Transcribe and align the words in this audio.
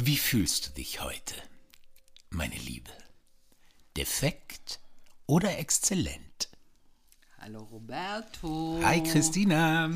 Wie 0.00 0.16
fühlst 0.16 0.66
du 0.68 0.70
dich 0.74 1.00
heute, 1.00 1.34
meine 2.30 2.54
Liebe? 2.54 2.90
Defekt 3.96 4.78
oder 5.26 5.58
exzellent? 5.58 6.48
Hallo 7.40 7.60
Roberto. 7.64 8.78
Hi 8.84 9.02
Christina. 9.02 9.90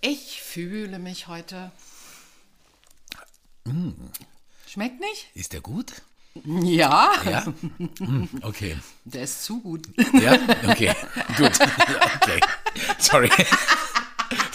Ich 0.00 0.40
fühle 0.42 0.98
mich 1.00 1.26
heute. 1.26 1.72
Mm. 3.64 3.90
Schmeckt 4.68 5.00
nicht? 5.00 5.26
Ist 5.34 5.52
der 5.52 5.60
gut? 5.60 6.02
Ja. 6.44 7.12
Ja? 7.24 7.52
Mm, 7.98 8.28
Okay. 8.42 8.76
Der 9.04 9.22
ist 9.24 9.42
zu 9.44 9.60
gut. 9.60 9.88
Ja? 10.20 10.34
Okay. 10.68 10.94
Gut. 11.36 11.58
Okay. 12.22 12.40
Sorry. 12.98 13.30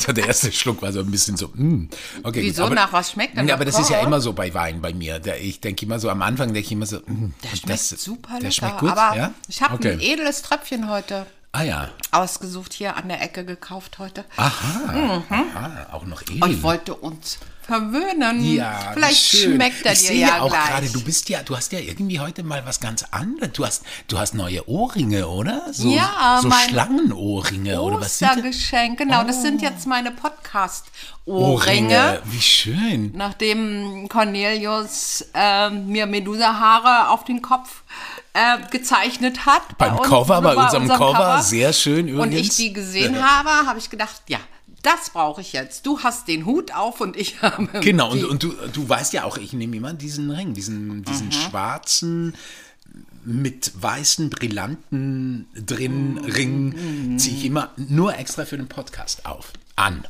So, 0.05 0.13
der 0.13 0.27
erste 0.27 0.51
Schluck 0.51 0.81
war 0.81 0.91
so 0.91 0.99
ein 0.99 1.09
bisschen 1.09 1.37
so, 1.37 1.47
mm. 1.47 1.89
okay. 2.23 2.41
Wieso? 2.43 2.63
gut, 2.63 2.71
aber, 2.71 2.75
Nach 2.75 2.93
was 2.93 3.11
schmeckt 3.11 3.33
denn 3.37 3.41
Ja, 3.41 3.45
der 3.45 3.55
aber 3.55 3.65
das 3.65 3.79
ist 3.79 3.89
ja 3.89 3.99
immer 4.01 4.21
so 4.21 4.33
bei 4.33 4.53
Wein 4.53 4.81
bei 4.81 4.93
mir. 4.93 5.19
Der, 5.19 5.41
ich 5.41 5.59
denke 5.61 5.85
immer 5.85 5.99
so, 5.99 6.09
am 6.09 6.21
Anfang 6.21 6.53
denke 6.53 6.65
ich 6.67 6.71
immer 6.71 6.85
so, 6.85 6.97
mm, 6.97 7.33
Der 7.43 7.55
schmeckt 7.55 7.69
das, 7.69 7.89
super 7.89 8.33
Der 8.33 8.39
lecker. 8.41 8.51
schmeckt 8.51 8.79
gut, 8.79 8.91
aber 8.91 9.17
ja? 9.17 9.33
ich 9.47 9.61
habe 9.61 9.75
okay. 9.75 9.93
ein 9.93 9.99
edles 9.99 10.41
Tröpfchen 10.41 10.89
heute 10.89 11.25
Ah 11.51 11.63
ja. 11.63 11.89
ausgesucht, 12.11 12.73
hier 12.73 12.97
an 12.97 13.07
der 13.07 13.21
Ecke 13.21 13.45
gekauft 13.45 13.97
heute. 13.97 14.25
Aha. 14.35 15.23
Aha. 15.29 15.87
Auch 15.93 16.05
noch 16.05 16.21
edel. 16.23 16.43
Und 16.43 16.51
ich 16.51 16.63
wollte 16.63 16.93
uns 16.93 17.39
verwöhnen. 17.65 18.43
Ja, 18.53 18.91
Vielleicht 18.93 19.21
schön. 19.21 19.53
schmeckt 19.55 19.85
er 19.85 19.93
ich 19.93 19.99
dir 20.01 20.07
sehe 20.07 20.21
ja 20.27 20.41
auch 20.41 20.49
gleich. 20.49 20.67
gerade, 20.67 20.89
du 20.89 21.03
bist 21.03 21.27
ja, 21.29 21.43
du 21.43 21.55
hast 21.55 21.71
ja 21.71 21.79
irgendwie 21.79 22.19
heute 22.19 22.43
mal 22.43 22.65
was 22.65 22.79
ganz 22.79 23.03
anderes. 23.11 23.51
Du 23.53 23.65
hast, 23.65 23.83
du 24.07 24.17
hast 24.19 24.33
neue 24.35 24.67
Ohrringe, 24.69 25.27
oder? 25.27 25.65
So, 25.71 25.89
Ja, 25.89 26.39
so 26.41 26.49
Schlangenohrringe 26.51 27.81
oder 27.81 27.99
was 28.01 28.19
sind 28.19 28.27
das? 28.29 28.37
Ostergeschenk, 28.37 28.97
genau. 28.99 29.23
Das 29.23 29.41
sind 29.41 29.61
jetzt 29.61 29.87
meine 29.87 30.11
Podcast-Ohrringe. 30.11 30.95
Ohrringe, 31.25 32.21
wie 32.25 32.41
schön. 32.41 33.11
Nachdem 33.15 34.07
Cornelius 34.09 35.25
ähm, 35.33 35.87
mir 35.87 36.05
Medusa-Haare 36.05 37.09
auf 37.09 37.23
den 37.25 37.41
Kopf 37.41 37.83
äh, 38.33 38.57
gezeichnet 38.69 39.45
hat. 39.45 39.77
Beim 39.77 39.97
uns, 39.97 40.07
Cover, 40.07 40.41
bei 40.41 40.55
bei 40.55 40.63
unserem 40.63 40.87
Cover, 40.87 41.41
sehr 41.41 41.73
schön 41.73 42.05
Und 42.19 42.27
ich 42.31 42.37
übrigens. 42.37 42.57
die 42.57 42.73
gesehen 42.73 43.23
habe, 43.23 43.67
habe 43.67 43.79
ich 43.79 43.89
gedacht, 43.89 44.21
ja, 44.27 44.39
das 44.85 45.09
brauche 45.09 45.41
ich 45.41 45.53
jetzt. 45.53 45.85
Du 45.85 45.99
hast 45.99 46.27
den 46.27 46.45
Hut 46.45 46.73
auf 46.73 47.01
und 47.01 47.17
ich 47.17 47.41
habe 47.41 47.67
Genau, 47.81 48.11
und, 48.11 48.23
und 48.23 48.43
du, 48.43 48.53
du 48.73 48.87
weißt 48.87 49.13
ja 49.13 49.23
auch, 49.23 49.37
ich 49.37 49.53
nehme 49.53 49.75
immer 49.75 49.93
diesen 49.93 50.31
Ring, 50.31 50.53
diesen, 50.53 51.03
diesen 51.03 51.31
schwarzen 51.31 52.35
mit 53.23 53.71
weißen 53.81 54.29
Brillanten 54.29 55.47
drin 55.55 56.19
Ring, 56.19 57.17
ziehe 57.17 57.35
ich 57.35 57.45
immer 57.45 57.71
nur 57.75 58.17
extra 58.17 58.45
für 58.45 58.57
den 58.57 58.67
Podcast 58.67 59.25
auf. 59.25 59.51
An. 59.75 60.05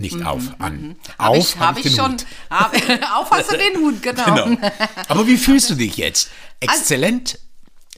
Nicht 0.00 0.24
auf, 0.24 0.42
an. 0.60 0.94
Hab 1.18 1.30
Auf 1.30 1.36
ich, 1.38 1.58
hab 1.58 1.76
ich 1.76 1.86
ich 1.86 1.92
den 1.92 2.00
schon. 2.00 2.12
Hut. 2.12 2.26
Hab, 2.50 2.72
auf 3.16 3.30
hast 3.32 3.50
du 3.50 3.56
den 3.56 3.78
Hut, 3.78 4.00
genau. 4.02 4.44
Genau. 4.44 4.70
Aber 5.08 5.26
wie 5.26 5.36
fühlst 5.36 5.70
du 5.70 5.74
dich 5.74 5.96
jetzt? 5.96 6.30
Exzellent, 6.60 7.40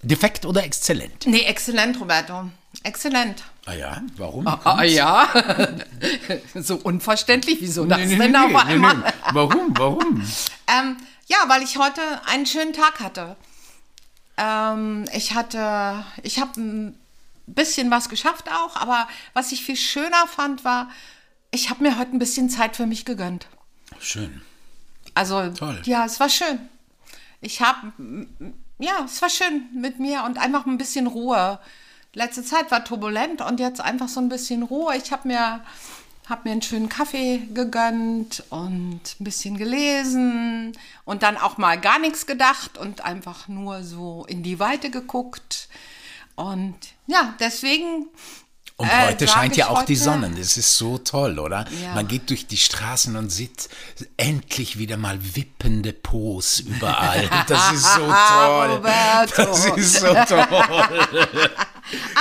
defekt 0.02 0.46
oder 0.46 0.64
exzellent? 0.64 1.26
Nee, 1.26 1.42
exzellent, 1.42 2.00
Roberto. 2.00 2.50
Exzellent. 2.84 3.44
Ah 3.70 3.74
ja, 3.74 4.02
warum? 4.16 4.48
Ah 4.48 4.82
ja. 4.82 5.28
so 6.56 6.74
unverständlich, 6.76 7.58
wieso 7.60 7.84
das 7.84 7.98
Nee, 7.98 8.06
nee, 8.06 8.16
denn 8.16 8.32
nee, 8.32 8.38
auf 8.38 8.50
nee, 8.50 8.72
einmal? 8.72 8.96
nee. 8.96 9.04
Warum, 9.32 9.78
warum? 9.78 10.22
Ähm, 10.72 10.96
ja, 11.26 11.36
weil 11.48 11.64
ich 11.64 11.78
heute 11.78 12.00
einen 12.26 12.46
schönen 12.46 12.72
Tag 12.72 13.00
hatte. 13.00 13.34
Ähm, 14.36 15.04
ich 15.12 15.34
hatte, 15.34 16.04
ich 16.22 16.38
habe 16.38 16.60
ein 16.60 16.98
bisschen 17.46 17.90
was 17.90 18.08
geschafft 18.08 18.48
auch, 18.52 18.76
aber 18.76 19.08
was 19.34 19.50
ich 19.50 19.64
viel 19.64 19.74
schöner 19.74 20.28
fand, 20.28 20.64
war, 20.64 20.88
ich 21.50 21.68
habe 21.70 21.82
mir 21.82 21.98
heute 21.98 22.12
ein 22.12 22.20
bisschen 22.20 22.50
Zeit 22.50 22.76
für 22.76 22.86
mich 22.86 23.04
gegönnt. 23.04 23.48
Schön. 23.98 24.42
Also, 25.14 25.50
Toll. 25.50 25.82
ja, 25.86 26.04
es 26.04 26.20
war 26.20 26.28
schön. 26.28 26.60
Ich 27.40 27.60
habe, 27.60 27.92
ja, 28.78 29.04
es 29.04 29.20
war 29.20 29.28
schön 29.28 29.64
mit 29.74 29.98
mir 29.98 30.22
und 30.22 30.38
einfach 30.38 30.66
ein 30.66 30.78
bisschen 30.78 31.08
Ruhe. 31.08 31.58
Letzte 32.12 32.42
Zeit 32.42 32.70
war 32.70 32.84
turbulent 32.84 33.40
und 33.40 33.60
jetzt 33.60 33.80
einfach 33.80 34.08
so 34.08 34.20
ein 34.20 34.28
bisschen 34.28 34.62
Ruhe. 34.62 34.96
Ich 34.96 35.12
habe 35.12 35.28
mir, 35.28 35.60
hab 36.28 36.44
mir 36.44 36.52
einen 36.52 36.62
schönen 36.62 36.88
Kaffee 36.88 37.38
gegönnt 37.54 38.42
und 38.50 39.00
ein 39.20 39.24
bisschen 39.24 39.56
gelesen 39.56 40.72
und 41.04 41.22
dann 41.22 41.36
auch 41.36 41.56
mal 41.56 41.80
gar 41.80 41.98
nichts 42.00 42.26
gedacht 42.26 42.78
und 42.78 43.04
einfach 43.04 43.46
nur 43.46 43.84
so 43.84 44.24
in 44.28 44.42
die 44.42 44.58
Weite 44.58 44.90
geguckt. 44.90 45.68
Und 46.34 46.76
ja, 47.06 47.34
deswegen. 47.38 48.08
Und 48.80 48.88
äh, 48.88 49.06
heute 49.08 49.28
scheint 49.28 49.56
ja 49.56 49.68
auch 49.68 49.82
die 49.84 49.94
heute- 49.94 50.02
Sonne. 50.04 50.30
Das 50.36 50.56
ist 50.56 50.76
so 50.76 50.98
toll, 50.98 51.38
oder? 51.38 51.66
Ja. 51.82 51.94
Man 51.94 52.08
geht 52.08 52.30
durch 52.30 52.46
die 52.46 52.56
Straßen 52.56 53.14
und 53.16 53.30
sieht 53.30 53.68
endlich 54.16 54.78
wieder 54.78 54.96
mal 54.96 55.18
wippende 55.36 55.92
Pos 55.92 56.60
überall. 56.60 57.28
Das 57.48 57.72
ist 57.72 57.84
so 57.94 58.00
toll. 58.00 58.70
Roberto. 58.76 59.44
Das 59.44 59.66
ist 59.76 60.00
so 60.00 60.06
toll. 60.28 60.46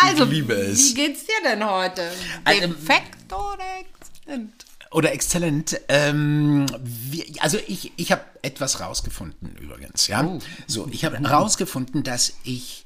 Also, 0.04 0.24
Ich 0.26 0.30
liebe 0.32 0.54
es. 0.54 0.80
wie 0.90 0.94
geht's 0.96 1.26
dir 1.26 1.34
denn 1.44 1.64
heute? 1.64 2.10
Also, 2.44 2.68
Defekt 2.68 3.32
oder 3.32 3.64
exzellent? 3.80 4.66
Oder 4.92 5.12
exzellent. 5.14 5.82
Ähm, 5.90 6.66
wie, 6.82 7.40
also 7.40 7.60
ich, 7.68 7.92
ich 7.96 8.12
habe 8.12 8.24
etwas 8.42 8.80
rausgefunden 8.80 9.56
übrigens. 9.62 10.08
Ja, 10.08 10.24
Oh. 10.24 10.40
so 10.66 10.88
ich 10.92 11.06
habe 11.06 11.18
rausgefunden, 11.18 12.02
dass 12.04 12.34
ich 12.44 12.86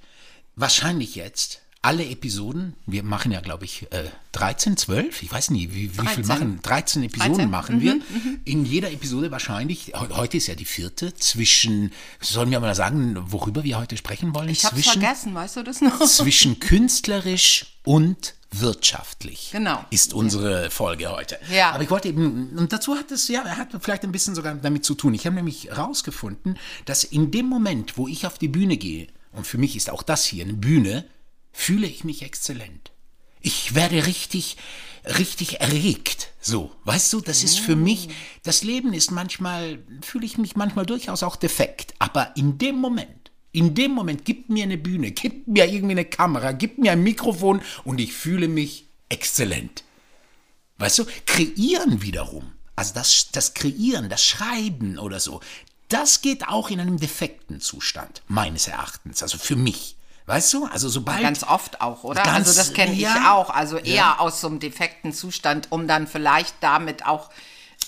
wahrscheinlich 0.57 1.15
jetzt 1.15 1.61
alle 1.83 2.05
Episoden, 2.09 2.73
wir 2.87 3.03
machen 3.03 3.31
ja 3.31 3.41
glaube 3.41 3.65
ich 3.65 3.87
äh, 3.91 4.05
13, 4.31 4.77
12, 4.77 5.21
ich 5.21 5.31
weiß 5.31 5.51
nie, 5.51 5.69
wie, 5.73 5.91
wie 5.93 6.07
viel 6.07 6.23
13. 6.23 6.25
machen, 6.27 6.59
13 6.63 7.03
Episoden 7.03 7.33
13, 7.35 7.49
machen 7.51 7.81
wir. 7.81 7.99
In 8.45 8.65
jeder 8.65 8.91
Episode 8.91 9.29
wahrscheinlich, 9.31 9.85
he- 9.87 9.93
heute 10.11 10.37
ist 10.37 10.47
ja 10.47 10.55
die 10.55 10.65
vierte, 10.65 11.13
zwischen, 11.13 11.91
sollen 12.21 12.49
wir 12.51 12.59
mal 12.59 12.73
sagen, 12.73 13.17
worüber 13.27 13.63
wir 13.63 13.77
heute 13.77 13.97
sprechen 13.97 14.33
wollen? 14.33 14.49
Ich 14.49 14.61
zwischen, 14.61 15.01
vergessen, 15.01 15.35
weißt 15.35 15.57
du 15.57 15.63
das 15.63 15.81
noch? 15.81 15.99
zwischen 16.07 16.59
künstlerisch 16.61 17.65
und 17.83 18.33
wirtschaftlich. 18.51 19.49
Genau. 19.51 19.83
Ist 19.89 20.13
unsere 20.13 20.69
Folge 20.69 21.09
heute. 21.11 21.37
Ja. 21.53 21.71
Aber 21.71 21.83
ich 21.83 21.89
wollte 21.89 22.07
eben, 22.07 22.49
und 22.55 22.71
dazu 22.71 22.95
hat 22.95 23.11
es, 23.11 23.27
ja, 23.27 23.43
hat 23.45 23.69
vielleicht 23.81 24.03
ein 24.03 24.11
bisschen 24.11 24.35
sogar 24.35 24.55
damit 24.55 24.85
zu 24.85 24.93
tun. 24.95 25.13
Ich 25.13 25.25
habe 25.25 25.35
nämlich 25.35 25.65
herausgefunden, 25.65 26.57
dass 26.85 27.03
in 27.03 27.31
dem 27.31 27.47
Moment, 27.47 27.97
wo 27.97 28.07
ich 28.07 28.25
auf 28.25 28.37
die 28.37 28.47
Bühne 28.47 28.77
gehe, 28.77 29.07
und 29.31 29.47
für 29.47 29.57
mich 29.57 29.75
ist 29.75 29.89
auch 29.89 30.03
das 30.03 30.23
hier 30.25 30.43
eine 30.43 30.53
Bühne, 30.53 31.05
fühle 31.53 31.87
ich 31.87 32.03
mich 32.03 32.23
exzellent. 32.23 32.91
Ich 33.39 33.75
werde 33.75 34.05
richtig, 34.05 34.57
richtig 35.05 35.61
erregt. 35.61 36.31
So, 36.41 36.71
weißt 36.83 37.13
du, 37.13 37.21
das 37.21 37.43
ist 37.43 37.59
für 37.59 37.75
mich, 37.75 38.09
das 38.41 38.63
Leben 38.63 38.93
ist 38.93 39.11
manchmal, 39.11 39.79
fühle 40.01 40.25
ich 40.25 40.37
mich 40.37 40.55
manchmal 40.55 40.85
durchaus 40.85 41.23
auch 41.23 41.37
defekt. 41.37 41.93
Aber 41.99 42.35
in 42.35 42.57
dem 42.57 42.75
Moment, 42.75 43.31
in 43.53 43.75
dem 43.75 43.91
Moment, 43.91 44.25
gib 44.25 44.49
mir 44.49 44.63
eine 44.63 44.77
Bühne, 44.77 45.11
gib 45.11 45.47
mir 45.47 45.71
irgendwie 45.71 45.93
eine 45.93 46.05
Kamera, 46.05 46.51
gib 46.51 46.79
mir 46.79 46.91
ein 46.91 47.03
Mikrofon 47.03 47.61
und 47.85 47.99
ich 47.99 48.11
fühle 48.11 48.47
mich 48.47 48.87
exzellent. 49.09 49.83
Weißt 50.79 50.99
du, 50.99 51.05
kreieren 51.25 52.01
wiederum, 52.01 52.51
also 52.75 52.93
das, 52.93 53.29
das 53.31 53.53
Kreieren, 53.53 54.09
das 54.09 54.23
Schreiben 54.23 54.97
oder 54.97 55.19
so, 55.19 55.39
das 55.87 56.21
geht 56.21 56.47
auch 56.47 56.71
in 56.71 56.79
einem 56.79 56.97
defekten 56.97 57.61
Zustand, 57.61 58.23
meines 58.27 58.67
Erachtens, 58.67 59.21
also 59.21 59.37
für 59.37 59.55
mich. 59.55 59.95
Weißt 60.25 60.53
du, 60.53 60.65
also 60.65 60.87
sobald. 60.87 61.21
Ganz 61.21 61.43
oft 61.43 61.81
auch, 61.81 62.03
oder? 62.03 62.23
Ganz- 62.23 62.47
also 62.47 62.53
das 62.55 62.73
kenne 62.73 62.93
ich 62.93 62.99
ja. 62.99 63.33
auch. 63.33 63.49
Also 63.49 63.77
eher 63.77 64.21
aus 64.21 64.39
so 64.39 64.47
einem 64.47 64.59
defekten 64.59 65.11
Zustand, 65.11 65.71
um 65.71 65.87
dann 65.87 66.07
vielleicht 66.07 66.55
damit 66.61 67.05
auch 67.05 67.29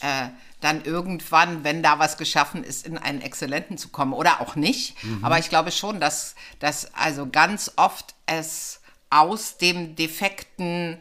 äh, 0.02 0.28
dann 0.62 0.84
irgendwann, 0.84 1.64
wenn 1.64 1.84
da 1.84 2.00
was 2.00 2.18
geschaffen 2.18 2.64
ist, 2.64 2.86
in 2.86 2.98
einen 2.98 3.22
exzellenten 3.22 3.78
zu 3.78 3.90
kommen 3.90 4.14
oder 4.14 4.42
auch 4.42 4.56
nicht. 4.56 5.02
Mhm. 5.04 5.24
Aber 5.24 5.40
ich 5.40 5.50
glaube 5.50 5.72
schon, 5.72 6.00
dass, 6.00 6.36
dass 6.60 6.94
also 6.94 7.28
ganz 7.30 7.72
oft 7.78 8.16
es 8.26 8.82
aus 9.10 9.58
dem 9.58 9.96
defekten 9.96 10.98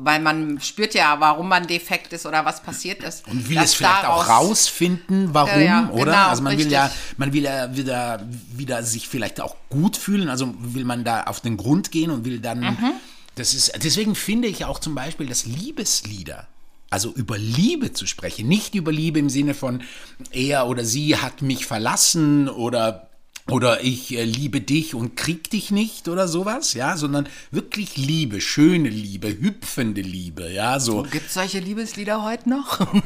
weil 0.00 0.20
man 0.20 0.60
spürt 0.60 0.94
ja, 0.94 1.16
warum 1.18 1.48
man 1.48 1.66
defekt 1.66 2.12
ist 2.12 2.26
oder 2.26 2.44
was 2.44 2.62
passiert 2.62 3.02
ist. 3.02 3.26
Und 3.28 3.48
will 3.48 3.58
es 3.58 3.74
vielleicht 3.74 4.04
auch 4.04 4.28
rausfinden, 4.28 5.34
warum, 5.34 5.50
Ja, 5.60 5.82
ja, 5.82 5.88
oder? 5.90 6.04
genau, 6.12 6.28
also 6.28 6.42
man 6.42 6.56
will 6.58 6.70
ja, 6.70 6.84
richtig. 6.86 7.18
man 7.18 7.32
will 7.32 7.42
ja 7.44 7.76
wieder, 7.76 8.26
wieder 8.54 8.82
sich 8.82 9.08
vielleicht 9.08 9.40
auch 9.40 9.56
gut 9.70 9.96
fühlen, 9.96 10.28
also 10.28 10.54
will 10.60 10.84
man 10.84 11.04
da 11.04 11.24
auf 11.24 11.40
den 11.40 11.56
Grund 11.56 11.90
gehen 11.90 12.10
und 12.10 12.24
will 12.24 12.38
dann, 12.40 12.60
Mhm. 12.60 12.92
das 13.34 13.54
ist, 13.54 13.72
deswegen 13.82 14.14
finde 14.14 14.48
ich 14.48 14.64
auch 14.64 14.78
zum 14.78 14.94
Beispiel, 14.94 15.26
dass 15.26 15.44
Liebeslieder, 15.46 16.46
also 16.90 17.12
über 17.12 17.36
Liebe 17.36 17.92
zu 17.92 18.06
sprechen, 18.06 18.48
nicht 18.48 18.74
über 18.74 18.92
Liebe 18.92 19.18
im 19.18 19.28
Sinne 19.30 19.54
von 19.54 19.82
er 20.30 20.66
oder 20.68 20.84
sie 20.84 21.16
hat 21.16 21.42
mich 21.42 21.66
verlassen 21.66 22.48
oder 22.48 23.07
oder 23.50 23.82
ich 23.82 24.16
äh, 24.16 24.24
liebe 24.24 24.60
dich 24.60 24.94
und 24.94 25.16
krieg 25.16 25.50
dich 25.50 25.70
nicht 25.70 26.08
oder 26.08 26.28
sowas, 26.28 26.74
ja, 26.74 26.96
sondern 26.96 27.28
wirklich 27.50 27.96
Liebe, 27.96 28.40
schöne 28.40 28.88
Liebe, 28.88 29.28
hüpfende 29.28 30.02
Liebe, 30.02 30.50
ja, 30.50 30.80
so. 30.80 31.02
Gibt 31.02 31.26
es 31.26 31.34
solche 31.34 31.58
Liebeslieder 31.58 32.24
heute 32.24 32.50
noch? 32.50 32.80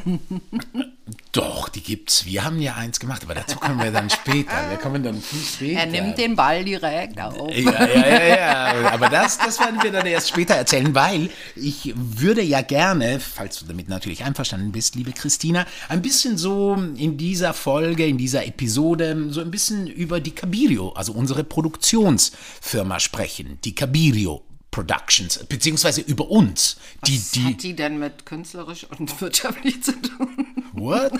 Doch, 1.32 1.70
die 1.70 1.80
gibt's. 1.82 2.26
Wir 2.26 2.44
haben 2.44 2.60
ja 2.60 2.74
eins 2.74 3.00
gemacht, 3.00 3.22
aber 3.24 3.34
dazu 3.34 3.58
kommen 3.58 3.82
wir 3.82 3.90
dann 3.90 4.10
später. 4.10 4.52
Wir 4.68 4.76
kommen 4.76 5.02
dann 5.02 5.20
viel 5.22 5.40
später. 5.40 5.80
Er 5.80 5.86
nimmt 5.86 6.18
den 6.18 6.36
Ball 6.36 6.62
direkt 6.62 7.18
auf. 7.18 7.50
Ja, 7.56 7.86
ja, 7.86 8.06
ja, 8.06 8.36
ja. 8.82 8.92
Aber 8.92 9.08
das, 9.08 9.38
das 9.38 9.58
werden 9.58 9.82
wir 9.82 9.90
dann 9.90 10.04
erst 10.04 10.28
später 10.28 10.54
erzählen, 10.54 10.94
weil 10.94 11.30
ich 11.56 11.94
würde 11.96 12.42
ja 12.42 12.60
gerne, 12.60 13.18
falls 13.18 13.60
du 13.60 13.64
damit 13.64 13.88
natürlich 13.88 14.24
einverstanden 14.24 14.72
bist, 14.72 14.94
liebe 14.94 15.12
Christina, 15.12 15.66
ein 15.88 16.02
bisschen 16.02 16.36
so 16.36 16.74
in 16.74 17.16
dieser 17.16 17.54
Folge, 17.54 18.06
in 18.06 18.18
dieser 18.18 18.46
Episode, 18.46 19.28
so 19.30 19.40
ein 19.40 19.50
bisschen 19.50 19.86
über 19.86 20.20
die 20.20 20.32
Cabirio, 20.32 20.90
also 20.90 21.12
unsere 21.12 21.44
Produktionsfirma 21.44 23.00
sprechen. 23.00 23.58
Die 23.64 23.74
Cabirio 23.74 24.42
Productions, 24.70 25.38
beziehungsweise 25.48 26.00
über 26.00 26.30
uns. 26.30 26.78
Die, 27.06 27.18
Was 27.18 27.30
die, 27.30 27.44
hat 27.44 27.62
die 27.62 27.76
denn 27.76 27.98
mit 27.98 28.26
künstlerisch 28.26 28.84
und 28.98 29.20
wirtschaftlich 29.20 29.82
zu 29.82 29.92
tun? 29.92 30.46
What? 30.72 31.12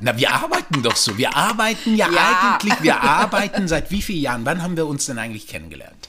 Na, 0.00 0.16
wir 0.16 0.32
arbeiten 0.32 0.82
doch 0.82 0.96
so. 0.96 1.16
Wir 1.16 1.36
arbeiten 1.36 1.94
ja, 1.96 2.10
Ja. 2.10 2.54
eigentlich, 2.54 2.82
wir 2.82 3.00
arbeiten 3.02 3.68
seit 3.68 3.90
wie 3.90 4.02
vielen 4.02 4.22
Jahren? 4.22 4.44
Wann 4.44 4.62
haben 4.62 4.76
wir 4.76 4.86
uns 4.86 5.06
denn 5.06 5.18
eigentlich 5.18 5.46
kennengelernt? 5.46 6.08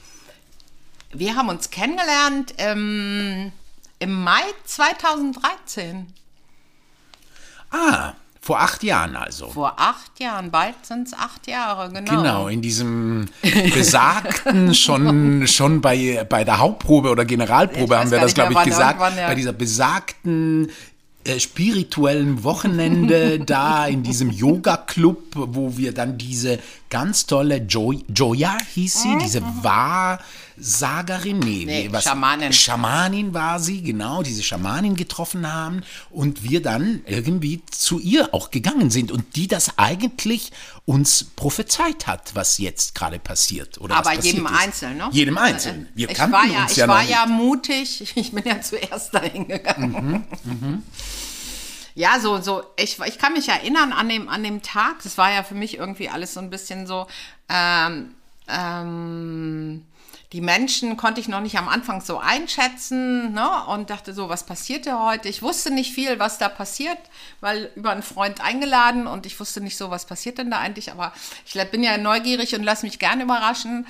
Wir 1.12 1.36
haben 1.36 1.48
uns 1.48 1.70
kennengelernt 1.70 2.54
ähm, 2.58 3.52
im 4.00 4.22
Mai 4.24 4.42
2013. 4.64 6.06
Ah, 7.70 8.14
vor 8.40 8.60
acht 8.60 8.82
Jahren 8.82 9.16
also. 9.16 9.48
Vor 9.50 9.74
acht 9.78 10.18
Jahren, 10.20 10.50
bald 10.50 10.74
sind 10.84 11.06
es 11.08 11.14
acht 11.14 11.46
Jahre, 11.46 11.90
genau. 11.90 12.10
Genau, 12.10 12.48
in 12.48 12.60
diesem 12.62 13.26
besagten, 13.72 14.74
schon, 14.74 15.46
schon 15.46 15.80
bei, 15.80 16.26
bei 16.28 16.44
der 16.44 16.58
Hauptprobe 16.58 17.10
oder 17.10 17.24
Generalprobe 17.24 17.98
haben 17.98 18.10
wir 18.10 18.20
das, 18.20 18.34
glaube 18.34 18.52
ich, 18.52 18.62
gesagt. 18.64 19.00
ja. 19.16 19.28
Bei 19.28 19.34
dieser 19.34 19.52
besagten 19.52 20.70
äh, 21.24 21.40
spirituellen 21.40 22.44
Wochenende 22.44 23.40
da 23.46 23.86
in 23.86 24.02
diesem 24.02 24.30
Yoga-Club, 24.30 25.22
wo 25.34 25.76
wir 25.76 25.92
dann 25.92 26.18
diese 26.18 26.58
ganz 26.90 27.26
tolle 27.26 27.56
Joy, 27.56 28.04
Joya 28.14 28.56
hieß 28.74 29.02
sie, 29.02 29.18
diese 29.18 29.42
Wahrsagerin, 30.56 31.38
nee, 31.40 31.60
Mhm. 31.60 31.66
Nee, 31.66 31.88
was, 31.90 32.04
Schamanin. 32.04 32.52
Schamanin 32.52 33.34
war 33.34 33.58
sie, 33.60 33.82
genau, 33.82 34.22
diese 34.22 34.42
Schamanin 34.42 34.94
getroffen 34.96 35.52
haben 35.52 35.82
und 36.10 36.42
wir 36.42 36.62
dann 36.62 37.02
irgendwie 37.06 37.62
zu 37.70 37.98
ihr 37.98 38.32
auch 38.34 38.50
gegangen 38.50 38.90
sind 38.90 39.10
und 39.12 39.36
die 39.36 39.48
das 39.48 39.78
eigentlich 39.78 40.52
uns 40.84 41.24
prophezeit 41.24 42.06
hat, 42.06 42.34
was 42.34 42.58
jetzt 42.58 42.94
gerade 42.94 43.18
passiert. 43.18 43.80
Oder 43.80 43.96
Aber 43.96 44.10
was 44.10 44.16
passiert 44.16 44.34
jedem 44.34 44.46
ist. 44.46 44.60
Einzelnen, 44.60 44.96
ne? 44.98 45.08
Jedem 45.12 45.38
Einzelnen. 45.38 45.88
Wir 45.94 46.10
ich 46.10 46.16
kannten 46.16 46.32
war 46.34 46.46
ja, 46.46 46.62
uns 46.62 46.72
ich 46.72 46.76
ja 46.78 46.88
war 46.88 47.02
noch 47.02 47.10
ja 47.10 47.26
mutig. 47.26 48.12
Ich 48.16 48.32
bin 48.32 48.44
ja 48.44 48.60
zuerst 48.60 49.14
dahin 49.14 49.48
gegangen. 49.48 50.24
Mhm, 50.44 50.82
Ja, 51.96 52.18
so, 52.20 52.40
so, 52.40 52.62
ich, 52.76 52.98
ich 53.06 53.18
kann 53.18 53.32
mich 53.34 53.48
erinnern 53.48 53.92
an 53.92 54.08
dem, 54.08 54.28
an 54.28 54.42
dem 54.42 54.62
Tag, 54.62 55.02
das 55.04 55.16
war 55.16 55.32
ja 55.32 55.42
für 55.42 55.54
mich 55.54 55.78
irgendwie 55.78 56.08
alles 56.08 56.34
so 56.34 56.40
ein 56.40 56.50
bisschen 56.50 56.86
so, 56.86 57.06
ähm, 57.48 58.14
ähm, 58.48 59.82
die 60.34 60.40
Menschen 60.40 60.96
konnte 60.96 61.20
ich 61.20 61.28
noch 61.28 61.40
nicht 61.40 61.58
am 61.58 61.68
Anfang 61.68 62.00
so 62.00 62.18
einschätzen 62.18 63.34
ne? 63.34 63.48
und 63.68 63.88
dachte 63.88 64.12
so, 64.12 64.28
was 64.28 64.44
passiert 64.44 64.84
da 64.84 65.06
heute? 65.06 65.28
Ich 65.28 65.42
wusste 65.42 65.72
nicht 65.72 65.94
viel, 65.94 66.18
was 66.18 66.38
da 66.38 66.48
passiert, 66.48 66.98
weil 67.40 67.70
über 67.76 67.92
einen 67.92 68.02
Freund 68.02 68.40
eingeladen 68.40 69.06
und 69.06 69.26
ich 69.26 69.38
wusste 69.38 69.60
nicht 69.60 69.76
so, 69.76 69.90
was 69.90 70.06
passiert 70.06 70.38
denn 70.38 70.50
da 70.50 70.58
eigentlich, 70.58 70.90
aber 70.90 71.12
ich 71.46 71.54
bin 71.70 71.84
ja 71.84 71.98
neugierig 71.98 72.52
und 72.56 72.64
lasse 72.64 72.84
mich 72.84 72.98
gerne 72.98 73.22
überraschen 73.22 73.86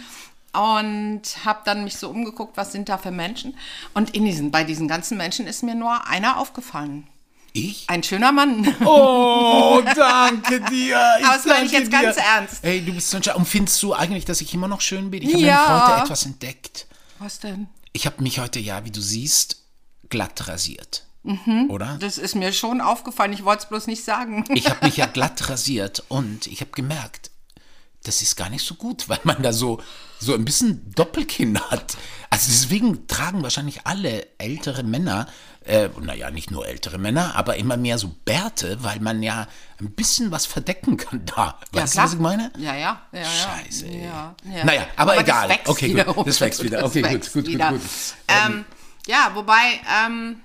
und 0.53 1.23
habe 1.47 1.61
dann 1.65 1.83
mich 1.83 1.97
so 1.97 2.11
umgeguckt, 2.11 2.59
was 2.59 2.73
sind 2.73 2.91
da 2.91 2.99
für 2.99 3.11
Menschen 3.11 3.57
und 3.95 4.15
in 4.15 4.27
diesen, 4.27 4.51
bei 4.51 4.65
diesen 4.65 4.87
ganzen 4.87 5.17
Menschen 5.17 5.47
ist 5.47 5.63
mir 5.63 5.75
nur 5.75 6.07
einer 6.09 6.39
aufgefallen. 6.39 7.09
Ich? 7.57 7.85
Ein 7.89 8.03
schöner 8.03 8.33
Mann. 8.33 8.67
Oh, 8.85 9.81
danke 9.95 10.61
dir. 10.63 10.99
Ich 11.21 11.25
Aber 11.25 11.37
das 11.37 11.47
meine 11.47 11.65
ich 11.67 11.71
jetzt 11.73 11.89
ganz 11.91 12.17
dir. 12.17 12.23
ernst. 12.23 12.63
Hey, 12.63 12.85
du 12.85 12.93
bist 12.93 13.09
so 13.11 13.17
ein 13.17 13.23
Scha- 13.23 13.35
Und 13.35 13.47
findest 13.47 13.81
du 13.83 13.95
eigentlich, 13.95 14.25
dass 14.25 14.41
ich 14.41 14.53
immer 14.55 14.67
noch 14.67 14.81
schön 14.81 15.11
bin? 15.13 15.23
Ich 15.23 15.35
habe 15.35 15.45
Ja. 15.45 15.93
heute 15.95 16.03
etwas 16.05 16.27
entdeckt. 16.27 16.87
Was 17.21 17.39
denn? 17.39 17.69
Ich 17.93 18.07
habe 18.07 18.21
mich 18.25 18.41
heute, 18.41 18.59
ja, 18.59 18.85
wie 18.85 18.91
du 18.91 19.01
siehst, 19.01 19.59
glatt 20.11 20.49
rasiert. 20.49 21.05
Mhm. 21.23 21.69
Oder? 21.71 21.97
Das 22.01 22.19
ist 22.19 22.35
mir 22.35 22.53
schon 22.53 22.81
aufgefallen, 22.81 23.33
ich 23.33 23.45
wollte 23.45 23.63
es 23.63 23.69
bloß 23.69 23.87
nicht 23.87 24.05
sagen. 24.05 24.45
Ich 24.49 24.69
habe 24.69 24.85
mich 24.85 24.97
ja 24.97 25.07
glatt 25.13 25.49
rasiert 25.49 26.03
und 26.09 26.49
ich 26.49 26.61
habe 26.61 26.73
gemerkt, 26.73 27.31
das 28.05 28.23
ist 28.23 28.37
gar 28.37 28.49
nicht 28.51 28.65
so 28.65 28.75
gut, 28.77 29.09
weil 29.09 29.21
man 29.25 29.43
da 29.43 29.53
so, 29.53 29.81
so 30.19 30.35
ein 30.35 30.45
bisschen 30.45 30.93
Doppelkinn 30.95 31.59
hat. 31.59 31.97
Also 32.31 32.51
deswegen 32.51 33.07
tragen 33.07 33.43
wahrscheinlich 33.43 33.87
alle 33.87 34.27
ältere 34.39 34.83
Männer, 34.83 35.27
äh, 35.65 35.89
naja, 36.01 36.31
nicht 36.31 36.51
nur 36.51 36.67
ältere 36.67 36.99
Männer, 36.99 37.37
aber 37.37 37.57
immer 37.57 37.77
mehr 37.77 37.97
so 37.99 38.15
Bärte, 38.25 38.83
weil 38.83 39.01
man 39.01 39.23
ja 39.23 39.47
ein 39.81 39.91
bisschen 39.93 40.31
was 40.31 40.45
verdecken 40.47 40.97
kann 40.97 41.25
da. 41.27 41.59
Weißt 41.73 41.97
du, 41.97 42.03
was 42.03 42.15
ich 42.15 42.19
meine? 42.21 42.53
Ja, 42.59 42.75
ja, 42.75 43.03
ja. 43.13 43.21
ja. 43.21 43.25
Scheiße, 43.25 43.87
ey. 43.87 44.05
Ja, 44.05 44.35
ja. 44.53 44.65
Naja, 44.65 44.87
aber 44.97 45.15
das 45.15 45.23
egal. 45.23 45.59
Okay, 45.67 45.89
gut. 45.89 45.97
wiederum. 45.97 46.25
Das 46.27 46.41
wächst 46.41 46.63
wieder. 46.63 46.85
Okay, 46.85 47.03
gut, 47.03 47.13
wächst 47.13 47.33
gut, 47.33 47.45
gut, 47.45 47.55
wieder. 47.55 47.71
gut. 47.71 47.81
Ähm, 48.29 48.65
ja, 49.07 49.31
wobei, 49.35 49.81
ähm, 50.07 50.41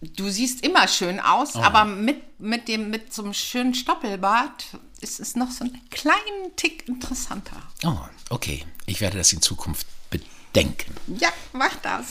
du 0.00 0.28
siehst 0.28 0.64
immer 0.64 0.86
schön 0.88 1.18
aus, 1.20 1.56
Oh. 1.56 1.60
aber 1.62 1.84
mit, 1.84 2.40
mit, 2.40 2.68
dem, 2.68 2.90
mit 2.90 3.12
so 3.12 3.22
einem 3.24 3.34
schönen 3.34 3.74
Stoppelbart 3.74 4.64
ist 5.00 5.20
es 5.20 5.36
noch 5.36 5.50
so 5.50 5.64
einen 5.64 5.80
kleinen 5.90 6.54
Tick 6.56 6.88
interessanter. 6.88 7.56
Oh, 7.84 7.98
okay. 8.30 8.64
Ich 8.86 9.00
werde 9.00 9.18
das 9.18 9.32
in 9.32 9.42
Zukunft 9.42 9.86
bedenken. 10.10 10.94
Ja, 11.18 11.28
mach 11.52 11.76
das. 11.76 12.06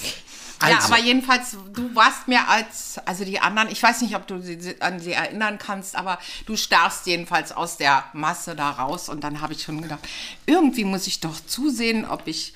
ja, 0.62 0.78
Also. 0.78 0.94
aber 0.94 1.01
jedenfalls, 1.04 1.57
du 1.74 1.94
warst 1.95 2.28
mir 2.28 2.48
als, 2.48 2.98
also 3.06 3.25
die 3.25 3.39
anderen, 3.39 3.69
ich 3.69 3.81
weiß 3.81 4.01
nicht, 4.01 4.16
ob 4.16 4.28
du 4.28 4.42
sie, 4.42 4.80
an 4.81 5.00
sie 5.00 5.13
erinnern 5.13 5.57
kannst, 5.57 5.95
aber 5.95 6.19
du 6.45 6.56
starrst 6.56 7.07
jedenfalls 7.07 7.51
aus 7.51 7.78
der 7.78 8.06
Masse 8.13 8.56
da 8.56 8.69
raus 8.72 9.10
und 9.10 9.24
dann 9.24 9.42
habe 9.42 9.54
ich 9.54 9.63
schon 9.63 9.81
gedacht, 9.81 10.07
irgendwie 10.45 10.83
muss 10.86 11.07
ich 11.07 11.19
doch 11.19 11.36
zusehen, 11.45 12.06
ob 12.06 12.28
ich, 12.28 12.54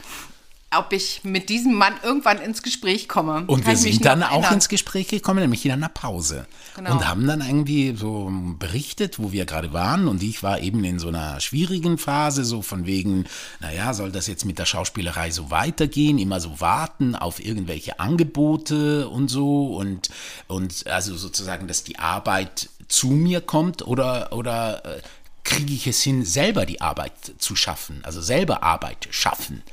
ob 0.73 0.93
ich 0.93 1.21
mit 1.23 1.49
diesem 1.49 1.73
Mann 1.73 1.93
irgendwann 2.01 2.39
ins 2.39 2.63
Gespräch 2.63 3.09
komme. 3.09 3.43
Und 3.47 3.65
Kann 3.65 3.71
wir 3.71 3.77
sind 3.77 4.05
dann 4.05 4.23
auch 4.23 4.31
erinnern. 4.31 4.53
ins 4.55 4.69
Gespräch 4.69 5.09
gekommen, 5.09 5.41
nämlich 5.41 5.65
in 5.65 5.71
einer 5.71 5.89
Pause. 5.89 6.47
Genau. 6.75 6.93
Und 6.93 7.07
haben 7.07 7.27
dann 7.27 7.41
irgendwie 7.41 7.93
so 7.95 8.31
berichtet, 8.57 9.19
wo 9.19 9.33
wir 9.33 9.45
gerade 9.45 9.73
waren. 9.73 10.07
Und 10.07 10.23
ich 10.23 10.43
war 10.43 10.61
eben 10.61 10.83
in 10.85 10.97
so 10.97 11.09
einer 11.09 11.41
schwierigen 11.41 11.97
Phase, 11.97 12.45
so 12.45 12.61
von 12.61 12.85
wegen, 12.85 13.25
naja, 13.59 13.93
soll 13.93 14.13
das 14.13 14.27
jetzt 14.27 14.45
mit 14.45 14.59
der 14.59 14.65
Schauspielerei 14.65 15.29
so 15.31 15.51
weitergehen? 15.51 16.17
Immer 16.17 16.39
so 16.39 16.61
warten 16.61 17.15
auf 17.15 17.43
irgendwelche 17.43 17.99
Angebote 17.99 19.09
und 19.09 19.27
so. 19.27 19.75
Und, 19.75 20.09
und 20.47 20.87
also 20.87 21.17
sozusagen, 21.17 21.67
dass 21.67 21.83
die 21.83 21.99
Arbeit 21.99 22.69
zu 22.87 23.07
mir 23.07 23.41
kommt 23.41 23.85
oder, 23.85 24.31
oder 24.31 24.85
äh, 24.85 25.01
kriege 25.43 25.73
ich 25.73 25.85
es 25.87 26.01
hin, 26.01 26.23
selber 26.23 26.65
die 26.65 26.79
Arbeit 26.79 27.13
zu 27.39 27.57
schaffen? 27.57 27.99
Also 28.03 28.21
selber 28.21 28.63
Arbeit 28.63 29.09
schaffen. 29.11 29.63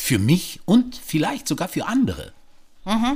Für 0.00 0.18
mich 0.18 0.60
und 0.64 0.96
vielleicht 0.96 1.46
sogar 1.46 1.68
für 1.68 1.86
andere. 1.86 2.32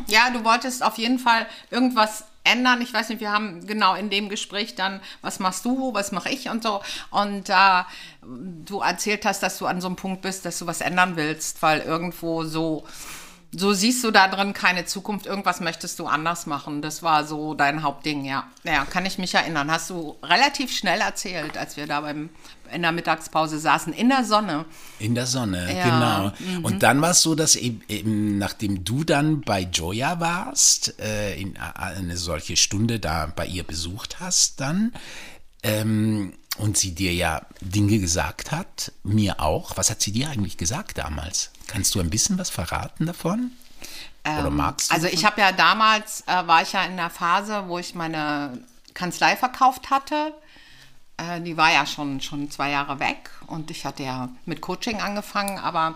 Ja, 0.06 0.30
du 0.30 0.44
wolltest 0.44 0.84
auf 0.84 0.98
jeden 0.98 1.18
Fall 1.18 1.46
irgendwas 1.70 2.24
ändern. 2.44 2.82
Ich 2.82 2.92
weiß 2.92 3.08
nicht, 3.08 3.20
wir 3.20 3.32
haben 3.32 3.66
genau 3.66 3.94
in 3.94 4.10
dem 4.10 4.28
Gespräch 4.28 4.74
dann, 4.74 5.00
was 5.22 5.40
machst 5.40 5.64
du, 5.64 5.94
was 5.94 6.12
mache 6.12 6.28
ich 6.28 6.50
und 6.50 6.62
so. 6.62 6.82
Und 7.10 7.48
da 7.48 7.86
du 8.22 8.80
erzählt 8.80 9.24
hast, 9.24 9.42
dass 9.42 9.58
du 9.58 9.66
an 9.66 9.80
so 9.80 9.88
einem 9.88 9.96
Punkt 9.96 10.20
bist, 10.20 10.44
dass 10.44 10.58
du 10.58 10.66
was 10.66 10.82
ändern 10.82 11.16
willst, 11.16 11.62
weil 11.62 11.80
irgendwo 11.80 12.44
so, 12.44 12.84
so 13.56 13.72
siehst 13.72 14.02
du 14.04 14.10
da 14.10 14.28
drin 14.28 14.52
keine 14.52 14.84
Zukunft. 14.84 15.26
Irgendwas 15.26 15.60
möchtest 15.60 15.98
du 15.98 16.06
anders 16.06 16.46
machen. 16.46 16.82
Das 16.82 17.02
war 17.02 17.24
so 17.24 17.54
dein 17.54 17.82
Hauptding, 17.82 18.24
ja. 18.24 18.48
Ja, 18.64 18.84
kann 18.84 19.06
ich 19.06 19.18
mich 19.18 19.34
erinnern. 19.34 19.70
Hast 19.70 19.90
du 19.90 20.16
relativ 20.22 20.72
schnell 20.72 21.00
erzählt, 21.00 21.56
als 21.56 21.76
wir 21.76 21.86
da 21.86 22.00
beim, 22.00 22.30
in 22.72 22.82
der 22.82 22.92
Mittagspause 22.92 23.58
saßen, 23.58 23.92
in 23.92 24.08
der 24.08 24.24
Sonne. 24.24 24.64
In 24.98 25.14
der 25.14 25.26
Sonne, 25.26 25.74
Ja, 25.76 25.84
genau. 26.32 26.66
Und 26.66 26.82
dann 26.82 27.00
war 27.00 27.10
es 27.10 27.22
so, 27.22 27.34
dass 27.34 27.56
eben, 27.56 27.82
eben 27.88 28.38
nachdem 28.38 28.84
du 28.84 29.04
dann 29.04 29.40
bei 29.42 29.60
Joya 29.60 30.20
warst, 30.20 30.98
äh, 31.00 31.34
in 31.40 31.56
eine 31.56 32.16
solche 32.16 32.56
Stunde 32.56 32.98
da 32.98 33.32
bei 33.34 33.46
ihr 33.46 33.64
besucht 33.64 34.20
hast, 34.20 34.60
dann 34.60 34.92
ähm, 35.62 36.34
und 36.56 36.76
sie 36.76 36.94
dir 36.94 37.12
ja 37.12 37.42
Dinge 37.60 37.98
gesagt 37.98 38.52
hat, 38.52 38.92
mir 39.02 39.40
auch. 39.40 39.76
Was 39.76 39.90
hat 39.90 40.00
sie 40.00 40.12
dir 40.12 40.30
eigentlich 40.30 40.56
gesagt 40.56 40.98
damals? 40.98 41.50
Kannst 41.66 41.94
du 41.94 42.00
ein 42.00 42.10
bisschen 42.10 42.38
was 42.38 42.50
verraten 42.50 43.06
davon? 43.06 43.50
Oder 44.24 44.50
magst 44.50 44.90
du? 44.90 44.94
Also 44.94 45.06
ich 45.06 45.24
habe 45.24 45.40
ja 45.40 45.52
damals, 45.52 46.22
äh, 46.26 46.46
war 46.46 46.62
ich 46.62 46.72
ja 46.72 46.84
in 46.84 46.96
der 46.96 47.10
Phase, 47.10 47.64
wo 47.68 47.78
ich 47.78 47.94
meine 47.94 48.58
Kanzlei 48.94 49.36
verkauft 49.36 49.90
hatte. 49.90 50.32
Äh, 51.16 51.40
die 51.42 51.56
war 51.56 51.72
ja 51.72 51.84
schon, 51.86 52.20
schon 52.20 52.50
zwei 52.50 52.70
Jahre 52.70 53.00
weg 53.00 53.30
und 53.46 53.70
ich 53.70 53.84
hatte 53.84 54.02
ja 54.02 54.30
mit 54.46 54.60
Coaching 54.60 55.00
angefangen, 55.00 55.58
aber 55.58 55.94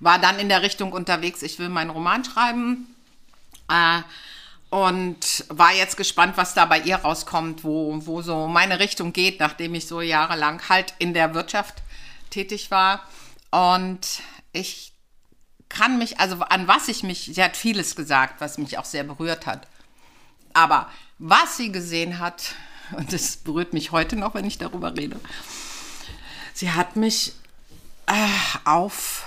war 0.00 0.18
dann 0.18 0.38
in 0.38 0.48
der 0.48 0.62
Richtung 0.62 0.92
unterwegs, 0.92 1.42
ich 1.42 1.58
will 1.58 1.68
meinen 1.68 1.90
Roman 1.90 2.24
schreiben. 2.24 2.94
Äh, 3.68 4.02
und 4.70 5.44
war 5.48 5.72
jetzt 5.72 5.96
gespannt, 5.96 6.36
was 6.36 6.54
da 6.54 6.66
bei 6.66 6.80
ihr 6.80 6.96
rauskommt, 6.96 7.64
wo, 7.64 7.94
wo 8.06 8.20
so 8.20 8.48
meine 8.48 8.78
Richtung 8.78 9.12
geht, 9.12 9.40
nachdem 9.40 9.74
ich 9.74 9.86
so 9.86 10.00
jahrelang 10.00 10.60
halt 10.68 10.94
in 10.98 11.14
der 11.14 11.34
Wirtschaft 11.34 11.82
tätig 12.30 12.70
war. 12.70 13.02
Und 13.50 14.20
ich 14.52 14.92
kann 15.68 15.98
mich, 15.98 16.20
also 16.20 16.40
an 16.40 16.68
was 16.68 16.88
ich 16.88 17.02
mich, 17.02 17.30
sie 17.32 17.42
hat 17.42 17.56
vieles 17.56 17.96
gesagt, 17.96 18.40
was 18.40 18.58
mich 18.58 18.78
auch 18.78 18.84
sehr 18.84 19.04
berührt 19.04 19.46
hat. 19.46 19.66
Aber 20.52 20.90
was 21.18 21.56
sie 21.56 21.72
gesehen 21.72 22.18
hat, 22.18 22.54
und 22.92 23.12
das 23.12 23.38
berührt 23.38 23.72
mich 23.72 23.92
heute 23.92 24.16
noch, 24.16 24.34
wenn 24.34 24.44
ich 24.44 24.58
darüber 24.58 24.96
rede. 24.96 25.18
Sie 26.52 26.72
hat 26.72 26.96
mich 26.96 27.32
äh, 28.06 28.28
auf 28.64 29.26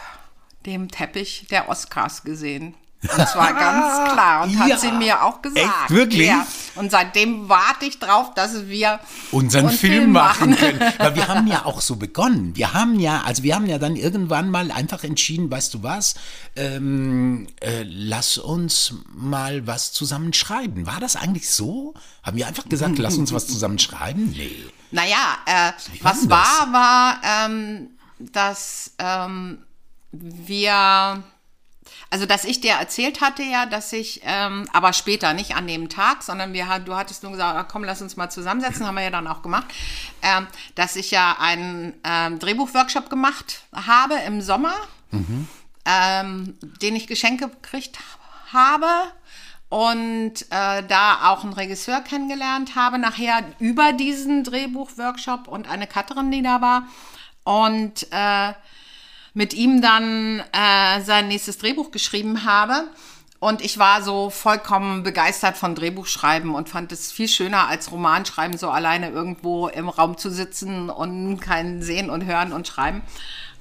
dem 0.66 0.92
Teppich 0.92 1.48
der 1.50 1.70
Oscars 1.70 2.24
gesehen. 2.24 2.76
Und 3.04 3.28
zwar 3.28 3.54
ganz 3.54 4.12
klar. 4.14 4.44
Und 4.44 4.52
Ja. 4.52 4.60
hat 4.60 4.80
sie 4.80 4.92
mir 4.92 5.24
auch 5.24 5.42
gesagt. 5.42 5.66
Echt? 5.66 5.90
Wirklich? 5.90 6.28
Ja. 6.28 6.46
Und 6.76 6.92
seitdem 6.92 7.50
warte 7.50 7.86
ich 7.86 8.00
drauf, 8.00 8.34
dass 8.34 8.68
wir 8.68 9.00
unseren 9.32 9.68
einen 9.68 9.78
Film, 9.78 10.12
machen 10.12 10.56
können. 10.56 10.80
Weil 11.00 11.16
wir 11.16 11.28
haben 11.28 11.48
ja 11.48 11.66
auch 11.66 11.82
so 11.82 11.96
begonnen. 11.98 12.56
Wir 12.56 12.74
haben 12.74 13.00
ja, 13.00 13.24
also 13.24 13.44
wir 13.44 13.56
haben 13.56 13.66
ja 13.66 13.78
dann 13.78 13.96
irgendwann 13.96 14.50
mal 14.52 14.72
einfach 14.72 15.04
entschieden, 15.04 15.50
weißt 15.52 15.74
du 15.74 15.84
was, 15.84 16.16
ähm, 16.56 17.48
äh, 17.60 17.84
lass 17.84 18.38
uns 18.38 18.94
mal 19.14 19.66
was 19.68 19.92
zusammen 19.92 20.32
schreiben. 20.34 20.86
War 20.86 21.00
das 21.00 21.16
eigentlich 21.16 21.50
so? 21.50 21.94
Haben 22.24 22.38
wir 22.38 22.48
einfach 22.48 22.70
gesagt, 22.70 22.98
lass 23.00 23.18
uns 23.18 23.34
was 23.34 23.48
zusammen 23.48 23.80
schreiben? 23.80 24.32
Nee. 24.38 24.56
Naja, 24.92 25.38
äh, 25.46 25.72
was 26.02 26.30
war, 26.30 26.72
war, 26.72 27.22
ähm, 27.24 27.90
dass 28.20 28.92
ähm, 29.00 29.60
wir, 30.12 31.24
also 32.12 32.26
dass 32.26 32.44
ich 32.44 32.60
dir 32.60 32.74
erzählt 32.74 33.22
hatte 33.22 33.42
ja, 33.42 33.66
dass 33.66 33.92
ich, 33.94 34.22
ähm, 34.26 34.68
aber 34.74 34.92
später, 34.92 35.34
nicht 35.34 35.56
an 35.56 35.66
dem 35.66 35.88
Tag, 35.88 36.24
sondern 36.24 36.52
wir, 36.52 36.66
du 36.80 36.96
hattest 36.96 37.24
nur 37.24 37.32
gesagt, 37.32 37.58
ah, 37.58 37.64
komm, 37.64 37.86
lass 37.86 38.02
uns 38.02 38.18
mal 38.18 38.30
zusammensetzen, 38.30 38.86
haben 38.86 38.96
wir 38.96 39.04
ja 39.04 39.10
dann 39.10 39.28
auch 39.28 39.42
gemacht, 39.42 39.68
ähm, 40.22 40.46
dass 40.76 40.98
ich 40.98 41.10
ja 41.10 41.38
einen 41.40 41.94
ähm, 42.04 42.38
Drehbuchworkshop 42.38 43.10
gemacht 43.10 43.64
habe 43.74 44.16
im 44.28 44.42
Sommer, 44.42 44.74
ähm, 45.86 46.58
den 46.82 46.98
ich 46.98 47.08
Geschenke 47.08 47.48
gekriegt 47.48 47.98
habe 48.52 48.88
und 49.70 50.34
äh, 50.50 50.84
da 50.84 51.30
auch 51.30 51.46
einen 51.46 51.54
Regisseur 51.54 52.02
kennengelernt 52.02 52.76
habe, 52.76 53.00
nachher 53.00 53.42
über 53.60 53.94
diesen 53.94 54.44
Drehbuchworkshop 54.44 55.48
und 55.48 55.70
eine 55.70 55.88
Cutterin, 55.88 56.30
die 56.30 56.42
da 56.42 56.60
war. 56.60 56.88
Und 57.46 58.06
äh, 58.12 58.54
mit 59.34 59.54
ihm 59.54 59.82
dann 59.82 60.44
äh, 60.52 61.02
sein 61.02 61.28
nächstes 61.28 61.58
Drehbuch 61.58 61.92
geschrieben 61.92 62.46
habe. 62.46 62.88
Und 63.40 63.62
ich 63.62 63.80
war 63.80 64.04
so 64.04 64.30
vollkommen 64.30 65.02
begeistert 65.02 65.58
von 65.58 65.74
Drehbuchschreiben 65.74 66.54
und 66.54 66.70
fand 66.70 66.92
es 66.92 67.12
viel 67.12 67.28
schöner 67.28 67.68
als 67.68 67.92
Romanschreiben, 67.92 68.56
so 68.56 68.70
alleine 68.70 69.10
irgendwo 69.10 69.68
im 69.68 69.90
Raum 69.90 70.16
zu 70.16 70.30
sitzen 70.30 70.92
und 70.92 71.40
kein 71.40 71.82
Sehen 71.82 72.12
und 72.12 72.24
Hören 72.26 72.54
und 72.54 72.68
Schreiben. 72.68 73.02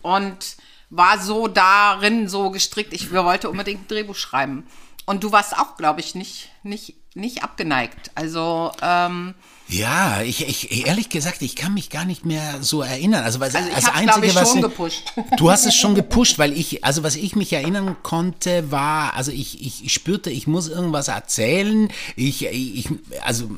Und 0.03 0.57
war 0.91 1.19
so 1.19 1.49
darin 1.49 2.29
so 2.29 2.51
gestrickt, 2.51 2.93
ich 2.93 3.11
wollte 3.13 3.49
unbedingt 3.49 3.83
ein 3.83 3.89
Drehbuch 3.89 4.17
schreiben. 4.17 4.67
Und 5.07 5.25
du 5.25 5.33
warst 5.33 5.57
auch, 5.57 5.77
glaube 5.77 6.01
ich, 6.01 6.15
nicht, 6.15 6.51
nicht, 6.63 6.95
nicht 7.15 7.43
abgeneigt. 7.43 8.11
Also, 8.17 8.73
ähm, 8.83 9.35
Ja, 9.71 10.23
ich, 10.23 10.47
ich 10.49 10.87
ehrlich 10.87 11.09
gesagt, 11.11 11.43
ich 11.43 11.55
kann 11.55 11.75
mich 11.75 11.91
gar 11.91 12.05
nicht 12.05 12.25
mehr 12.25 12.59
so 12.61 12.83
erinnern. 12.83 13.23
Also, 13.23 13.39
weil 13.39 13.55
also 13.55 13.69
ich 13.69 13.75
das 13.75 13.95
Einzige, 13.95 14.27
ich, 14.27 14.35
was 14.35 14.51
schon 14.51 14.63
gepusht. 14.63 15.03
Du 15.37 15.51
hast 15.51 15.65
es 15.65 15.75
schon 15.75 15.95
gepusht, 15.95 16.39
weil 16.39 16.53
ich, 16.53 16.85
also 16.85 17.03
was 17.03 17.15
ich 17.15 17.37
mich 17.37 17.53
erinnern 17.53 17.97
konnte, 18.03 18.71
war, 18.71 19.15
also 19.15 19.31
ich, 19.31 19.65
ich, 19.65 19.85
ich 19.85 19.93
spürte, 19.93 20.31
ich 20.31 20.47
muss 20.47 20.69
irgendwas 20.69 21.09
erzählen. 21.09 21.89
Ich, 22.17 22.45
ich, 22.47 22.89
also 23.23 23.51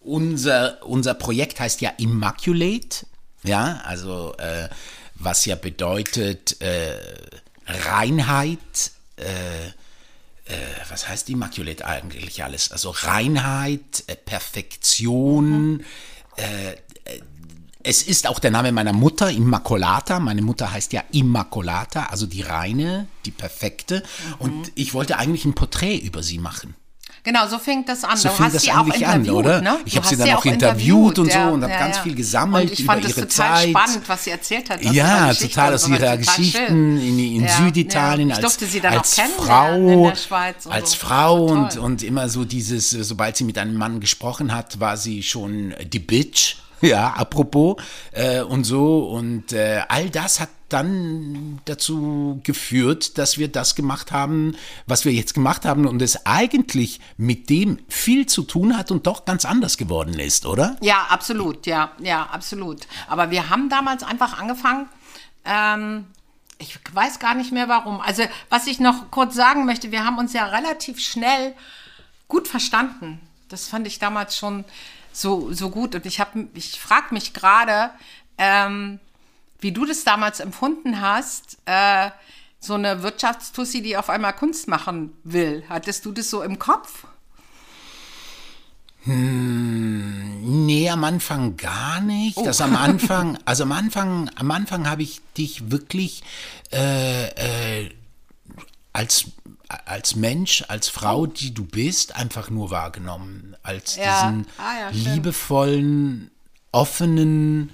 unser, 0.00 0.78
unser 0.86 1.14
Projekt 1.14 1.60
heißt 1.60 1.80
ja 1.82 1.90
Immaculate, 1.98 3.06
ja, 3.44 3.80
also 3.84 4.34
äh, 4.38 4.68
was 5.16 5.44
ja 5.44 5.56
bedeutet 5.56 6.60
äh, 6.60 6.96
Reinheit, 7.66 8.58
äh, 9.16 9.24
äh, 10.46 10.54
was 10.88 11.08
heißt 11.08 11.30
Immaculate 11.30 11.84
eigentlich 11.84 12.42
alles? 12.42 12.72
Also 12.72 12.90
Reinheit, 12.90 14.04
äh, 14.06 14.16
Perfektion, 14.16 15.84
äh, 16.36 16.72
äh, 16.72 16.76
es 17.84 18.02
ist 18.02 18.28
auch 18.28 18.38
der 18.38 18.52
Name 18.52 18.70
meiner 18.70 18.92
Mutter, 18.92 19.30
Immacolata. 19.30 20.20
Meine 20.20 20.42
Mutter 20.42 20.70
heißt 20.70 20.92
ja 20.92 21.02
Immacolata, 21.10 22.04
also 22.04 22.26
die 22.26 22.42
reine, 22.42 23.08
die 23.24 23.32
perfekte. 23.32 24.04
Und 24.38 24.70
ich 24.76 24.94
wollte 24.94 25.18
eigentlich 25.18 25.44
ein 25.44 25.54
Porträt 25.54 25.96
über 25.96 26.22
sie 26.22 26.38
machen. 26.38 26.76
Genau, 27.24 27.46
so 27.46 27.58
fängt 27.58 27.88
das 27.88 28.02
an. 28.02 28.16
So 28.16 28.28
du 28.30 28.34
fing 28.34 28.50
das 28.52 28.68
eigentlich 28.68 29.06
an, 29.06 29.20
interviewt, 29.20 29.34
oder? 29.36 29.60
Ne? 29.60 29.78
Ich 29.84 29.92
Du 29.92 29.98
hab 30.00 30.06
sie 30.06 30.16
dann 30.16 30.30
auch 30.32 30.44
interviewt 30.44 31.18
und 31.20 31.30
so 31.32 31.38
und 31.38 31.62
hab 31.62 31.70
ganz 31.70 31.98
viel 31.98 32.16
gesammelt 32.16 32.64
und 32.64 32.72
ich 32.72 32.80
über 32.80 32.92
fand 32.94 33.02
ihre 33.04 33.10
es 33.10 33.28
total 33.28 33.56
Zeit. 33.58 33.68
spannend, 33.70 34.08
was 34.08 34.24
sie 34.24 34.30
erzählt 34.30 34.70
hat. 34.70 34.82
ihrer 34.82 34.92
Ja, 34.92 35.34
total 35.34 35.74
aus 35.74 35.88
ihrer 35.88 36.16
Geschichten 36.16 36.66
schön. 36.66 37.00
in, 37.00 37.18
in 37.18 37.44
Ja, 37.44 37.56
Süditalien 37.56 38.28
ja. 38.30 38.38
Ich 38.38 38.44
als, 38.44 38.56
durfte 38.58 38.66
sie 38.72 38.80
dann 38.80 38.98
als 38.98 39.20
Frau, 39.36 39.74
in 39.76 40.02
der 40.02 40.16
als 40.72 40.90
so. 40.92 40.96
Frau 40.98 41.44
und, 41.44 41.76
und 41.78 42.02
immer 42.02 42.28
so 42.28 42.44
dieses, 42.44 42.90
sobald 42.90 43.36
sie 43.36 43.44
mit 43.44 43.56
einem 43.56 43.76
Mann 43.76 44.00
gesprochen 44.00 44.52
hat, 44.52 44.80
war 44.80 44.96
sie 44.96 45.22
schon 45.22 45.74
die 45.92 46.00
Bitch. 46.00 46.56
Ja, 46.92 47.10
apropos 47.10 47.76
äh, 48.10 48.40
und 48.42 48.64
so 48.64 49.04
und 49.08 49.52
äh, 49.52 49.82
all 49.88 50.10
das 50.10 50.40
hat 50.40 50.48
dann 50.68 51.60
dazu 51.64 52.40
geführt, 52.42 53.18
dass 53.18 53.38
wir 53.38 53.46
das 53.48 53.76
gemacht 53.76 54.10
haben, 54.10 54.56
was 54.86 55.04
wir 55.04 55.12
jetzt 55.12 55.34
gemacht 55.34 55.64
haben 55.64 55.86
und 55.86 56.02
es 56.02 56.26
eigentlich 56.26 57.00
mit 57.16 57.50
dem 57.50 57.78
viel 57.88 58.26
zu 58.26 58.42
tun 58.42 58.76
hat 58.76 58.90
und 58.90 59.06
doch 59.06 59.24
ganz 59.24 59.44
anders 59.44 59.76
geworden 59.76 60.18
ist, 60.18 60.44
oder? 60.44 60.76
Ja, 60.80 61.06
absolut, 61.08 61.66
ja, 61.66 61.92
ja, 62.00 62.24
absolut. 62.24 62.88
Aber 63.06 63.30
wir 63.30 63.48
haben 63.48 63.68
damals 63.68 64.02
einfach 64.02 64.40
angefangen, 64.40 64.88
ähm, 65.44 66.06
ich 66.58 66.78
weiß 66.92 67.18
gar 67.18 67.34
nicht 67.34 67.52
mehr 67.52 67.68
warum. 67.68 68.00
Also, 68.00 68.24
was 68.48 68.66
ich 68.66 68.80
noch 68.80 69.10
kurz 69.10 69.34
sagen 69.34 69.66
möchte, 69.66 69.90
wir 69.92 70.04
haben 70.04 70.18
uns 70.18 70.32
ja 70.32 70.46
relativ 70.46 71.00
schnell 71.00 71.54
gut 72.28 72.48
verstanden. 72.48 73.20
Das 73.48 73.68
fand 73.68 73.86
ich 73.86 73.98
damals 73.98 74.36
schon 74.36 74.64
so, 75.12 75.52
so 75.52 75.70
gut. 75.70 75.94
Und 75.94 76.06
ich, 76.06 76.20
hab- 76.20 76.34
ich 76.54 76.80
frage 76.80 77.12
mich 77.14 77.32
gerade, 77.32 77.90
ähm, 78.38 78.98
wie 79.60 79.72
du 79.72 79.84
das 79.86 80.04
damals 80.04 80.40
empfunden 80.40 81.00
hast, 81.00 81.58
äh, 81.66 82.10
so 82.58 82.74
eine 82.74 83.02
Wirtschaftstussi, 83.02 83.82
die 83.82 83.96
auf 83.96 84.08
einmal 84.10 84.32
Kunst 84.34 84.68
machen 84.68 85.12
will. 85.24 85.64
Hattest 85.68 86.04
du 86.04 86.12
das 86.12 86.30
so 86.30 86.42
im 86.42 86.58
Kopf? 86.58 87.04
Nee, 89.04 90.88
am 90.90 91.02
Anfang 91.04 91.56
gar 91.56 92.00
nicht. 92.00 92.38
Das 92.38 92.60
am 92.60 92.76
Anfang, 92.76 93.36
also 93.44 93.64
am 93.64 93.72
Anfang, 93.72 94.30
am 94.36 94.50
Anfang 94.52 94.88
habe 94.88 95.02
ich 95.02 95.20
dich 95.36 95.70
wirklich 95.72 96.22
äh, 96.72 97.80
äh, 97.84 97.90
als 98.92 99.26
als 99.86 100.16
Mensch, 100.16 100.64
als 100.68 100.88
Frau, 100.88 101.26
die 101.26 101.52
du 101.54 101.64
bist, 101.64 102.16
einfach 102.16 102.50
nur 102.50 102.70
wahrgenommen, 102.70 103.56
als 103.62 103.96
Ja. 103.96 104.04
diesen 104.28 104.46
Ah, 104.58 104.80
ja, 104.80 104.88
liebevollen, 104.90 106.30
offenen 106.72 107.70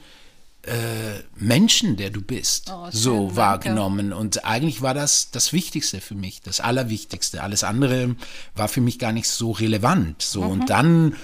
äh, 0.63 1.23
Menschen, 1.37 1.97
der 1.97 2.11
du 2.11 2.21
bist, 2.21 2.71
Oh, 2.71 2.91
schön, 2.91 3.01
so 3.01 3.17
danke. 3.27 3.37
wahrgenommen. 3.37 4.13
Und 4.13 4.45
eigentlich 4.45 4.83
war 4.83 4.93
das 4.93 5.31
das 5.31 5.53
Wichtigste 5.55 6.01
für 6.01 6.15
mich, 6.15 6.43
das 6.43 6.61
Allerwichtigste. 6.61 7.43
Alles 7.43 7.65
andere 7.65 8.17
war 8.55 8.69
für 8.69 8.81
mich 8.83 8.99
gar 8.99 9.13
nicht 9.13 9.29
so 9.29 9.53
relevant. 9.53 10.21
So 10.21 10.43
Mhm. 10.43 10.51
und 10.51 10.69
dann 10.71 11.17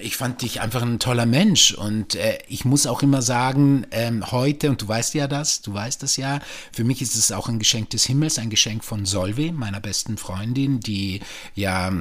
ich 0.00 0.16
fand 0.16 0.42
dich 0.42 0.60
einfach 0.60 0.82
ein 0.82 0.98
toller 0.98 1.26
Mensch 1.26 1.72
und 1.74 2.14
äh, 2.14 2.38
ich 2.48 2.64
muss 2.64 2.86
auch 2.86 3.02
immer 3.02 3.22
sagen, 3.22 3.86
ähm, 3.90 4.30
heute, 4.30 4.70
und 4.70 4.82
du 4.82 4.88
weißt 4.88 5.14
ja 5.14 5.26
das, 5.26 5.62
du 5.62 5.74
weißt 5.74 6.02
das 6.02 6.16
ja, 6.16 6.40
für 6.72 6.84
mich 6.84 7.02
ist 7.02 7.16
es 7.16 7.32
auch 7.32 7.48
ein 7.48 7.58
Geschenk 7.58 7.90
des 7.90 8.04
Himmels, 8.04 8.38
ein 8.38 8.50
Geschenk 8.50 8.84
von 8.84 9.06
Solve, 9.06 9.52
meiner 9.52 9.80
besten 9.80 10.16
Freundin, 10.16 10.80
die 10.80 11.20
ja 11.54 11.92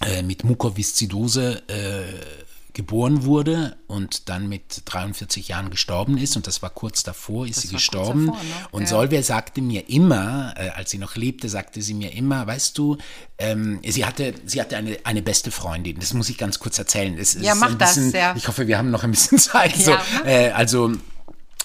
äh, 0.00 0.22
mit 0.22 0.44
Mukoviszidose 0.44 1.62
äh, 1.68 2.47
geboren 2.78 3.24
wurde 3.24 3.76
und 3.88 4.28
dann 4.28 4.48
mit 4.48 4.82
43 4.84 5.48
Jahren 5.48 5.68
gestorben 5.68 6.16
ist 6.16 6.36
und 6.36 6.46
das 6.46 6.62
war 6.62 6.70
kurz 6.70 7.02
davor, 7.02 7.44
ist 7.44 7.60
sie 7.62 7.66
war 7.68 7.72
kurz 7.72 7.82
gestorben. 7.82 8.26
davor, 8.28 8.40
ne? 8.40 8.50
Und 8.70 8.82
Ja. 8.82 8.86
Solveig 8.86 9.24
sagte 9.24 9.60
mir 9.60 9.88
immer, 9.90 10.54
äh, 10.56 10.68
als 10.68 10.92
sie 10.92 10.98
noch 10.98 11.16
lebte, 11.16 11.48
sagte 11.48 11.82
sie 11.82 11.94
mir 11.94 12.12
immer, 12.12 12.46
weißt 12.46 12.78
du, 12.78 12.96
ähm, 13.38 13.80
sie 13.84 14.04
hatte, 14.06 14.32
sie 14.46 14.60
hatte 14.60 14.76
eine, 14.76 14.96
eine 15.02 15.22
beste 15.22 15.50
Freundin. 15.50 15.98
Das 15.98 16.14
muss 16.14 16.28
ich 16.30 16.38
ganz 16.38 16.60
kurz 16.60 16.78
erzählen. 16.78 17.18
Es, 17.18 17.34
Ja, 17.34 17.56
mach 17.56 17.72
ein 17.72 17.78
das, 17.78 17.96
bisschen, 17.96 18.12
ja. 18.12 18.36
Ich 18.36 18.46
hoffe, 18.46 18.68
wir 18.68 18.78
haben 18.78 18.92
noch 18.92 19.02
ein 19.02 19.10
bisschen 19.10 19.38
Zeit. 19.38 19.76
Ja, 19.78 20.00
äh, 20.24 20.50
also 20.52 20.92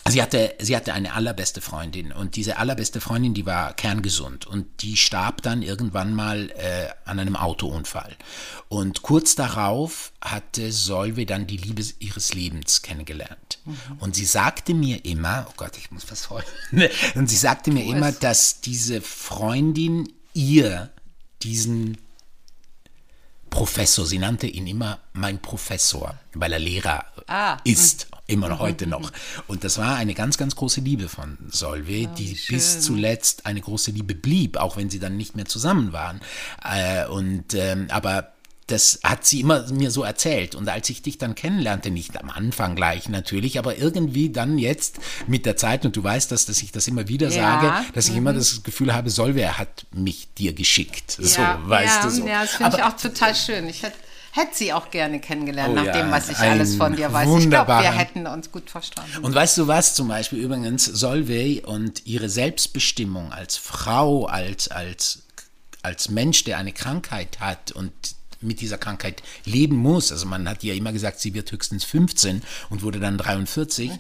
Sie 0.10 0.22
hatte, 0.22 0.54
sie 0.60 0.76
hatte 0.76 0.94
eine 0.94 1.14
allerbeste 1.14 1.62
Freundin 1.62 2.12
und 2.12 2.36
diese 2.36 2.58
allerbeste 2.58 3.00
Freundin, 3.00 3.34
die 3.34 3.46
war 3.46 3.74
kerngesund 3.74 4.46
und 4.46 4.82
die 4.82 4.98
starb 4.98 5.42
dann 5.42 5.62
irgendwann 5.62 6.14
mal 6.14 6.50
äh, 6.52 6.90
an 7.06 7.20
einem 7.20 7.38
Autounfall. 7.38 8.16
Und 8.68 9.02
kurz 9.02 9.36
darauf 9.36 10.12
hatte 10.22 10.74
Solve 10.74 11.26
dann 11.26 11.48
die 11.48 11.56
Liebe 11.58 11.84
ihres 12.00 12.34
Lebens 12.34 12.82
kennengelernt. 12.82 13.60
Und 14.00 14.16
sie 14.16 14.26
sagte 14.26 14.74
mir 14.74 15.06
immer, 15.06 15.48
oh 15.50 15.54
Gott, 15.56 15.78
ich 15.78 15.90
muss 15.90 16.12
was 16.12 16.30
heulen, 16.30 16.46
und 17.16 17.30
sie 17.30 17.38
sagte 17.38 17.72
mir 17.72 17.86
immer, 17.86 18.12
dass 18.12 18.60
diese 18.60 19.00
Freundin 19.02 20.12
ihr 20.34 20.92
diesen 21.44 21.98
Professor, 23.50 24.06
sie 24.06 24.18
nannte 24.18 24.48
ihn 24.48 24.68
immer 24.68 25.00
mein 25.14 25.40
Professor, 25.42 26.18
weil 26.34 26.54
er 26.54 26.60
Lehrer 26.60 27.06
Ah, 27.28 27.58
ist, 27.64 28.08
immer 28.27 28.50
noch 28.50 28.60
heute 28.60 28.88
noch. 28.88 29.12
Und 29.48 29.63
das 29.63 29.77
war 29.77 29.96
eine 29.96 30.13
ganz, 30.13 30.38
ganz 30.38 30.56
große 30.56 30.82
Liebe 30.82 31.10
von 31.10 31.38
Solveig, 31.50 32.15
die 32.15 32.38
bis 32.48 32.82
zuletzt 32.82 33.46
eine 33.46 33.62
große 33.62 33.92
Liebe 33.92 34.15
blieb, 34.15 34.58
auch 34.58 34.77
wenn 34.77 34.89
sie 34.89 35.00
dann 35.00 35.18
nicht 35.18 35.36
mehr 35.36 35.46
zusammen 35.46 35.94
waren. 35.94 36.22
Äh, 36.63 37.06
und 37.08 37.53
ähm, 37.53 37.88
aber 37.89 38.34
das 38.68 39.00
hat 39.03 39.25
sie 39.25 39.42
immer 39.42 39.70
mir 39.72 39.92
so 39.92 40.03
erzählt. 40.03 40.56
Und 40.56 40.70
als 40.70 40.89
ich 40.89 41.01
dich 41.01 41.18
dann 41.18 41.36
kennenlernte, 41.36 41.92
nicht 41.92 42.18
am 42.20 42.30
Anfang 42.30 42.75
gleich 42.75 43.10
natürlich, 43.10 43.60
aber 43.60 43.77
irgendwie 43.77 44.30
dann 44.30 44.58
jetzt 44.58 45.00
mit 45.27 45.46
der 45.46 45.58
Zeit, 45.58 45.86
und 45.86 45.96
du 45.96 46.03
weißt 46.03 46.32
das, 46.32 46.46
dass 46.46 46.62
ich 46.62 46.72
das 46.72 46.88
immer 46.88 47.08
wieder 47.10 47.27
Ja, 47.30 47.62
sage, 47.62 47.86
dass 47.94 48.08
ich 48.08 48.15
immer 48.15 48.34
das 48.34 48.63
Gefühl 48.63 48.94
habe, 48.94 49.10
Solveig 49.10 49.58
hat 49.58 49.86
mich 49.92 50.34
dir 50.36 50.53
geschickt. 50.53 51.12
So, 51.20 51.42
ja, 51.42 51.60
weißt 51.65 51.98
ja, 51.98 52.03
du 52.03 52.10
so. 52.10 52.27
Ja, 52.27 52.42
das 52.42 52.51
finde 52.51 52.77
ich 52.77 52.84
auch 52.84 52.96
total 52.96 53.36
schön. 53.36 53.68
Ich 53.68 53.84
hätte 53.84 53.98
hätte 54.34 54.56
sie 54.56 54.74
auch 54.74 54.90
gerne 54.90 55.20
kennengelernt, 55.20 55.70
Oh 55.72 55.75
nach 55.75 55.86
ja, 55.86 55.94
dem, 55.94 56.12
was 56.12 56.30
ich 56.30 56.38
alles 56.38 56.75
von 56.75 56.96
dir 56.96 57.13
weiß. 57.13 57.30
Ich 57.40 57.50
glaube, 57.50 57.72
wir 57.72 57.92
hätten 57.92 58.25
uns 58.25 58.52
gut 58.52 58.70
verstanden. 58.70 59.24
Und 59.24 59.34
weißt 59.34 59.60
du 59.60 59.68
was, 59.68 59.94
zum 59.94 60.08
Beispiel 60.08 60.40
übrigens 60.40 60.86
Solveig 60.86 61.68
und 61.68 62.06
ihre 62.08 62.30
Selbstbestimmung 62.30 63.32
als 63.32 63.58
Frau, 63.58 64.25
als, 64.25 64.70
als, 64.70 65.24
als 65.84 66.10
Mensch, 66.10 66.44
der 66.46 66.58
eine 66.58 66.74
Krankheit 66.74 67.40
hat 67.40 67.72
und 67.74 67.94
mit 68.42 68.60
dieser 68.60 68.80
Krankheit 68.80 69.22
leben 69.46 69.78
muss. 69.78 70.12
Also 70.12 70.25
man 70.25 70.50
hat 70.50 70.63
ja 70.63 70.74
immer 70.74 70.92
gesagt, 70.92 71.20
sie 71.20 71.36
wird 71.36 71.52
höchstens 71.52 71.84
15 71.84 72.42
und 72.72 72.82
wurde 72.82 73.00
dann 73.00 73.20
43. 73.20 73.92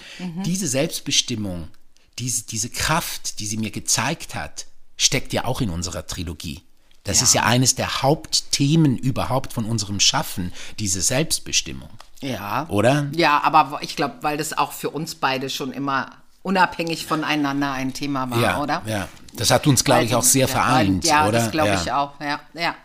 Diese 0.45 0.67
Selbstbestimmung, 0.67 1.69
diese, 2.17 2.43
diese 2.47 2.69
Kraft, 2.69 3.39
die 3.39 3.45
sie 3.45 3.57
mir 3.57 3.71
gezeigt 3.71 4.33
hat, 4.33 4.65
steckt 4.97 5.31
ja 5.31 5.45
auch 5.45 5.61
in 5.61 5.69
unserer 5.69 6.07
Trilogie. 6.07 6.61
Das 7.03 7.21
ist 7.21 7.33
ja 7.33 7.43
eines 7.43 7.75
der 7.75 8.01
Hauptthemen 8.01 8.97
überhaupt 8.97 9.53
von 9.53 9.65
unserem 9.65 9.99
Schaffen, 9.99 10.53
diese 10.79 11.01
Selbstbestimmung. 11.01 11.89
ja. 12.21 12.65
Oder? 12.69 13.07
Ja, 13.13 13.41
aber 13.43 13.79
ich 13.81 13.95
glaube, 13.95 14.15
weil 14.21 14.37
das 14.37 14.57
auch 14.57 14.71
für 14.71 14.89
uns 14.89 15.15
beide 15.15 15.49
schon 15.49 15.73
immer 15.73 16.11
unabhängig 16.43 17.05
voneinander 17.05 17.71
ein 17.73 17.93
Thema 17.93 18.29
war, 18.29 18.39
ja, 18.39 18.61
oder? 18.61 18.81
Ja, 18.85 19.07
das 19.35 19.51
hat 19.51 19.67
uns, 19.67 19.83
glaube 19.83 20.05
ich, 20.05 20.15
auch 20.15 20.23
sehr 20.23 20.47
vereint, 20.47 21.05
ja, 21.05 21.27
oder? 21.27 21.39
das 21.39 21.51
glaube 21.51 21.69
ja. 21.69 21.81
ich 21.81 21.91
auch. 21.91 22.19
Ja, 22.19 22.39
ja, 22.53 22.75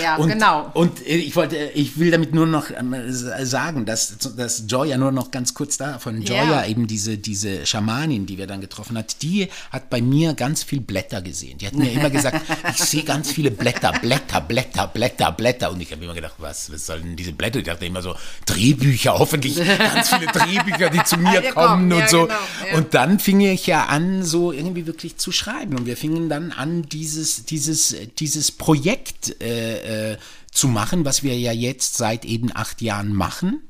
ja 0.00 0.16
Und, 0.16 0.28
genau. 0.28 0.70
Und 0.74 1.06
äh, 1.06 1.16
ich 1.16 1.36
wollte, 1.36 1.56
ich 1.74 1.98
will 1.98 2.10
damit 2.10 2.34
nur 2.34 2.46
noch 2.46 2.70
ähm, 2.70 2.94
sagen, 3.08 3.86
dass, 3.86 4.18
dass 4.18 4.64
Joya 4.66 4.98
nur 4.98 5.12
noch 5.12 5.30
ganz 5.30 5.54
kurz 5.54 5.76
da, 5.76 5.98
von 5.98 6.22
Joya 6.22 6.62
Ja. 6.62 6.66
eben 6.66 6.86
diese, 6.86 7.18
diese 7.18 7.64
Schamanin, 7.66 8.26
die 8.26 8.38
wir 8.38 8.46
dann 8.46 8.60
getroffen 8.60 8.98
hat, 8.98 9.22
die 9.22 9.48
hat 9.70 9.90
bei 9.90 10.00
mir 10.00 10.34
ganz 10.34 10.62
viel 10.62 10.80
Blätter 10.80 11.22
gesehen. 11.22 11.58
Die 11.58 11.66
hat 11.66 11.74
mir 11.74 11.92
immer 11.92 12.10
gesagt, 12.10 12.40
ich 12.70 12.78
sehe 12.78 13.04
ganz 13.04 13.30
viele 13.30 13.50
Blätter, 13.50 13.92
Blätter, 14.00 14.40
Blätter, 14.40 14.86
Blätter, 14.88 15.32
Blätter. 15.32 15.70
Und 15.70 15.80
ich 15.80 15.92
habe 15.92 16.04
immer 16.04 16.14
gedacht, 16.14 16.34
was, 16.38 16.72
was 16.72 16.86
sollen 16.86 17.16
diese 17.16 17.32
Blätter? 17.32 17.58
Ich 17.58 17.64
dachte 17.66 17.86
immer 17.86 18.02
so, 18.02 18.14
Drehbücher, 18.46 19.18
hoffentlich 19.18 19.56
ganz 19.56 20.08
viele 20.08 20.26
Drehbücher, 20.32 20.90
die 20.90 21.04
zu 21.04 21.18
mir 21.18 21.42
kommen 21.52 21.68
kommen, 21.68 21.92
und 21.92 21.98
ja, 22.00 22.08
so. 22.08 22.26
genau. 22.26 22.76
Und 22.76 22.94
dann 22.94 23.18
fing 23.18 23.40
ich 23.40 23.66
ja 23.66 23.86
an, 23.86 24.22
so 24.22 24.52
irgendwie 24.52 24.86
wirklich 24.86 25.16
zu 25.16 25.32
schreiben. 25.32 25.76
Und 25.76 25.86
wir 25.86 25.96
fingen 25.98 26.28
dann 26.28 26.52
an, 26.52 26.82
dieses, 26.82 27.44
dieses, 27.44 27.94
dieses 28.18 28.52
Projekt 28.52 29.40
äh, 29.42 30.12
äh, 30.12 30.18
zu 30.50 30.68
machen, 30.68 31.04
was 31.04 31.22
wir 31.22 31.38
ja 31.38 31.52
jetzt 31.52 31.96
seit 31.96 32.24
eben 32.24 32.50
acht 32.54 32.80
Jahren 32.80 33.12
machen. 33.12 33.62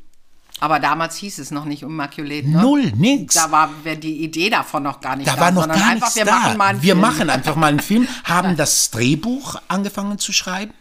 Aber 0.61 0.81
damals 0.81 1.17
hieß 1.17 1.39
es 1.39 1.51
noch 1.51 1.65
nicht 1.65 1.83
Immaculate, 1.83 2.49
ne? 2.49 2.61
Null, 2.61 2.93
nix. 2.97 3.35
Da 3.35 3.51
war 3.51 3.71
die 3.85 4.25
Idee 4.25 4.51
davon 4.51 4.83
noch 4.83 5.01
gar 5.01 5.15
nicht 5.17 5.29
Da 5.29 5.37
da, 5.37 5.41
war 5.41 5.51
noch 5.53 5.63
sondern 5.63 5.79
gar 5.79 5.89
einfach, 5.91 6.07
nichts 6.07 6.17
wir 6.17 6.25
da. 6.25 6.33
machen 6.39 6.59
mal 6.59 6.67
einen 6.67 6.83
wir 6.83 6.95
Film. 6.95 7.01
machen 7.01 7.31
einfach 7.31 7.57
mal 7.57 7.67
einen 7.69 7.81
Film, 7.81 8.09
haben 8.25 8.57
das 8.57 8.91
Drehbuch 8.91 9.57
angefangen 9.69 10.19
zu 10.19 10.33
schreiben. 10.33 10.73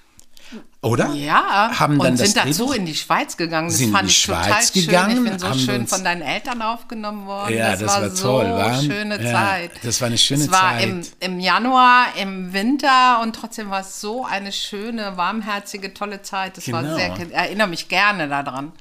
Oder? 0.84 1.12
Ja, 1.14 1.72
Haben 1.80 1.98
dann 1.98 2.12
und 2.12 2.18
sind 2.18 2.38
dazu 2.38 2.50
Drehbuch? 2.68 2.76
in 2.76 2.86
die 2.86 2.94
Schweiz 2.96 3.36
gegangen. 3.36 3.68
Das 3.68 3.78
Sind 3.80 3.88
in 3.88 3.94
fand 3.94 4.08
die 4.08 4.12
ich 4.12 4.24
total 4.26 4.44
Schweiz 4.46 4.74
schön. 4.74 4.86
gegangen, 4.86 5.26
ich 5.26 5.32
bin 5.32 5.40
so 5.40 5.54
schön 5.54 5.88
von 5.88 6.04
deinen 6.04 6.22
Eltern 6.22 6.62
aufgenommen 6.62 7.26
worden. 7.26 7.56
Ja, 7.58 7.72
das, 7.72 7.80
das 7.80 7.94
war, 7.96 8.02
war 8.04 8.10
so 8.12 8.24
toll, 8.28 8.46
wa? 8.52 8.82
schöne 8.82 9.24
Ja, 9.24 9.32
Zeit. 9.34 9.72
das 9.84 10.02
war 10.02 10.08
eine 10.08 10.18
schöne 10.20 10.44
es 10.44 10.52
war 10.52 10.60
Zeit. 10.78 10.84
Im, 10.84 11.02
Im 11.20 11.40
Januar, 11.40 12.06
im 12.22 12.54
Winter 12.54 13.22
und 13.24 13.36
trotzdem 13.36 13.72
war 13.72 13.80
es 13.82 14.00
so 14.00 14.24
eine 14.26 14.52
schöne, 14.52 15.18
warmherzige, 15.18 15.96
tolle 15.96 16.22
Zeit. 16.22 16.58
Das 16.58 16.72
war 16.72 16.84
Genau. 16.84 16.96
sehr, 16.96 17.12
ich 17.18 17.34
erinnere 17.34 17.68
mich 17.68 17.88
gerne 17.88 18.28
daran. 18.28 18.72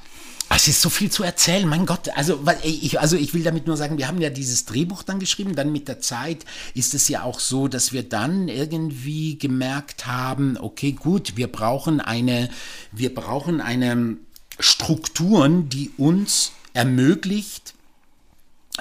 Es 0.49 0.69
ist 0.69 0.81
so 0.81 0.91
viel 0.91 1.11
zu 1.11 1.23
erzählen, 1.23 1.69
mein 1.69 1.87
Gott. 1.87 2.09
Also, 2.15 2.41
ich, 2.63 3.01
also 3.01 3.17
ich 3.17 3.35
will 3.35 3.43
damit 3.43 3.67
nur 3.67 3.77
sagen, 3.77 3.99
wir 3.99 4.07
haben 4.07 4.21
ja 4.21 4.31
dieses 4.31 4.65
Drehbuch 4.65 5.03
dann 5.03 5.19
geschrieben, 5.19 5.57
dann 5.57 5.73
mit 5.73 5.89
der 5.89 6.01
Zeit 6.01 6.45
ist 6.75 6.95
es 6.95 7.09
ja 7.09 7.25
auch 7.25 7.41
so, 7.41 7.69
dass 7.69 7.93
wir 7.93 8.09
dann 8.09 8.49
irgendwie 8.49 9.39
gemerkt 9.39 10.07
haben, 10.07 10.57
okay, 10.57 10.93
gut, 10.93 11.37
wir 11.37 11.51
brauchen 11.51 12.01
eine, 12.01 12.49
wir 12.93 13.15
brauchen 13.15 13.61
eine 13.61 14.17
Strukturen, 14.59 15.69
die 15.69 15.91
uns 15.99 16.53
ermöglicht, 16.73 17.75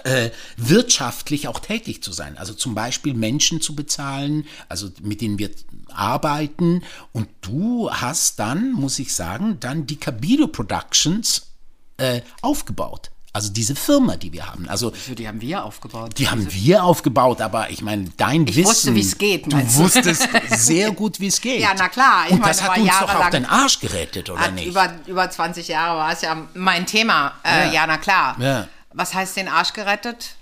äh, 0.03 0.29
wirtschaftlich 0.57 1.47
auch 1.47 1.59
tätig 1.59 2.03
zu 2.03 2.11
sein. 2.11 2.37
Also 2.37 2.53
zum 2.53 2.75
Beispiel 2.75 3.13
Menschen 3.13 3.59
zu 3.59 3.75
bezahlen, 3.75 4.45
also 4.69 4.89
mit 5.01 5.21
denen 5.21 5.39
wir 5.39 5.49
arbeiten. 5.87 6.83
Und 7.11 7.27
du 7.41 7.89
hast 7.91 8.39
dann, 8.39 8.73
muss 8.73 8.99
ich 8.99 9.13
sagen, 9.13 9.57
dann 9.59 9.87
die 9.87 9.97
Cabido 9.97 10.47
Productions 10.47 11.54
äh, 11.97 12.21
aufgebaut. 12.41 13.11
Also 13.33 13.51
diese 13.51 13.75
Firma, 13.75 14.15
die 14.15 14.31
wir 14.31 14.47
haben. 14.47 14.69
Also 14.69 14.93
die 15.09 15.27
haben 15.27 15.41
wir 15.41 15.65
aufgebaut. 15.65 16.17
die 16.17 16.29
haben 16.29 16.47
wir 16.53 16.85
aufgebaut, 16.85 17.41
aber 17.41 17.69
ich 17.69 17.81
meine, 17.81 18.09
dein 18.15 18.47
Wissen. 18.47 18.63
wusste, 18.63 18.95
wie's 18.95 19.17
geht, 19.17 19.51
Du 19.51 19.75
wusstest 19.75 20.29
sehr 20.51 20.91
gut, 20.91 21.19
wie 21.19 21.27
es 21.27 21.41
geht. 21.41 21.59
Ja, 21.59 21.73
na 21.77 21.89
klar. 21.89 22.27
Ich 22.27 22.31
Und 22.31 22.39
meine, 22.39 22.51
das 22.53 22.61
hat 22.63 22.77
uns 22.77 22.97
doch 22.97 23.13
auch 23.13 23.29
den 23.29 23.45
Arsch 23.45 23.81
gerettet, 23.81 24.29
oder 24.29 24.49
nicht? 24.51 24.67
über, 24.67 24.93
über 25.05 25.29
20 25.29 25.67
Jahre 25.67 25.97
war 25.97 26.13
es 26.13 26.21
ja 26.21 26.47
mein 26.53 26.85
Thema. 26.85 27.33
Äh, 27.43 27.65
Ja. 27.67 27.73
ja. 27.73 27.87
na 27.87 27.97
klar. 27.97 28.37
Ja. 28.39 28.67
Was 28.93 29.13
heißt 29.13 29.35
den 29.35 29.49
Arsch 29.49 29.73
gerettet? 29.73 30.35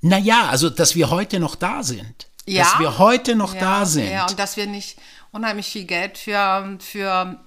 naja, 0.00 0.48
also, 0.50 0.70
dass 0.70 0.96
wir 0.96 1.10
heute 1.10 1.38
noch 1.38 1.54
da 1.54 1.84
sind. 1.84 2.26
Ja. 2.46 2.64
Dass 2.64 2.78
wir 2.80 2.98
heute 2.98 3.36
noch 3.36 3.54
ja, 3.54 3.60
da 3.60 3.86
sind. 3.86 4.10
Ja, 4.10 4.26
und 4.26 4.38
dass 4.38 4.56
wir 4.56 4.66
nicht 4.66 4.98
unheimlich 5.30 5.66
viel 5.66 5.84
Geld 5.84 6.18
für, 6.18 6.76
für, 6.80 7.38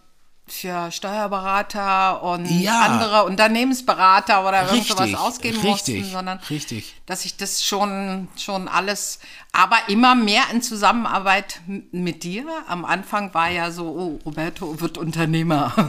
für 0.48 0.92
Steuerberater 0.92 2.24
und 2.24 2.46
Ja. 2.46 2.80
andere 2.82 3.26
Unternehmensberater 3.26 4.48
oder 4.48 4.72
Richtig, 4.72 5.16
ausgeben 5.18 5.60
richtig, 5.62 5.96
mussten, 5.98 6.12
sondern 6.12 6.40
richtig. 6.50 6.96
dass 7.06 7.26
ich 7.26 7.38
das 7.38 7.64
schon, 7.64 8.28
schon 8.38 8.68
alles, 8.68 9.20
aber 9.52 9.78
immer 9.88 10.16
mehr 10.16 10.44
in 10.52 10.62
Zusammenarbeit 10.62 11.62
mit 11.92 12.24
dir. 12.24 12.46
Am 12.68 12.86
Anfang 12.86 13.34
war 13.34 13.50
ja 13.50 13.72
so, 13.72 13.86
oh, 13.88 14.20
Roberto 14.26 14.80
wird 14.80 14.98
Unternehmer. 14.98 15.74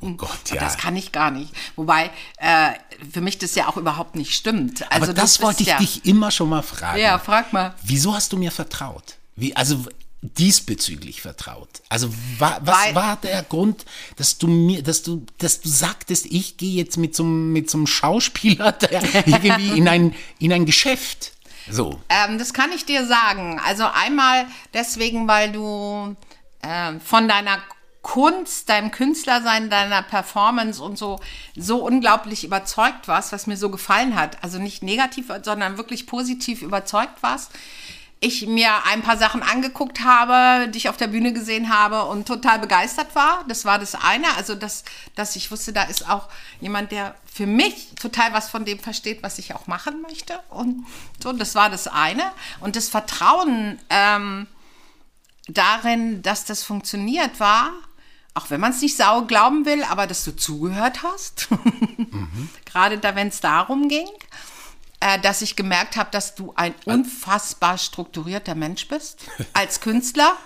Oh 0.00 0.10
Gott, 0.10 0.50
ja. 0.52 0.60
Das 0.60 0.76
kann 0.78 0.94
ich 0.96 1.12
gar 1.12 1.30
nicht. 1.30 1.52
Wobei 1.74 2.10
äh, 2.38 2.70
für 3.12 3.20
mich 3.20 3.38
das 3.38 3.54
ja 3.54 3.68
auch 3.68 3.76
überhaupt 3.76 4.14
nicht 4.14 4.34
stimmt. 4.34 4.82
Also 4.90 5.04
Aber 5.04 5.14
das 5.14 5.32
bist 5.38 5.42
wollte 5.42 5.62
ich 5.62 5.68
ja, 5.68 5.78
dich 5.78 6.04
immer 6.04 6.30
schon 6.30 6.48
mal 6.48 6.62
fragen. 6.62 6.98
Ja, 7.00 7.18
frag 7.18 7.52
mal. 7.52 7.74
Wieso 7.82 8.14
hast 8.14 8.32
du 8.32 8.36
mir 8.36 8.50
vertraut? 8.52 9.16
Wie, 9.36 9.54
also 9.56 9.84
diesbezüglich 10.34 11.20
vertraut. 11.22 11.68
Also 11.88 12.08
wa, 12.38 12.58
was 12.62 12.76
Weil- 12.86 12.94
war 12.94 13.16
der 13.16 13.42
Grund, 13.42 13.84
dass 14.16 14.38
du 14.38 14.46
mir, 14.48 14.82
dass 14.82 15.02
du, 15.02 15.24
dass 15.38 15.60
du 15.60 15.68
sagtest, 15.68 16.26
ich 16.26 16.56
gehe 16.56 16.74
jetzt 16.76 16.96
mit 16.96 17.14
so, 17.14 17.22
einem- 17.22 17.52
mit 17.52 17.70
so 17.70 17.78
einem 17.78 17.86
Schauspieler 17.86 18.76
irgendwie 19.26 19.78
in 19.78 19.88
ein, 19.88 20.14
in 20.38 20.52
ein 20.52 20.66
Geschäft? 20.66 21.32
So. 21.70 22.00
Ähm, 22.08 22.38
das 22.38 22.54
kann 22.54 22.70
ich 22.72 22.84
dir 22.86 23.06
sagen. 23.06 23.60
Also 23.64 23.84
einmal 23.92 24.46
deswegen, 24.74 25.26
weil 25.26 25.50
du 25.52 26.14
ähm, 26.62 27.00
von 27.00 27.26
deiner 27.28 27.58
Kunst, 28.02 28.68
deinem 28.68 28.92
Künstlersein, 28.92 29.68
deiner 29.68 30.00
Performance 30.02 30.80
und 30.80 30.96
so 30.96 31.18
so 31.56 31.84
unglaublich 31.84 32.44
überzeugt 32.44 33.08
warst, 33.08 33.32
was 33.32 33.48
mir 33.48 33.56
so 33.56 33.68
gefallen 33.68 34.14
hat. 34.14 34.44
Also 34.44 34.58
nicht 34.60 34.84
negativ, 34.84 35.26
sondern 35.42 35.76
wirklich 35.76 36.06
positiv 36.06 36.62
überzeugt 36.62 37.20
warst. 37.24 37.50
Ich 38.18 38.46
mir 38.46 38.70
ein 38.86 39.02
paar 39.02 39.18
Sachen 39.18 39.42
angeguckt 39.42 40.00
habe, 40.02 40.68
dich 40.68 40.88
auf 40.88 40.96
der 40.96 41.08
Bühne 41.08 41.32
gesehen 41.32 41.68
habe 41.68 42.04
und 42.04 42.26
total 42.26 42.58
begeistert 42.58 43.14
war. 43.14 43.44
Das 43.46 43.64
war 43.66 43.78
das 43.78 43.94
eine. 43.94 44.26
Also, 44.36 44.54
dass, 44.54 44.84
dass 45.14 45.36
ich 45.36 45.50
wusste, 45.50 45.72
da 45.72 45.82
ist 45.82 46.08
auch 46.08 46.28
jemand, 46.60 46.92
der 46.92 47.14
für 47.30 47.46
mich 47.46 47.90
total 48.00 48.32
was 48.32 48.48
von 48.48 48.64
dem 48.64 48.78
versteht, 48.78 49.22
was 49.22 49.38
ich 49.38 49.54
auch 49.54 49.66
machen 49.66 50.00
möchte. 50.00 50.40
Und 50.48 50.86
so, 51.22 51.32
das 51.32 51.54
war 51.54 51.68
das 51.68 51.88
eine. 51.88 52.32
Und 52.60 52.76
das 52.76 52.88
Vertrauen 52.88 53.78
ähm, 53.90 54.46
darin, 55.48 56.22
dass 56.22 56.44
das 56.44 56.62
funktioniert, 56.62 57.38
war, 57.38 57.72
auch 58.34 58.50
wenn 58.50 58.60
man 58.60 58.72
es 58.72 58.82
nicht 58.82 58.96
sau 58.96 59.22
glauben 59.22 59.64
will, 59.64 59.82
aber 59.84 60.06
dass 60.06 60.24
du 60.24 60.34
zugehört 60.34 61.02
hast. 61.02 61.48
Gerade 62.64 62.98
da, 62.98 63.14
wenn 63.14 63.28
es 63.28 63.40
darum 63.40 63.88
ging, 63.88 64.08
äh, 65.00 65.18
dass 65.20 65.42
ich 65.42 65.56
gemerkt 65.56 65.96
habe, 65.96 66.10
dass 66.10 66.34
du 66.34 66.52
ein 66.56 66.74
unfassbar 66.84 67.78
strukturierter 67.78 68.54
Mensch 68.54 68.88
bist 68.88 69.20
als 69.52 69.80
Künstler. 69.80 70.36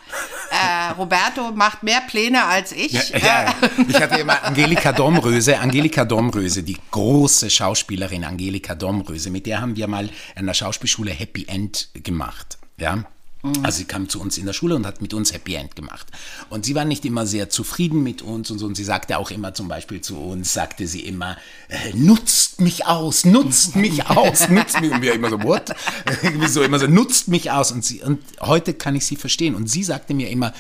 Äh, 0.50 0.92
Roberto 0.92 1.52
macht 1.52 1.82
mehr 1.82 2.00
Pläne 2.00 2.44
als 2.44 2.72
ich. 2.72 3.10
Ja, 3.10 3.18
ja. 3.18 3.54
Ich 3.88 4.00
hatte 4.00 4.18
immer 4.18 4.42
Angelika 4.42 4.92
Domröse, 4.92 5.58
Angelika 5.58 6.04
Domröse, 6.04 6.62
die 6.62 6.78
große 6.90 7.50
Schauspielerin 7.50 8.24
Angelika 8.24 8.74
Domröse, 8.74 9.30
mit 9.30 9.46
der 9.46 9.60
haben 9.60 9.76
wir 9.76 9.86
mal 9.86 10.10
an 10.34 10.46
der 10.46 10.54
Schauspielschule 10.54 11.12
Happy 11.12 11.46
End 11.46 11.88
gemacht. 11.94 12.58
Ja. 12.76 13.04
Also 13.62 13.78
sie 13.78 13.84
kam 13.84 14.08
zu 14.08 14.20
uns 14.20 14.36
in 14.36 14.44
der 14.44 14.52
Schule 14.52 14.76
und 14.76 14.86
hat 14.86 15.00
mit 15.00 15.14
uns 15.14 15.32
Happy 15.32 15.54
End 15.54 15.74
gemacht. 15.74 16.06
Und 16.50 16.66
sie 16.66 16.74
war 16.74 16.84
nicht 16.84 17.06
immer 17.06 17.26
sehr 17.26 17.48
zufrieden 17.48 18.02
mit 18.02 18.20
uns 18.20 18.50
und 18.50 18.58
so. 18.58 18.66
Und 18.66 18.74
sie 18.74 18.84
sagte 18.84 19.16
auch 19.16 19.30
immer 19.30 19.54
zum 19.54 19.66
Beispiel 19.66 20.02
zu 20.02 20.18
uns, 20.18 20.52
sagte 20.52 20.86
sie 20.86 21.00
immer, 21.00 21.38
äh, 21.68 21.94
nutzt 21.94 22.60
mich 22.60 22.86
aus, 22.86 23.24
nutzt 23.24 23.76
mich 23.76 24.06
aus, 24.06 24.48
nutzt 24.50 24.80
mich. 24.80 24.90
Und 24.92 25.00
wir 25.00 25.14
immer 25.14 25.30
so, 25.30 25.42
what? 25.42 25.74
So 26.48 26.62
immer 26.62 26.78
so, 26.78 26.86
nutzt 26.86 27.28
mich 27.28 27.50
aus. 27.50 27.72
Und, 27.72 27.84
sie, 27.84 28.02
und 28.02 28.20
heute 28.40 28.74
kann 28.74 28.94
ich 28.94 29.06
sie 29.06 29.16
verstehen. 29.16 29.54
Und 29.54 29.68
sie 29.68 29.84
sagte 29.84 30.12
mir 30.12 30.28
immer, 30.28 30.52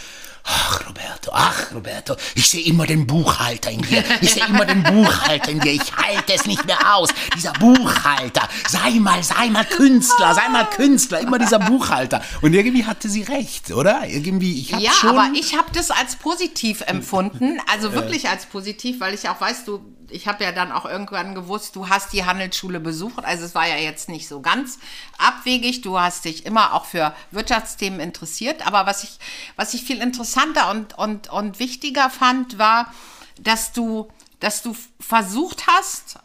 Ach, 0.44 0.86
Roberto, 0.88 1.30
ach, 1.32 1.72
Roberto, 1.74 2.16
ich 2.34 2.48
sehe 2.48 2.64
immer 2.64 2.86
den 2.86 3.06
Buchhalter 3.06 3.70
in 3.70 3.82
dir. 3.82 4.02
Ich 4.20 4.32
sehe 4.32 4.46
immer 4.46 4.64
den 4.64 4.82
Buchhalter 4.82 5.50
in 5.50 5.60
dir. 5.60 5.72
Ich 5.72 5.94
halte 5.96 6.32
es 6.34 6.46
nicht 6.46 6.64
mehr 6.66 6.94
aus. 6.94 7.10
Dieser 7.36 7.52
Buchhalter. 7.52 8.48
Sei 8.68 8.92
mal, 8.92 9.22
sei 9.22 9.48
mal 9.50 9.64
Künstler, 9.64 10.34
sei 10.34 10.48
mal 10.48 10.64
Künstler. 10.68 11.20
Immer 11.20 11.38
dieser 11.38 11.58
Buchhalter. 11.58 12.22
Und 12.40 12.54
irgendwie 12.54 12.84
hatte 12.84 13.08
sie 13.08 13.22
recht, 13.22 13.70
oder? 13.70 14.06
Irgendwie, 14.06 14.60
ich 14.60 14.72
habe 14.72 14.82
Ja, 14.82 14.92
schon... 14.92 15.10
aber 15.10 15.30
ich 15.34 15.56
habe 15.56 15.70
das 15.72 15.90
als 15.90 16.16
positiv 16.16 16.80
empfunden, 16.82 17.58
also 17.70 17.92
wirklich 17.92 18.28
als 18.28 18.46
positiv, 18.46 19.00
weil 19.00 19.14
ich 19.14 19.28
auch 19.28 19.40
weiß, 19.40 19.64
du, 19.64 19.80
ich 20.12 20.28
habe 20.28 20.44
ja 20.44 20.52
dann 20.52 20.72
auch 20.72 20.84
irgendwann 20.84 21.34
gewusst, 21.34 21.76
du 21.76 21.88
hast 21.88 22.12
die 22.12 22.24
Handelsschule 22.24 22.80
besucht, 22.80 23.24
also 23.24 23.44
es 23.44 23.54
war 23.54 23.66
ja 23.66 23.76
jetzt 23.76 24.08
nicht 24.08 24.28
so 24.28 24.40
ganz 24.40 24.78
abwegig, 25.18 25.82
du 25.82 25.98
hast 25.98 26.24
dich 26.24 26.46
immer 26.46 26.74
auch 26.74 26.84
für 26.84 27.14
Wirtschaftsthemen 27.30 28.00
interessiert, 28.00 28.66
aber 28.66 28.86
was 28.86 29.04
ich, 29.04 29.18
was 29.56 29.74
ich 29.74 29.84
viel 29.84 30.00
interessanter 30.00 30.70
und, 30.70 30.96
und, 30.98 31.30
und 31.30 31.58
wichtiger 31.58 32.10
fand, 32.10 32.58
war, 32.58 32.92
dass 33.38 33.72
du, 33.72 34.10
dass 34.40 34.62
du 34.62 34.76
versucht 34.98 35.66
hast, 35.66 36.18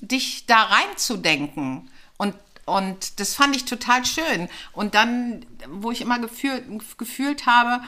dich 0.00 0.46
da 0.46 0.62
reinzudenken. 0.64 1.90
Und 2.18 2.34
und 2.64 3.18
das 3.18 3.34
fand 3.34 3.56
ich 3.56 3.64
total 3.64 4.04
schön. 4.04 4.48
Und 4.72 4.94
dann, 4.94 5.44
wo 5.68 5.90
ich 5.90 6.00
immer 6.00 6.20
gefühlt, 6.20 6.64
gefühlt 6.96 7.46
habe, 7.46 7.82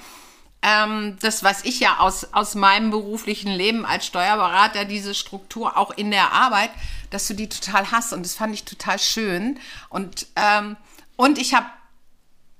ähm, 0.65 1.19
das, 1.21 1.45
was 1.45 1.63
ich 1.65 1.79
ja 1.79 1.99
aus, 1.99 2.33
aus 2.33 2.55
meinem 2.55 2.91
beruflichen 2.91 3.53
Leben 3.53 3.85
als 3.85 4.07
Steuerberater, 4.07 4.87
diese 4.87 5.15
Struktur 5.15 5.77
auch 5.77 5.91
in 5.91 6.11
der 6.11 6.33
Arbeit, 6.33 6.71
dass 7.11 7.29
du 7.29 7.35
die 7.35 7.51
total 7.51 7.91
hast. 7.93 8.15
Und 8.15 8.25
das 8.25 8.35
fand 8.35 8.55
ich 8.55 8.65
total 8.65 8.99
schön. 8.99 9.59
Und, 9.91 10.27
ähm, 10.37 10.77
und 11.17 11.39
ich 11.39 11.53
habe, 11.53 11.67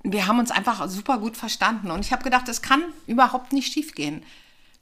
wir 0.03 0.27
haben 0.27 0.37
uns 0.37 0.51
einfach 0.51 0.87
super 0.87 1.17
gut 1.17 1.35
verstanden. 1.35 1.89
Und 1.89 2.05
ich 2.05 2.11
habe 2.11 2.23
gedacht, 2.23 2.47
das 2.47 2.61
kann 2.61 2.83
überhaupt 3.07 3.53
nicht 3.53 3.73
schiefgehen. 3.73 4.23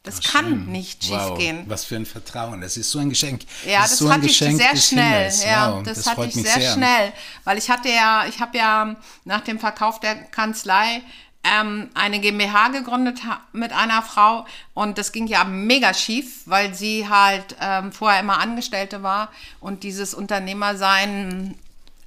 Das 0.03 0.19
kann 0.21 0.65
nicht 0.65 1.09
Wow, 1.09 1.29
schiefgehen. 1.29 1.63
was 1.67 1.85
für 1.85 1.95
ein 1.95 2.05
Vertrauen. 2.05 2.59
Das 2.59 2.75
ist 2.75 2.91
so 2.91 2.99
ein 2.99 3.09
Geschenk. 3.09 3.43
Ja, 3.65 3.83
das, 3.83 3.93
ist 3.93 3.99
so 3.99 4.11
hatte 4.11 4.25
ich 4.25 4.37
sehr 4.37 4.75
schnell. 4.75 5.05
Himmels. 5.05 5.45
Ja, 5.45 5.71
Wow, 5.77 5.83
das, 5.83 5.99
das 5.99 6.07
hatte 6.07 6.25
ich 6.25 6.33
sehr, 6.33 6.43
sehr. 6.43 6.73
schnell, 6.73 7.13
weil 7.45 7.57
ich 7.57 7.69
hatte 7.69 7.87
ja, 7.87 8.25
ich 8.27 8.41
habe 8.41 8.57
ja 8.57 8.97
nach 9.23 9.39
dem 9.45 9.59
Verkauf 9.59 10.01
der 10.01 10.15
Kanzlei 10.15 11.01
ähm, 11.43 11.89
eine 11.93 12.19
GmbH 12.19 12.69
gegründet 12.69 13.19
mit 13.51 13.73
einer 13.73 14.01
Frau 14.01 14.45
und 14.73 14.97
das 14.97 15.11
ging 15.11 15.27
ja 15.27 15.43
mega 15.43 15.93
schief, 15.93 16.43
weil 16.45 16.73
sie 16.73 17.09
halt 17.09 17.55
ähm, 17.59 17.91
vorher 17.91 18.19
immer 18.19 18.39
Angestellte 18.39 19.03
war 19.03 19.31
und 19.59 19.83
dieses 19.83 20.13
Unternehmersein 20.13 21.55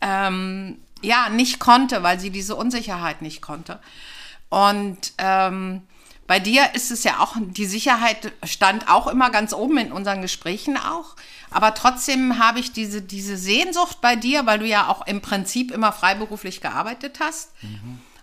ähm, 0.01 0.79
ja 1.03 1.29
nicht 1.29 1.59
konnte, 1.59 2.03
weil 2.03 2.19
sie 2.19 2.31
diese 2.31 2.57
Unsicherheit 2.57 3.23
nicht 3.23 3.43
konnte. 3.43 3.79
Und 4.49 5.13
ähm, 5.19 5.83
bei 6.27 6.41
dir 6.41 6.75
ist 6.75 6.91
es 6.91 7.05
ja 7.05 7.21
auch, 7.21 7.37
die 7.39 7.67
Sicherheit 7.67 8.33
stand 8.45 8.89
auch 8.89 9.07
immer 9.07 9.31
ganz 9.31 9.53
oben 9.53 9.79
in 9.79 9.93
unseren 9.93 10.23
Gesprächen 10.23 10.77
auch. 10.77 11.15
Aber 11.51 11.75
trotzdem 11.75 12.39
habe 12.39 12.59
ich 12.59 12.73
diese, 12.73 13.01
diese 13.01 13.37
Sehnsucht 13.37 14.01
bei 14.01 14.17
dir, 14.17 14.45
weil 14.47 14.59
du 14.59 14.67
ja 14.67 14.89
auch 14.89 15.07
im 15.07 15.21
Prinzip 15.21 15.71
immer 15.71 15.93
freiberuflich 15.93 16.61
gearbeitet 16.61 17.19
hast. 17.21 17.51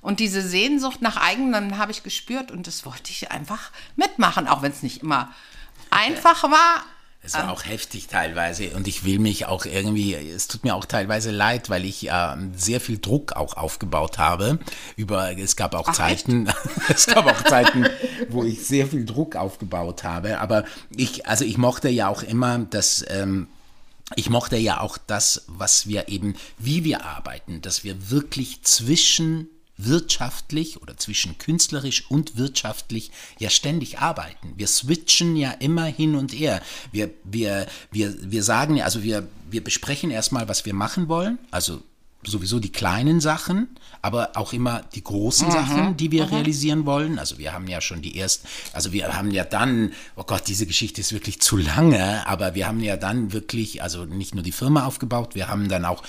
Und 0.04 0.20
diese 0.20 0.42
Sehnsucht 0.42 1.02
nach 1.02 1.18
eigenen 1.18 1.78
habe 1.78 1.92
ich 1.92 2.04
gespürt 2.04 2.52
und 2.52 2.68
das 2.68 2.86
wollte 2.86 3.10
ich 3.10 3.32
einfach 3.32 3.72
mitmachen, 3.96 4.48
auch 4.48 4.62
wenn 4.62 4.72
es 4.72 4.84
nicht 4.84 5.02
immer 5.02 5.34
einfach 5.90 6.44
war. 6.44 6.84
Es 7.26 7.36
war 7.36 7.50
auch 7.50 7.64
heftig 7.64 8.08
teilweise 8.08 8.72
und 8.72 8.86
ich 8.86 9.06
will 9.06 9.18
mich 9.18 9.46
auch 9.46 9.64
irgendwie, 9.66 10.14
es 10.14 10.50
tut 10.50 10.66
mir 10.66 10.76
auch 10.76 10.84
teilweise 10.84 11.32
leid, 11.32 11.70
weil 11.70 11.86
ich 11.86 12.10
äh, 12.10 12.36
sehr 12.54 12.82
viel 12.82 12.98
Druck 12.98 13.32
auch 13.32 13.56
aufgebaut 13.56 14.18
habe. 14.18 14.60
Über, 14.98 15.38
es 15.38 15.56
gab 15.56 15.74
auch 15.74 15.94
Zeiten, 15.94 16.52
es 16.90 17.08
gab 17.08 17.26
auch 17.26 17.42
Zeiten, 17.46 17.86
wo 18.28 18.44
ich 18.44 18.68
sehr 18.68 18.88
viel 18.88 19.06
Druck 19.06 19.38
aufgebaut 19.38 20.04
habe. 20.04 20.42
Aber 20.42 20.66
ich, 20.90 21.26
also 21.26 21.46
ich 21.46 21.58
mochte 21.58 21.88
ja 21.88 22.10
auch 22.10 22.24
immer, 22.24 22.60
dass 22.60 23.06
ähm, 23.08 23.48
ich 24.18 24.30
mochte 24.30 24.58
ja 24.58 24.82
auch 24.82 24.98
das, 24.98 25.46
was 25.48 25.88
wir 25.88 26.10
eben, 26.10 26.36
wie 26.58 26.84
wir 26.84 27.06
arbeiten, 27.06 27.62
dass 27.62 27.86
wir 27.86 28.12
wirklich 28.12 28.64
zwischen 28.64 29.48
wirtschaftlich 29.78 30.82
oder 30.82 30.98
zwischen 30.98 31.38
künstlerisch 31.38 32.10
und 32.10 32.38
wirtschaftlich 32.38 33.12
ja 33.40 33.50
ständig 33.50 34.00
arbeiten. 34.00 34.54
Wir 34.56 34.68
switchen 34.68 35.36
ja 35.36 35.52
immer 35.52 35.86
hin 35.86 36.16
und 36.16 36.32
her. 36.34 36.62
Wir, 36.92 37.10
wir, 37.24 37.68
wir, 37.92 38.16
wir 38.22 38.44
sagen 38.44 38.76
ja, 38.76 38.86
also 38.86 39.04
wir, 39.04 39.28
wir 39.50 39.64
besprechen 39.64 40.12
erstmal, 40.12 40.48
was 40.48 40.66
wir 40.66 40.74
machen 40.74 41.08
wollen, 41.08 41.40
also 41.52 41.82
sowieso 42.26 42.60
die 42.60 42.72
kleinen 42.72 43.20
Sachen, 43.20 43.68
aber 44.02 44.32
auch 44.36 44.54
immer 44.54 44.82
die 44.96 45.04
großen 45.04 45.52
Sachen, 45.52 45.98
die 45.98 46.12
wir 46.12 46.32
realisieren 46.32 46.86
wollen. 46.86 47.20
Also 47.20 47.38
wir 47.38 47.54
haben 47.54 47.68
ja 47.68 47.82
schon 47.82 48.02
die 48.02 48.18
ersten, 48.18 48.48
also 48.74 48.92
wir 48.92 49.16
haben 49.16 49.32
ja 49.32 49.44
dann, 49.44 49.92
oh 50.16 50.24
Gott, 50.24 50.44
diese 50.48 50.66
Geschichte 50.66 51.02
ist 51.02 51.14
wirklich 51.14 51.42
zu 51.42 51.58
lange, 51.58 52.26
aber 52.28 52.56
wir 52.56 52.68
haben 52.68 52.80
ja 52.80 52.98
dann 52.98 53.34
wirklich, 53.34 53.82
also 53.82 54.06
nicht 54.06 54.36
nur 54.36 54.44
die 54.44 54.52
Firma 54.52 54.86
aufgebaut, 54.86 55.36
wir 55.36 55.48
haben 55.48 55.70
dann 55.70 55.86
auch 55.86 56.04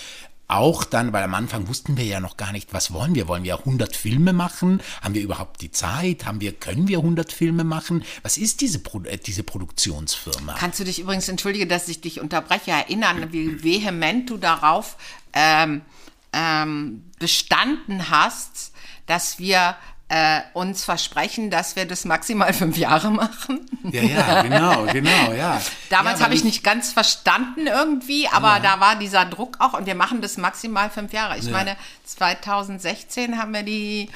auch 0.48 0.84
dann, 0.84 1.12
weil 1.12 1.22
am 1.22 1.34
Anfang 1.34 1.68
wussten 1.68 1.96
wir 1.96 2.04
ja 2.04 2.20
noch 2.20 2.36
gar 2.36 2.52
nicht, 2.52 2.74
was 2.74 2.92
wollen 2.92 3.14
wir? 3.14 3.28
Wollen 3.28 3.44
wir 3.44 3.58
100 3.58 3.96
Filme 3.96 4.32
machen? 4.32 4.80
Haben 5.00 5.14
wir 5.14 5.22
überhaupt 5.22 5.62
die 5.62 5.70
Zeit? 5.70 6.26
Haben 6.26 6.40
wir, 6.40 6.52
können 6.52 6.88
wir 6.88 6.98
100 6.98 7.32
Filme 7.32 7.64
machen? 7.64 8.04
Was 8.22 8.36
ist 8.36 8.60
diese, 8.60 8.78
Pro 8.78 9.00
äh, 9.00 9.16
diese 9.16 9.42
Produktionsfirma? 9.42 10.54
Kannst 10.54 10.80
du 10.80 10.84
dich 10.84 11.00
übrigens, 11.00 11.28
entschuldige, 11.28 11.66
dass 11.66 11.88
ich 11.88 12.00
dich 12.00 12.20
unterbreche, 12.20 12.72
erinnern, 12.72 13.32
wie 13.32 13.62
vehement 13.62 14.28
du 14.28 14.36
darauf 14.36 14.96
ähm, 15.32 15.80
ähm, 16.32 17.04
bestanden 17.18 18.10
hast, 18.10 18.72
dass 19.06 19.38
wir 19.38 19.76
äh, 20.08 20.40
uns 20.52 20.84
versprechen, 20.84 21.50
dass 21.50 21.76
wir 21.76 21.86
das 21.86 22.04
maximal 22.04 22.52
fünf 22.54 22.76
Jahre 22.76 23.10
machen. 23.10 23.66
Ja, 23.84 24.02
ja, 24.02 24.42
genau, 24.42 24.84
genau, 24.86 25.32
ja. 25.32 25.60
Damals 25.90 26.20
ja, 26.20 26.26
habe 26.26 26.34
ich 26.34 26.44
nicht 26.44 26.62
ganz 26.62 26.92
verstanden 26.92 27.66
irgendwie, 27.66 28.28
aber 28.28 28.60
da 28.60 28.80
war 28.80 28.96
dieser 28.96 29.24
Druck 29.24 29.56
auch 29.60 29.74
und 29.74 29.86
wir 29.86 29.94
machen 29.94 30.20
das 30.20 30.36
maximal 30.36 30.90
fünf 30.90 31.12
Jahre. 31.12 31.38
Ich 31.38 31.50
meine, 31.50 31.76
2016 32.04 33.38
haben 33.38 33.52
wir 33.52 33.62
die 33.62 34.08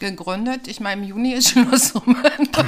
gegründet. 0.00 0.68
Ich 0.68 0.80
meine, 0.80 1.02
im 1.02 1.08
Juni 1.08 1.32
ist 1.32 1.50
Schluss. 1.50 1.90
Im 1.94 2.16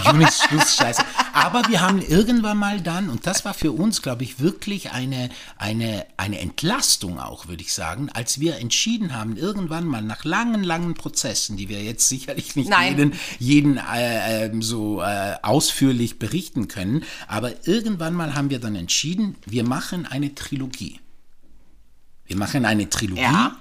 Juni 0.04 0.24
ist 0.24 0.42
Schluss, 0.44 0.76
scheiße. 0.76 1.02
Aber 1.32 1.62
wir 1.68 1.80
haben 1.80 2.00
irgendwann 2.00 2.56
mal 2.58 2.80
dann, 2.80 3.08
und 3.10 3.26
das 3.26 3.44
war 3.44 3.54
für 3.54 3.72
uns, 3.72 4.02
glaube 4.02 4.24
ich, 4.24 4.40
wirklich 4.40 4.92
eine, 4.92 5.30
eine, 5.56 6.06
eine 6.16 6.38
Entlastung 6.40 7.18
auch, 7.20 7.48
würde 7.48 7.62
ich 7.62 7.72
sagen, 7.72 8.08
als 8.12 8.40
wir 8.40 8.56
entschieden 8.56 9.14
haben, 9.14 9.36
irgendwann 9.36 9.86
mal 9.86 10.02
nach 10.02 10.24
langen, 10.24 10.64
langen 10.64 10.94
Prozessen, 10.94 11.56
die 11.56 11.68
wir 11.68 11.82
jetzt 11.82 12.08
sicherlich 12.08 12.56
nicht 12.56 12.70
Nein. 12.70 12.88
jeden, 12.96 13.12
jeden 13.38 13.76
äh, 13.78 14.46
ähm, 14.46 14.62
so 14.62 15.00
äh, 15.02 15.36
ausführlich 15.42 16.18
berichten 16.18 16.68
können, 16.68 17.04
aber 17.26 17.66
irgendwann 17.66 18.14
mal 18.14 18.34
haben 18.34 18.50
wir 18.50 18.58
dann 18.58 18.74
entschieden, 18.74 19.36
wir 19.46 19.64
machen 19.64 20.06
eine 20.06 20.34
Trilogie. 20.34 21.00
Wir 22.26 22.36
machen 22.36 22.64
eine 22.64 22.90
Trilogie, 22.90 23.22
Ja. 23.22 23.56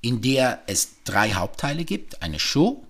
in 0.00 0.20
der 0.22 0.62
es 0.66 1.02
drei 1.04 1.34
Hauptteile 1.34 1.84
gibt, 1.84 2.22
eine 2.22 2.38
Show, 2.40 2.84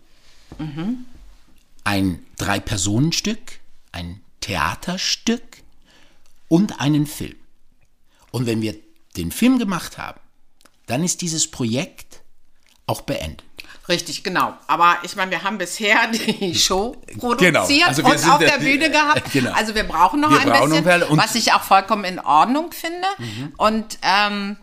ein 1.85 2.27
Drei-Personen-Stück, 2.37 3.61
ein 3.93 4.21
Theaterstück 4.41 5.43
und 6.49 6.81
einen 6.81 7.07
Film. 7.07 7.37
Und 8.31 8.47
wenn 8.47 8.61
wir 8.63 8.75
den 9.17 9.33
Film 9.33 9.59
gemacht 9.59 9.99
haben, 9.99 10.21
dann 10.87 11.03
ist 11.05 11.21
dieses 11.23 11.51
Projekt 11.51 12.21
auch 12.87 13.03
beendet. 13.03 13.45
Richtig, 13.89 14.23
genau. 14.23 14.55
Aber 14.67 14.99
ich 15.03 15.17
meine, 15.17 15.31
wir 15.31 15.43
haben 15.43 15.57
bisher 15.59 16.09
die 16.13 16.55
Show 16.55 16.97
produziert 17.19 17.41
Genau. 17.55 17.87
Also 17.89 18.03
und 18.05 18.29
auf 18.31 18.39
der- 18.39 18.59
der 18.59 18.59
Bühne 18.59 18.91
gehabt. 18.91 19.23
Genau. 19.33 19.53
Also 19.53 19.75
wir 19.75 19.85
brauchen 19.85 20.21
noch 20.21 20.31
Wir 20.31 20.41
ein 20.41 20.49
brauchen 20.49 20.71
bisschen, 20.85 21.17
was 21.19 21.35
ich 21.35 21.53
auch 21.53 21.63
vollkommen 21.63 22.05
in 22.05 22.19
Ordnung 22.19 22.73
finde. 22.73 23.07
Und 23.57 23.99
ähm, 24.03 24.57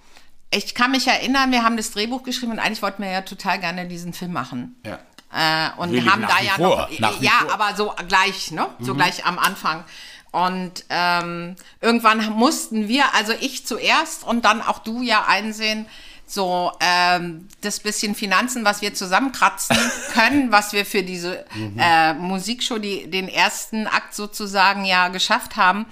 ich 0.51 0.75
kann 0.75 0.91
mich 0.91 1.07
erinnern, 1.07 1.51
wir 1.51 1.63
haben 1.63 1.75
das 1.75 1.91
Drehbuch 1.91 2.21
geschrieben 2.23 2.51
und 2.53 2.59
eigentlich 2.59 2.81
wollten 2.83 3.01
wir 3.01 3.09
ja 3.09 3.21
total 3.21 3.59
gerne 3.59 3.87
diesen 3.87 4.13
Film 4.13 4.31
machen. 4.31 4.75
Ja. 4.85 4.99
Äh, 5.33 5.69
und 5.77 5.93
haben 6.09 6.21
da 6.21 6.41
ja 6.41 6.53
vor, 6.53 6.89
noch, 6.99 7.21
ja. 7.21 7.31
Mhm. 7.43 7.49
aber 7.49 7.75
so 7.75 7.93
gleich, 8.07 8.51
ne? 8.51 8.67
So 8.79 8.93
gleich 8.95 9.25
am 9.25 9.37
Anfang. 9.37 9.83
Und 10.31 10.85
ähm, 10.89 11.55
irgendwann 11.79 12.29
mussten 12.31 12.87
wir, 12.87 13.13
also 13.13 13.33
ich 13.39 13.65
zuerst 13.65 14.23
und 14.25 14.43
dann 14.43 14.61
auch 14.61 14.79
du 14.79 15.01
ja 15.01 15.25
einsehen, 15.25 15.85
so 16.27 16.71
ähm, 16.79 17.47
das 17.61 17.79
bisschen 17.79 18.15
Finanzen, 18.15 18.65
was 18.65 18.81
wir 18.81 18.93
zusammenkratzen 18.93 19.77
können, 20.13 20.51
was 20.51 20.73
wir 20.73 20.85
für 20.85 21.03
diese 21.03 21.45
Mhm. 21.55 21.77
äh, 21.79 22.13
Musikshow, 22.15 22.79
die, 22.79 23.09
den 23.09 23.27
ersten 23.29 23.87
Akt 23.87 24.15
sozusagen 24.15 24.85
ja 24.85 25.07
geschafft 25.09 25.55
haben, 25.55 25.85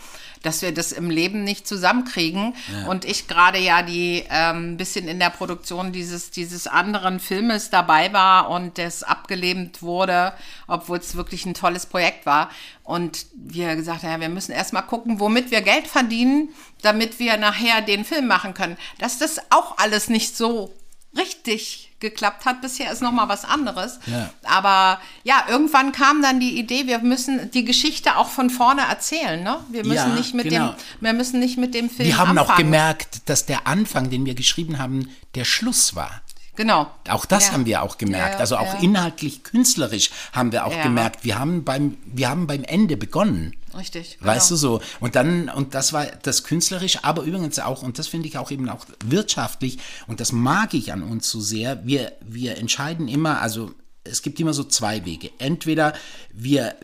dass 0.44 0.62
wir 0.62 0.74
das 0.74 0.92
im 0.92 1.10
Leben 1.10 1.44
nicht 1.44 1.68
zusammenkriegen. 1.68 2.54
Und 2.88 3.06
ich 3.06 3.28
gerade 3.28 3.58
ja 3.58 3.82
die 3.82 4.24
ähm, 4.30 4.78
bisschen 4.78 5.08
in 5.08 5.20
der 5.20 5.32
Produktion 5.32 5.92
dieses, 5.92 6.30
dieses 6.30 6.68
anderen 6.68 7.20
Filmes 7.20 7.70
dabei 7.72 8.14
war 8.14 8.50
und 8.50 8.78
das 8.78 9.02
abgelehnt 9.02 9.82
wurde, 9.82 10.34
obwohl 10.68 11.00
es 11.00 11.16
wirklich 11.16 11.46
ein 11.46 11.56
tolles 11.56 11.88
Projekt 11.88 12.26
war. 12.26 12.50
Und 12.84 13.26
wir 13.34 13.76
gesagt 13.76 14.04
haben, 14.04 14.12
ja, 14.12 14.20
wir 14.20 14.30
müssen 14.30 14.52
erstmal 14.52 14.86
gucken, 14.86 15.20
womit 15.20 15.50
wir 15.50 15.62
Geld 15.62 15.88
verdienen, 15.88 16.50
damit 16.82 17.18
wir 17.18 17.38
nachher 17.38 17.82
den 17.82 18.06
Film 18.06 18.28
machen 18.28 18.54
können. 18.54 18.78
Dass 19.00 19.18
das 19.18 19.40
auch 19.50 19.78
alles 19.78 20.10
nicht 20.10 20.36
so 20.36 20.74
richtig 21.18 21.92
geklappt 22.00 22.46
hat. 22.46 22.62
Bisher 22.62 22.92
ist 22.92 23.02
noch 23.02 23.12
mal 23.12 23.30
was 23.30 23.46
anderes. 23.46 24.00
Ja. 24.08 24.30
Aber 24.44 25.00
ja, 25.24 25.46
irgendwann 25.50 25.92
kam 25.94 26.22
dann 26.22 26.40
die 26.40 26.58
Idee, 26.60 26.86
wir 26.88 27.00
müssen 27.00 27.50
die 27.52 27.64
Geschichte 27.64 28.18
auch 28.18 28.28
von 28.30 28.50
vorne 28.50 28.82
erzählen. 28.82 29.42
Ne? 29.42 29.58
Wir 29.70 29.84
müssen 29.86 29.96
Ja, 30.10 30.16
nicht 30.16 30.34
mit 30.34 30.50
genau. 30.50 30.70
dem, 30.70 30.76
wir 31.02 31.14
müssen 31.14 31.40
nicht 31.40 31.58
mit 31.58 31.74
dem 31.74 31.90
Film 31.90 32.10
Wir 32.10 32.18
haben 32.18 32.38
auch 32.38 32.50
anfangen. 32.50 32.66
gemerkt, 32.66 33.30
dass 33.30 33.46
der 33.46 33.68
Anfang, 33.68 34.10
den 34.10 34.26
wir 34.26 34.36
geschrieben 34.36 34.80
haben, 34.80 35.10
der 35.36 35.46
Schluss 35.46 35.96
war. 35.96 36.22
Genau. 36.56 36.92
Auch 37.10 37.26
das 37.26 37.48
Ja. 37.48 37.54
haben 37.54 37.66
wir 37.66 37.82
auch 37.82 37.98
gemerkt. 37.98 38.40
Also 38.40 38.58
auch 38.58 38.82
inhaltlich, 38.84 39.44
künstlerisch 39.44 40.12
haben 40.34 40.52
wir 40.52 40.66
auch 40.66 40.84
gemerkt, 40.84 41.24
wir 41.24 41.40
haben 41.40 41.64
beim, 41.64 41.98
wir 42.06 42.30
haben 42.30 42.46
beim 42.48 42.64
Ende 42.64 42.96
begonnen. 42.98 43.56
Richtig. 43.76 44.18
Genau. 44.20 44.32
Weißt 44.32 44.52
du 44.52 44.56
so? 44.56 44.82
Und 45.00 45.16
dann, 45.16 45.50
und 45.50 45.74
das 45.74 45.94
war 45.94 46.06
das 46.06 46.44
künstlerisch, 46.44 47.00
aber 47.04 47.24
übrigens 47.24 47.60
auch, 47.60 47.82
und 47.84 47.98
das 48.00 48.08
finde 48.08 48.28
ich 48.28 48.38
auch 48.38 48.52
eben 48.52 48.70
auch 48.70 48.86
wirtschaftlich, 49.06 49.80
und 50.08 50.20
das 50.20 50.32
mag 50.32 50.74
ich 50.74 50.92
an 50.94 51.04
uns 51.04 51.30
so 51.30 51.40
sehr, 51.40 51.86
wir, 51.86 52.12
wir 52.22 52.58
entscheiden 52.58 53.08
immer, 53.08 53.42
also 53.42 53.72
es 54.04 54.22
gibt 54.22 54.40
immer 54.40 54.54
so 54.54 54.64
zwei 54.64 55.06
Wege. 55.06 55.32
Entweder 55.40 55.94
wir 56.34 56.76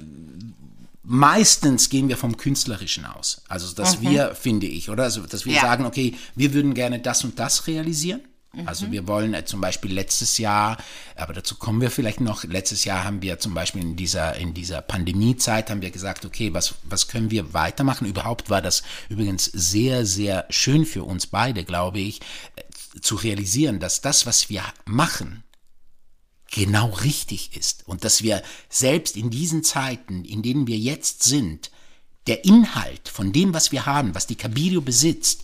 meistens 1.04 1.90
gehen 1.90 2.08
wir 2.08 2.18
vom 2.18 2.38
Künstlerischen 2.38 3.06
aus. 3.06 3.42
Also, 3.48 3.74
dass 3.74 4.00
wir, 4.02 4.36
finde 4.36 4.68
ich, 4.68 4.90
oder? 4.90 5.04
Also, 5.04 5.22
dass 5.22 5.46
wir 5.46 5.52
Mhm. 5.54 5.56
Ja. 5.56 5.62
sagen, 5.64 5.86
okay, 5.86 6.16
wir 6.36 6.54
würden 6.54 6.74
gerne 6.76 7.00
das 7.00 7.24
und 7.24 7.40
das 7.40 7.66
realisieren. 7.68 8.22
Also 8.66 8.92
wir 8.92 9.08
wollen 9.08 9.36
äh, 9.36 9.46
zum 9.46 9.62
Beispiel 9.62 9.94
letztes 9.94 10.40
Jahr, 10.40 10.78
aber 11.16 11.34
dazu 11.34 11.56
kommen 11.56 11.82
wir 11.82 11.92
vielleicht 11.92 12.20
noch, 12.20 12.44
letztes 12.44 12.84
Jahr 12.84 13.04
haben 13.04 13.22
wir 13.22 13.38
zum 13.40 13.54
Beispiel 13.54 13.82
in 13.82 13.96
dieser, 13.96 14.36
in 14.38 14.56
dieser 14.56 14.82
Pandemiezeit 14.82 15.70
haben 15.70 15.84
wir 15.84 15.92
gesagt, 15.92 16.26
okay, 16.26 16.52
was, 16.54 16.76
was 16.84 17.08
können 17.08 17.30
wir 17.30 17.54
weitermachen? 17.54 18.08
Überhaupt 18.08 18.50
war 18.50 18.64
das 18.64 18.82
übrigens 19.08 19.46
sehr, 19.46 20.06
sehr 20.06 20.46
schön 20.50 20.86
für 20.86 21.04
uns 21.04 21.28
beide, 21.28 21.64
glaube 21.64 22.00
ich, 22.00 22.22
äh, 22.56 23.02
zu 23.02 23.16
realisieren, 23.16 23.80
dass 23.80 24.02
das, 24.02 24.26
was 24.26 24.50
wir 24.50 24.64
machen, 24.86 25.44
genau 26.52 26.90
richtig 26.90 27.56
ist 27.56 27.88
und 27.88 28.04
dass 28.04 28.24
wir 28.24 28.42
selbst 28.68 29.16
in 29.16 29.30
diesen 29.30 29.64
Zeiten, 29.64 30.26
in 30.26 30.42
denen 30.42 30.66
wir 30.66 30.78
jetzt 30.78 31.22
sind, 31.22 31.70
der 32.26 32.46
Inhalt 32.46 33.10
von 33.10 33.32
dem, 33.32 33.54
was 33.54 33.72
wir 33.72 33.86
haben, 33.86 34.16
was 34.16 34.26
die 34.26 34.36
Cabirio 34.36 34.82
besitzt, 34.82 35.44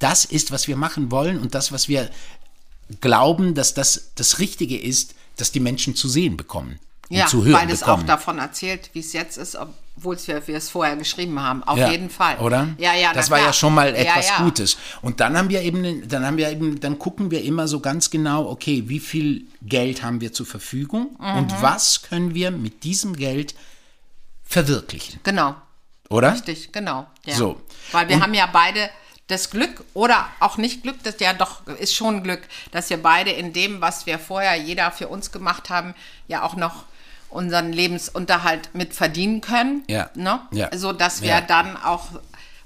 das 0.00 0.24
ist, 0.24 0.50
was 0.50 0.66
wir 0.68 0.76
machen 0.76 1.10
wollen 1.12 1.38
und 1.38 1.54
das, 1.54 1.70
was 1.72 1.88
wir 1.88 2.10
glauben, 3.00 3.54
dass 3.54 3.72
das 3.74 4.10
das 4.16 4.38
Richtige 4.40 4.76
ist, 4.78 5.14
dass 5.36 5.52
die 5.52 5.60
Menschen 5.60 5.94
zu 5.94 6.08
sehen 6.08 6.36
bekommen 6.36 6.80
und 7.08 7.16
Ja, 7.16 7.26
zu 7.26 7.44
hören 7.44 7.60
weil 7.62 7.70
es 7.70 7.82
auch 7.82 7.86
bekommen. 7.86 8.06
davon 8.06 8.38
erzählt, 8.38 8.90
wie 8.94 8.98
es 9.00 9.12
jetzt 9.12 9.36
ist, 9.38 9.56
obwohl 9.56 10.16
wir, 10.26 10.46
wir 10.46 10.56
es 10.56 10.68
vorher 10.70 10.96
geschrieben 10.96 11.40
haben. 11.40 11.62
Auf 11.64 11.78
Ja, 11.78 11.90
jeden 11.90 12.10
Fall. 12.10 12.38
Oder? 12.38 12.68
Ja, 12.78 12.94
ja. 12.94 13.12
Das 13.12 13.30
war 13.30 13.38
ja 13.38 13.44
klar. 13.44 13.52
schon 13.52 13.74
mal 13.74 13.88
Ja, 13.90 13.94
etwas 13.96 14.28
ja. 14.28 14.42
Gutes. 14.42 14.76
Und 15.02 15.20
dann 15.20 15.36
haben 15.36 15.48
wir 15.50 15.62
eben, 15.62 16.08
dann 16.08 16.26
haben 16.26 16.36
wir 16.36 16.50
eben, 16.50 16.80
dann 16.80 16.98
gucken 16.98 17.30
wir 17.30 17.42
immer 17.44 17.68
so 17.68 17.80
ganz 17.80 18.10
genau, 18.10 18.48
okay, 18.50 18.84
wie 18.86 19.00
viel 19.00 19.44
Geld 19.62 20.02
haben 20.02 20.20
wir 20.20 20.32
zur 20.32 20.46
Verfügung 20.46 21.16
Mhm. 21.18 21.36
und 21.38 21.62
was 21.62 22.02
können 22.02 22.34
wir 22.34 22.50
mit 22.50 22.82
diesem 22.84 23.14
Geld 23.14 23.54
verwirklichen, 24.44 25.20
Genau. 25.22 25.54
oder? 26.08 26.32
Richtig, 26.32 26.72
genau. 26.72 27.06
Ja. 27.24 27.34
So. 27.34 27.60
Weil 27.92 28.08
wir 28.08 28.16
Und- 28.16 28.22
haben 28.22 28.34
ja 28.34 28.46
beide 28.52 28.90
das 29.30 29.50
Glück 29.50 29.84
oder 29.94 30.26
auch 30.40 30.56
nicht 30.58 30.82
Glück, 30.82 30.96
das 31.04 31.16
ja 31.20 31.32
doch 31.32 31.66
ist 31.78 31.94
schon 31.94 32.22
Glück, 32.22 32.42
dass 32.72 32.90
wir 32.90 33.02
beide 33.02 33.30
in 33.30 33.52
dem, 33.52 33.80
was 33.80 34.06
wir 34.06 34.18
vorher 34.18 34.56
jeder 34.56 34.90
für 34.90 35.08
uns 35.08 35.32
gemacht 35.32 35.70
haben, 35.70 35.94
ja 36.28 36.42
auch 36.42 36.56
noch 36.56 36.84
unseren 37.30 37.72
Lebensunterhalt 37.72 38.70
mit 38.74 38.92
verdienen 38.92 39.40
können. 39.40 39.84
Ja. 39.88 40.10
Ne? 40.14 40.40
Ja. 40.52 40.68
So 40.76 40.92
dass 40.92 41.22
wir 41.22 41.28
Ja. 41.28 41.40
dann 41.40 41.76
auch 41.76 42.06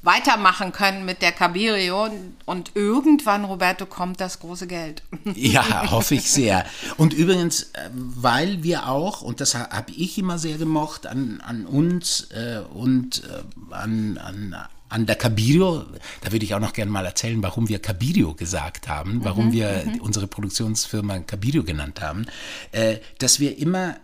weitermachen 0.03 0.73
können 0.73 1.07
mit 1.07 1.23
der 1.23 1.33
Cabirio 1.33 2.09
und 2.45 2.73
irgendwann, 2.75 3.45
Roberto, 3.47 3.87
kommt 3.87 4.21
das 4.21 4.39
große 4.41 4.67
Geld. 4.67 5.03
Ja, 5.35 5.91
hoffe 5.91 6.15
ich 6.15 6.31
sehr. 6.31 6.67
Und 6.99 7.15
übrigens, 7.15 7.63
äh, 7.73 7.89
weil 7.93 8.63
wir 8.63 8.87
auch, 8.89 9.23
und 9.23 9.41
das 9.41 9.55
ha- 9.55 9.71
habe 9.71 9.93
ich 9.93 10.19
immer 10.19 10.39
sehr 10.39 10.59
gemocht 10.59 11.07
an, 11.07 11.43
an 11.47 11.65
uns 11.65 12.29
äh, 12.33 12.61
und 12.75 13.23
äh, 13.25 13.75
an, 13.75 14.19
an, 14.19 14.55
an 14.89 15.07
der 15.07 15.17
Cabirio, 15.17 15.85
da 16.21 16.31
würde 16.33 16.45
ich 16.45 16.55
auch 16.55 16.61
noch 16.61 16.73
gerne 16.73 16.91
mal 16.91 17.05
erzählen, 17.05 17.43
warum 17.43 17.69
wir 17.69 17.81
Cabirio 17.81 18.35
gesagt 18.35 18.87
haben, 18.89 19.25
warum 19.25 19.53
wir 19.53 19.85
unsere 20.01 20.27
Produktionsfirma 20.27 21.21
Cabirio 21.21 21.65
genannt 21.65 22.01
haben, 22.01 22.27
äh, 22.73 22.99
dass 23.19 23.41
wir 23.41 23.59
immer, 23.59 23.97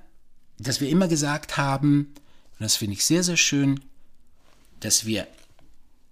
dass 0.58 0.80
wir 0.80 0.88
immer 0.88 1.06
gesagt 1.06 1.56
haben, 1.56 2.12
und 2.58 2.64
das 2.64 2.76
finde 2.76 2.94
ich 2.94 3.04
sehr, 3.04 3.22
sehr 3.22 3.36
schön, 3.36 3.80
dass 4.80 5.06
wir 5.06 5.26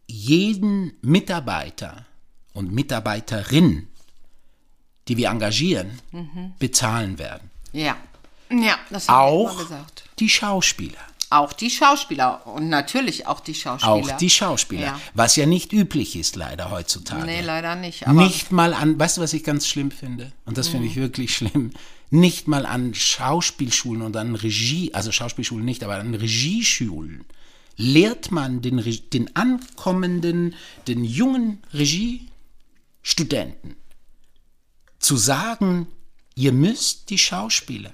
jeden 0.06 0.92
Mitarbeiter 1.02 2.06
und 2.52 2.72
Mitarbeiterin, 2.72 3.88
die 5.08 5.16
wir 5.16 5.28
engagieren, 5.28 5.98
bezahlen 6.58 7.18
werden. 7.18 7.50
ja. 7.72 7.96
Ja, 8.50 8.78
das 8.88 9.08
haben 9.08 9.14
wir 9.14 9.20
Auch 9.50 9.58
gesagt. 9.58 10.04
die 10.18 10.28
Schauspieler. 10.30 10.98
Auch 11.30 11.52
die 11.52 11.70
Schauspieler 11.70 12.46
und 12.46 12.68
natürlich 12.70 13.26
auch 13.26 13.40
die 13.40 13.54
Schauspieler. 13.54 13.92
Auch 13.92 14.10
die 14.12 14.30
Schauspieler. 14.30 14.86
Ja. 14.86 15.00
Was 15.14 15.36
ja 15.36 15.46
nicht 15.46 15.72
üblich 15.72 16.16
ist, 16.16 16.36
leider 16.36 16.70
heutzutage. 16.70 17.26
Nee, 17.26 17.42
leider 17.42 17.76
nicht. 17.76 18.06
Nicht 18.06 18.50
mal 18.50 18.72
an, 18.72 18.98
weißt 18.98 19.18
du, 19.18 19.20
was 19.20 19.34
ich 19.34 19.44
ganz 19.44 19.66
schlimm 19.66 19.90
finde? 19.90 20.32
Und 20.46 20.56
das 20.56 20.68
finde 20.68 20.86
ich 20.86 20.96
Mhm. 20.96 21.00
wirklich 21.00 21.34
schlimm. 21.34 21.72
Nicht 22.10 22.48
mal 22.48 22.64
an 22.64 22.94
Schauspielschulen 22.94 24.00
und 24.00 24.16
an 24.16 24.34
Regie, 24.34 24.94
also 24.94 25.12
Schauspielschulen 25.12 25.64
nicht, 25.64 25.84
aber 25.84 25.96
an 25.96 26.14
Regieschulen 26.14 27.26
lehrt 27.76 28.32
man 28.32 28.62
den, 28.62 28.82
den 29.12 29.36
ankommenden, 29.36 30.54
den 30.86 31.04
jungen 31.04 31.62
Regiestudenten 31.74 33.76
zu 34.98 35.16
sagen, 35.16 35.86
ihr 36.34 36.52
müsst 36.52 37.10
die 37.10 37.18
Schauspieler 37.18 37.92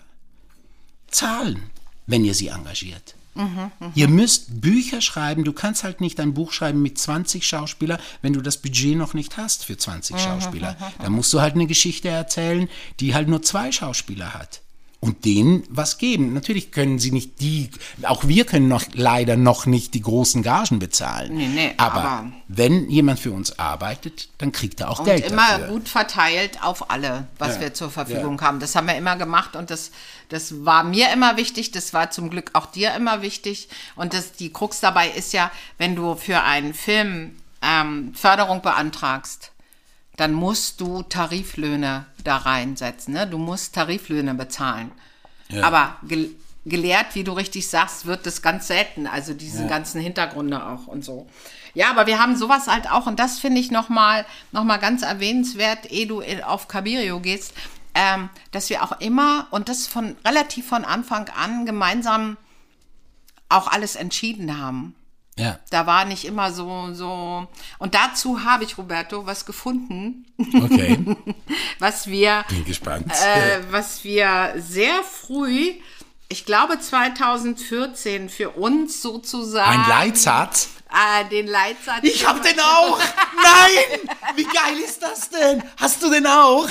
zahlen, 1.11 1.71
wenn 2.07 2.25
ihr 2.25 2.35
sie 2.35 2.49
engagiert. 2.49 3.15
Ihr 3.95 4.09
müsst 4.09 4.61
Bücher 4.61 5.01
schreiben. 5.01 5.45
Du 5.45 5.53
kannst 5.53 5.85
halt 5.85 6.01
nicht 6.01 6.21
ein 6.21 6.35
Buch 6.35 6.53
schreiben 6.53 6.83
mit 6.83 6.99
20 6.99 7.47
Schauspieler, 7.47 7.99
wenn 8.23 8.33
du 8.33 8.41
das 8.41 8.59
Budget 8.59 8.97
noch 8.97 9.15
nicht 9.15 9.37
hast 9.37 9.65
für 9.65 9.77
20 9.77 10.17
Schauspieler. 10.19 10.77
Da 11.01 11.11
musst 11.11 11.33
du 11.33 11.41
halt 11.41 11.55
eine 11.55 11.67
Geschichte 11.67 12.09
erzählen, 12.09 12.69
die 13.01 13.15
halt 13.15 13.29
nur 13.29 13.43
zwei 13.43 13.73
Schauspieler 13.73 14.35
hat. 14.35 14.61
Und 15.05 15.27
denen 15.27 15.65
was 15.69 15.99
geben. 15.99 16.33
Natürlich 16.33 16.73
können 16.73 16.99
sie 16.99 17.11
nicht 17.11 17.43
die, 17.43 17.69
auch 18.05 18.27
wir 18.27 18.47
können 18.47 18.69
noch 18.69 18.83
leider 18.95 19.37
noch 19.37 19.67
nicht 19.67 19.93
die 19.93 20.01
großen 20.01 20.43
Gagen 20.43 20.79
bezahlen. 20.79 21.35
Nee, 21.37 21.49
nee, 21.49 21.75
aber, 21.77 21.95
aber- 22.05 22.33
wenn 22.49 22.89
jemand 22.89 23.21
für 23.21 23.31
uns 23.33 23.59
arbeitet, 23.59 24.31
dann 24.39 24.51
kriegt 24.51 24.81
er 24.81 24.89
auch 24.91 25.01
und 25.01 25.05
Geld 25.05 25.27
immer 25.27 25.47
dafür. 25.59 25.67
gut 25.69 25.89
verteilt 25.91 26.63
auf 26.63 26.91
alle, 26.91 27.27
was 27.39 27.57
Ja, 27.57 27.61
wir 27.61 27.75
zur 27.75 27.91
Verfügung 27.91 28.41
haben. 28.41 28.61
Das 28.61 28.75
haben 28.77 28.87
wir 28.87 28.97
immer 28.97 29.17
gemacht 29.17 29.57
und 29.57 29.69
das, 29.69 29.91
das 30.31 30.65
war 30.65 30.85
mir 30.85 31.13
immer 31.13 31.37
wichtig, 31.37 31.71
das 31.71 31.93
war 31.93 32.11
zum 32.11 32.31
Glück 32.31 32.51
auch 32.55 32.65
dir 32.67 32.95
immer 32.95 33.21
wichtig. 33.21 33.69
Und 33.97 34.15
das, 34.15 34.33
die 34.33 34.51
Krux 34.55 34.81
dabei 34.81 35.11
ist 35.11 35.35
ja, 35.35 35.51
wenn 35.77 35.95
du 35.97 36.15
für 36.15 36.43
einen 36.45 36.73
Film 36.73 37.33
ähm, 37.61 38.13
Förderung 38.15 38.63
beantragst, 38.63 39.51
dann 40.17 40.33
musst 40.33 40.81
du 40.81 41.03
Tariflöhne 41.03 42.07
da 42.23 42.37
reinsetzen. 42.37 43.15
Ne? 43.15 43.27
Du 43.27 43.39
musst 43.39 43.75
Tariflöhne 43.75 44.35
bezahlen. 44.35 44.93
Aber 45.63 45.97
gel 46.07 46.35
gelehrt, 46.67 47.15
wie 47.15 47.25
du 47.25 47.33
richtig 47.33 47.69
sagst, 47.69 48.07
wird 48.07 48.25
das 48.25 48.41
ganz 48.41 48.69
selten. 48.69 49.07
Also 49.07 49.35
diese 49.35 49.67
ganzen 49.67 50.01
Hintergründe 50.01 50.65
auch 50.67 50.87
und 50.87 51.05
so. 51.05 51.27
Ja, 51.75 51.91
aber 51.91 52.07
wir 52.07 52.19
haben 52.19 52.37
sowas 52.37 52.69
halt 52.69 52.91
auch 52.91 53.07
und 53.07 53.19
das 53.21 53.39
finde 53.39 53.61
ich 53.61 53.71
nochmal 53.71 54.25
noch 54.51 54.65
mal 54.65 54.79
ganz 54.79 55.03
erwähnenswert, 55.03 55.91
ehe 55.93 56.07
du 56.07 56.21
in- 56.21 56.43
auf 56.43 56.67
Cabirio 56.67 57.21
gehst, 57.21 57.53
ähm, 57.95 58.31
dass 58.51 58.71
wir 58.71 58.83
auch 58.83 58.99
immer 59.01 59.47
und 59.51 59.69
das 59.69 59.87
von 59.87 60.17
relativ 60.27 60.67
von 60.67 60.87
Anfang 60.87 61.29
an 61.37 61.67
gemeinsam 61.67 62.39
auch 63.51 63.67
alles 63.67 63.95
entschieden 63.95 64.59
haben. 64.59 64.95
Ja, 65.39 65.59
Da 65.71 65.87
war 65.87 66.05
nicht 66.05 66.25
immer 66.25 66.53
so, 66.53 66.93
so. 66.93 67.47
Und 67.79 67.95
dazu 67.95 68.45
habe 68.45 68.65
ich, 68.65 68.79
Roberto, 68.79 69.27
was 69.27 69.45
gefunden, 69.47 70.27
okay. 70.39 71.05
was 71.79 72.07
wir, 72.07 72.45
Bin 72.49 72.65
gespannt. 72.65 73.11
äh, 73.11 73.61
was 73.71 74.05
wir 74.05 74.55
sehr 74.57 75.03
früh, 75.03 75.73
ich 76.29 76.45
glaube 76.47 76.79
2014, 76.79 78.29
für 78.29 78.51
uns 78.51 79.03
sozusagen. 79.03 79.81
Ein 79.83 79.89
Leitsatz? 79.89 80.69
Äh, 80.91 81.29
den 81.29 81.49
Leitsatz. 81.49 81.99
Ich 82.03 82.25
hab 82.25 82.41
den 82.43 82.59
auch! 82.61 83.01
Nein! 83.35 84.09
Wie 84.37 84.45
geil 84.45 84.79
ist 84.85 85.03
das 85.03 85.29
denn? 85.29 85.61
Hast 85.77 86.01
du 86.01 86.09
den 86.11 86.25
auch? 86.27 86.69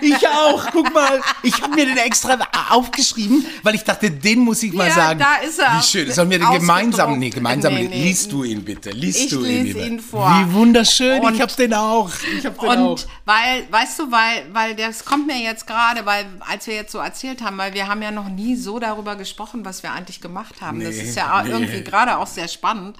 Ich 0.00 0.28
auch. 0.28 0.64
Guck 0.70 0.92
mal, 0.94 1.20
ich 1.42 1.60
habe 1.60 1.74
mir 1.74 1.84
den 1.86 1.96
extra 1.96 2.36
aufgeschrieben, 2.70 3.44
weil 3.62 3.74
ich 3.74 3.84
dachte, 3.84 4.10
den 4.10 4.40
muss 4.40 4.62
ich 4.62 4.72
mal 4.72 4.88
Ja, 4.88 4.94
sagen. 4.94 5.18
da 5.20 5.36
ist 5.36 5.58
er. 5.58 5.78
Wie 5.78 5.82
schön. 5.82 6.10
Sollen 6.12 6.30
wir 6.30 6.38
den 6.38 6.50
gemeinsam? 6.52 7.18
Nee, 7.18 7.30
gemeinsam. 7.30 7.74
Nee, 7.74 7.88
nee. 7.88 8.02
Liest 8.04 8.30
du 8.32 8.44
ihn 8.44 8.64
bitte. 8.64 8.90
Liest 8.90 9.20
Ich 9.20 9.30
du 9.30 9.38
ihn, 9.44 9.64
lese 9.64 9.78
lieber. 9.78 9.86
ihn 9.86 10.00
vor. 10.00 10.28
Wie 10.30 10.52
wunderschön. 10.52 11.20
Und- 11.22 11.34
ich 11.34 11.40
hab 11.40 11.54
den 11.56 11.74
auch. 11.74 12.10
Ich 12.38 12.44
hab 12.46 12.58
den 12.58 12.68
auch. 12.70 12.90
Und 12.92 13.06
weil, 13.24 13.66
weißt 13.70 13.98
du, 13.98 14.10
weil, 14.10 14.46
weil 14.52 14.74
das 14.74 15.04
kommt 15.04 15.26
mir 15.26 15.38
jetzt 15.40 15.66
gerade, 15.66 16.04
weil 16.06 16.26
als 16.48 16.66
wir 16.66 16.74
jetzt 16.74 16.92
so 16.92 16.98
erzählt 16.98 17.42
haben, 17.42 17.58
weil 17.58 17.74
wir 17.74 17.88
haben 17.88 18.02
ja 18.02 18.10
noch 18.10 18.28
nie 18.28 18.56
so 18.56 18.78
darüber 18.78 19.16
gesprochen, 19.16 19.64
was 19.64 19.82
wir 19.82 19.92
eigentlich 19.92 20.20
gemacht 20.20 20.60
haben. 20.60 20.80
das 20.80 20.94
Nee, 20.96 21.02
ist 21.02 21.16
ja 21.16 21.38
auch 21.38 21.44
nee. 21.44 21.50
irgendwie 21.50 21.82
gerade 21.84 22.18
auch 22.18 22.26
sehr 22.26 22.48
spannend. 22.48 22.96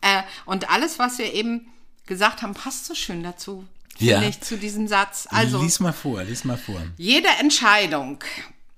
Äh, 0.00 0.22
und 0.44 0.70
alles, 0.70 0.98
was 0.98 1.18
wir 1.18 1.32
eben 1.32 1.66
gesagt 2.06 2.42
haben, 2.42 2.54
passt 2.54 2.86
so 2.86 2.94
schön 2.94 3.22
dazu. 3.22 3.64
Ja. 3.98 4.14
finde 4.18 4.30
ich, 4.30 4.40
zu 4.40 4.56
diesem 4.58 4.88
Satz. 4.88 5.28
Also, 5.30 5.62
lies 5.62 5.78
mal 5.78 5.92
vor, 5.92 6.22
lies 6.24 6.42
mal 6.44 6.58
vor. 6.58 6.82
jede 6.96 7.28
Entscheidung 7.40 8.18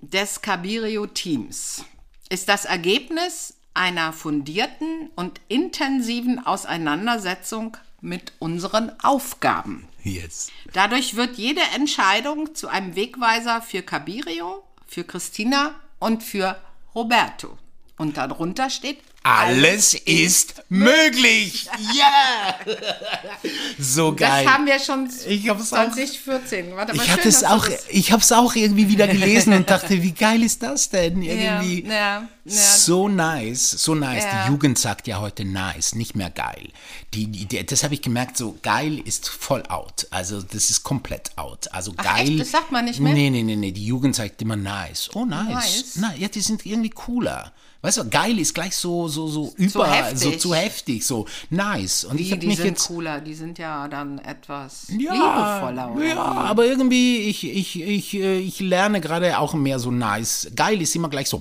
des 0.00 0.42
Cabirio-Teams 0.42 1.84
ist 2.28 2.48
das 2.48 2.64
Ergebnis 2.64 3.54
einer 3.74 4.12
fundierten 4.12 5.10
und 5.16 5.40
intensiven 5.48 6.44
Auseinandersetzung 6.44 7.76
mit 8.00 8.32
unseren 8.38 8.92
Aufgaben. 9.02 9.86
Jetzt. 10.02 10.52
Dadurch 10.72 11.16
wird 11.16 11.36
jede 11.36 11.60
Entscheidung 11.74 12.54
zu 12.54 12.68
einem 12.68 12.94
Wegweiser 12.94 13.60
für 13.60 13.82
Cabirio, 13.82 14.62
für 14.86 15.04
Christina 15.04 15.74
und 15.98 16.22
für 16.22 16.60
Roberto. 16.94 17.58
Und 17.98 18.16
darunter 18.16 18.70
steht 18.70 18.98
Alles 19.26 19.94
ist 19.94 20.54
möglich. 20.68 21.68
Ja! 21.94 22.54
so 23.78 24.14
geil. 24.14 24.44
Das 24.44 24.52
haben 24.54 24.66
wir 24.66 24.78
schon 24.78 25.08
Ich 25.26 25.48
hab's 25.48 25.72
auch- 25.72 25.76
2014. 25.92 26.76
Warte, 26.76 26.92
aber 26.92 27.02
ich 27.02 27.10
habe 27.10 27.22
auch, 27.48 27.66
das- 27.68 27.84
ich 27.88 28.12
habe 28.12 28.22
es 28.22 28.32
auch 28.32 28.54
irgendwie 28.54 28.88
wieder 28.88 29.08
gelesen 29.08 29.52
und 29.52 29.68
dachte, 29.68 30.02
wie 30.02 30.12
geil 30.12 30.42
ist 30.42 30.62
das 30.62 30.90
denn? 30.90 31.22
Irgendwie 31.22 31.82
Ja, 31.86 31.92
ja, 31.94 32.28
ja. 32.46 32.60
so 32.60 33.08
nice, 33.08 33.70
so 33.70 33.94
nice. 33.94 34.24
Ja. 34.24 34.44
Die 34.44 34.52
Jugend 34.52 34.78
sagt 34.78 35.06
ja 35.06 35.20
heute 35.20 35.44
nice, 35.44 35.94
nicht 35.94 36.16
mehr 36.16 36.30
geil. 36.30 36.68
Die, 37.14 37.26
die, 37.26 37.64
das 37.64 37.84
habe 37.84 37.94
ich 37.94 38.02
gemerkt. 38.02 38.36
So 38.36 38.56
geil 38.62 38.98
ist 38.98 39.28
voll 39.28 39.62
out. 39.68 40.06
Also 40.10 40.42
das 40.42 40.70
ist 40.70 40.82
komplett 40.82 41.30
out. 41.36 41.72
Also 41.72 41.92
Ach, 41.96 42.04
geil. 42.04 42.28
echt? 42.28 42.40
Das 42.40 42.50
sagt 42.50 42.72
man 42.72 42.84
nicht 42.84 43.00
mehr? 43.00 43.14
Nee, 43.14 43.30
nee, 43.30 43.42
nee, 43.42 43.56
nee. 43.56 43.72
Die 43.72 43.86
Jugend 43.86 44.16
sagt 44.16 44.40
immer 44.42 44.56
nice. 44.56 45.10
Oh 45.14 45.24
nice. 45.24 45.48
Nice. 45.48 45.84
Na, 45.96 46.14
ja, 46.16 46.28
die 46.28 46.40
sind 46.40 46.64
irgendwie 46.66 46.90
cooler. 46.90 47.52
Weißt 47.82 47.98
du, 47.98 48.08
geil 48.08 48.36
ist 48.40 48.52
gleich 48.52 48.74
so 48.74 49.06
so 49.06 49.28
so 49.28 49.52
über 49.56 49.86
heftig. 49.86 50.18
so 50.18 50.30
zu 50.32 50.54
heftig, 50.54 51.06
so 51.06 51.26
nice. 51.50 52.04
Und 52.04 52.18
ich 52.18 52.26
Die, 52.26 52.32
habe 52.32 52.40
die 52.40 52.46
mich 52.48 52.56
sind 52.56 52.66
jetzt 52.66 52.88
cooler, 52.88 53.20
die 53.20 53.34
sind 53.34 53.58
ja 53.58 53.86
dann 53.86 54.18
etwas 54.18 54.86
ja, 54.88 55.12
liebevoller. 55.12 55.94
Oder? 55.94 56.04
Ja, 56.04 56.22
aber 56.22 56.66
irgendwie, 56.66 57.18
ich, 57.28 57.44
ich, 57.46 57.80
ich, 57.80 58.14
äh, 58.14 58.38
ich 58.38 58.58
lerne 58.58 59.00
gerade 59.00 59.38
auch 59.38 59.54
mehr 59.54 59.78
so 59.78 59.92
nice. 59.92 60.50
Geil 60.56 60.80
ist 60.82 60.96
immer 60.96 61.08
gleich 61.10 61.28
so. 61.28 61.40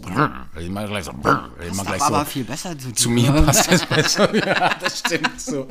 Immer 0.60 0.88
gleich 0.96 1.06
so. 1.06 1.14
brr, 1.14 1.50
Immer 1.70 1.84
gleich 1.86 2.00
so. 2.00 2.06
aber 2.06 2.26
viel 2.26 2.44
besser 2.44 2.78
zu, 2.78 2.92
Zu 2.92 3.10
mir 3.10 3.32
passt 3.32 3.72
das 3.72 3.86
besser. 3.86 4.34
Ja, 4.46 4.72
das 4.82 5.00
stimmt 5.00 5.40
so. 5.42 5.68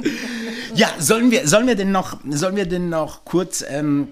Ja, 0.75 0.89
sollen 0.99 1.31
wir, 1.31 1.47
sollen 1.49 1.67
wir 1.67 1.75
denn 1.77 1.93
noch, 1.93 2.19
sollen 2.31 2.57
wir 2.57 2.67
denn 2.67 2.89
noch 2.89 3.25
kurz 3.25 3.65
ähm, 3.69 4.09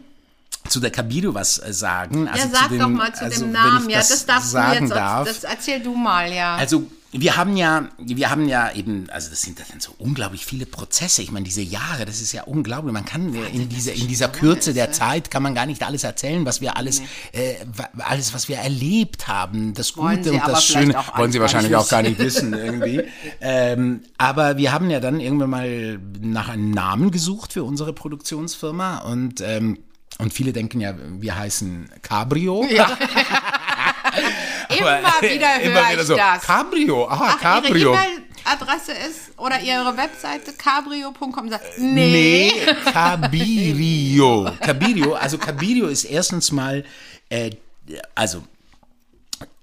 zu 0.68 0.80
der 0.80 0.90
Cabido 0.90 1.34
was 1.34 1.58
äh, 1.58 1.72
sagen? 1.72 2.26
Ja, 2.26 2.32
Also 2.32 2.48
zu 2.48 2.54
sag 2.54 2.68
dem- 2.68 2.78
doch 2.80 2.88
mal 2.88 3.14
zu 3.14 3.24
also, 3.24 3.40
dem 3.40 3.46
wenn 3.48 3.52
Namen. 3.52 3.90
Ja, 3.90 3.98
das 3.98 4.26
darfst 4.26 4.48
du 4.48 4.52
sagen 4.52 4.86
jetzt. 4.86 4.96
Darf. 4.96 5.28
Das 5.28 5.44
erzähl 5.44 5.80
du 5.80 5.94
mal, 5.94 6.32
ja. 6.32 6.56
Also 6.56 6.84
wir 7.14 7.36
haben 7.36 7.56
ja, 7.58 7.88
wir 7.98 8.30
haben 8.30 8.48
ja 8.48 8.72
eben, 8.72 9.08
also 9.10 9.28
das 9.28 9.42
sind 9.42 9.58
dann 9.60 9.80
so 9.80 9.94
unglaublich 9.98 10.46
viele 10.46 10.64
Prozesse. 10.64 11.20
Ich 11.20 11.30
meine, 11.30 11.44
diese 11.44 11.60
Jahre, 11.60 12.06
das 12.06 12.22
ist 12.22 12.32
ja 12.32 12.44
unglaublich. 12.44 12.92
Man 12.92 13.04
kann 13.04 13.34
in 13.34 13.68
dieser, 13.68 13.92
in 13.92 14.08
dieser 14.08 14.28
Kürze 14.28 14.72
der 14.72 14.92
Zeit 14.92 15.30
kann 15.30 15.42
man 15.42 15.54
gar 15.54 15.66
nicht 15.66 15.82
alles 15.82 16.04
erzählen, 16.04 16.46
was 16.46 16.62
wir 16.62 16.76
alles, 16.76 17.00
äh, 17.32 17.54
wa- 17.76 17.90
alles, 17.98 18.32
was 18.32 18.48
wir 18.48 18.56
erlebt 18.56 19.28
haben, 19.28 19.74
das 19.74 19.94
Wollen 19.98 20.16
Gute 20.18 20.30
Sie 20.30 20.36
und 20.36 20.48
das 20.48 20.64
Schöne, 20.64 20.94
wollen 21.14 21.32
Sie 21.32 21.40
wahrscheinlich 21.40 21.76
auch 21.76 21.88
gar 21.88 22.00
nicht 22.00 22.18
wissen 22.18 22.54
irgendwie. 22.54 23.02
ähm, 23.42 24.00
aber 24.16 24.56
wir 24.56 24.72
haben 24.72 24.88
ja 24.88 24.98
dann 25.00 25.20
irgendwann 25.20 25.50
mal 25.50 25.98
nach 26.20 26.48
einem 26.48 26.70
Namen 26.70 27.10
gesucht 27.10 27.52
für 27.52 27.62
unsere 27.64 27.92
Produktionsfirma 27.92 28.98
und 28.98 29.40
ähm, 29.42 29.78
und 30.18 30.32
viele 30.32 30.52
denken 30.52 30.80
ja, 30.80 30.94
wir 31.20 31.36
heißen 31.36 31.88
Cabrio. 32.02 32.64
ja. 32.70 32.86
Immer 34.78 35.12
wieder 35.22 35.54
höre 35.54 35.62
Immer 35.62 35.90
wieder 35.90 36.00
ich 36.02 36.06
so, 36.06 36.16
das. 36.16 36.42
Cabrio, 36.42 37.06
ah, 37.08 37.18
Ach, 37.34 37.40
Cabrio. 37.40 37.92
Ihre 37.92 38.02
E-Mail-Adresse 38.04 38.92
ist 38.92 39.38
oder 39.38 39.60
Ihre 39.60 39.96
Webseite 39.96 40.52
cabrio.com. 40.52 41.48
Sagt, 41.48 41.78
Nee, 41.78 42.52
Nee. 42.54 42.74
Cabirio. 42.92 44.50
Cabirio, 44.60 45.14
also 45.14 45.38
Cabirio 45.38 45.86
ist 45.88 46.04
erstens 46.04 46.52
mal, 46.52 46.84
äh, 47.28 47.50
also 48.14 48.42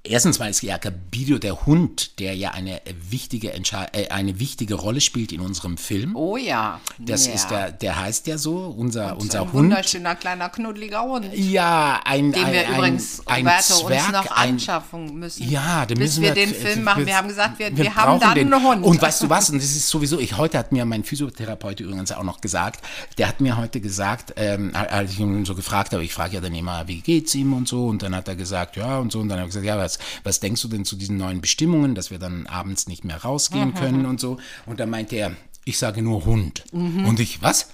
erstens 0.04 0.40
mal 0.40 0.50
ist 0.50 0.62
ja 0.62 0.78
Cabirio 0.78 1.38
der 1.40 1.66
Hund, 1.66 2.20
der 2.20 2.36
ja 2.36 2.52
eine 2.52 2.82
wichtige, 3.10 3.54
Entsche 3.54 3.88
äh, 3.94 4.10
eine 4.10 4.40
wichtige 4.40 4.76
Rolle 4.76 5.02
spielt 5.02 5.32
in 5.32 5.42
unserem 5.42 5.78
Film. 5.78 6.16
Oh 6.16 6.38
ja. 6.38 6.80
Das 6.98 7.28
ja. 7.28 7.34
ist 7.34 7.48
der, 7.48 7.72
der 7.72 8.00
heißt 8.00 8.28
ja 8.28 8.38
so, 8.38 8.74
unser, 8.78 9.18
unser 9.18 9.42
Ein 9.42 9.46
Hund. 9.46 9.54
wunderschöner 9.54 10.16
kleiner 10.16 10.50
knuddeliger 10.50 11.04
Hund. 11.04 11.28
Ja, 11.34 12.00
ein, 12.06 12.32
Den 12.32 12.46
ein, 12.46 12.54
wir 12.54 12.68
ein, 12.68 12.76
übrigens, 12.76 13.28
ein 13.28 13.46
Roberto, 13.46 13.74
Zwerg, 13.74 14.06
uns 14.06 14.12
noch 14.14 14.32
ein, 14.38 14.50
anschaffen 14.54 15.20
müssen. 15.20 15.50
Ja, 15.50 15.86
den 15.86 15.98
bis 15.98 16.18
müssen 16.18 16.24
wir 16.24 16.36
wir 16.36 16.46
den 16.46 16.54
Film 16.54 16.84
machen. 16.84 17.06
Wir 17.06 17.18
haben 17.18 17.28
gesagt, 17.28 17.60
wir, 17.60 17.76
wir, 17.76 17.96
haben 17.96 18.20
brauchen 18.20 18.20
dann 18.22 18.36
den. 18.36 18.54
einen 18.54 18.64
Hund. 18.64 18.86
Und 18.86 19.02
weißt 19.02 19.24
du 19.24 19.30
was? 19.30 19.50
Und 19.50 19.58
das 19.58 19.70
ist 19.70 19.90
sowieso, 19.90 20.20
ich 20.20 20.38
heute 20.38 20.58
hat 20.58 20.72
mir 20.72 20.86
mein 20.86 21.04
Physiotherapeut 21.04 21.80
übrigens 21.80 22.12
auch 22.12 22.24
noch 22.24 22.42
gesagt, 22.42 22.84
der 23.18 23.28
hat 23.28 23.42
mir 23.42 23.58
heute 23.58 23.82
gesagt, 23.82 24.34
ähm, 24.38 24.72
als 24.74 25.12
ich 25.12 25.20
ihn 25.20 25.46
so 25.46 25.56
gefragt 25.56 25.94
habe, 25.94 26.04
ich 26.04 26.14
frage 26.14 26.36
ja 26.36 26.42
dann 26.42 26.56
immer, 26.56 26.88
wie 26.88 27.02
geht's 27.02 27.36
ihm 27.36 27.54
und 27.54 27.68
so, 27.68 27.88
und 27.88 28.02
dann 28.02 28.16
hat 28.16 28.28
er 28.28 28.36
gesagt, 28.36 28.76
ja 28.76 29.00
und 29.00 29.12
so, 29.12 29.20
und 29.20 29.30
dann 29.30 29.40
habe 29.40 29.50
ich 29.50 29.54
gesagt, 29.54 29.66
ja, 29.66 29.78
was, 29.78 29.89
was 30.24 30.40
denkst 30.40 30.62
du 30.62 30.68
denn 30.68 30.86
zu 30.86 30.96
diesen 30.96 31.18
neuen 31.18 31.42
Bestimmungen, 31.42 31.96
dass 31.96 32.12
wir 32.12 32.20
dann 32.20 32.46
abends 32.46 32.88
nicht 32.88 33.06
mehr 33.06 33.16
Mhm, 33.16 33.22
rausgehen 33.22 33.74
können 33.74 34.06
und 34.06 34.20
so? 34.20 34.38
Und 34.66 34.80
dann 34.80 34.90
meinte 34.90 35.16
er, 35.16 35.32
ich 35.66 35.78
sage 35.78 36.02
nur 36.02 36.26
Hund. 36.26 36.64
Mhm. 36.72 37.06
Und 37.06 37.20
ich, 37.20 37.42
was? 37.42 37.70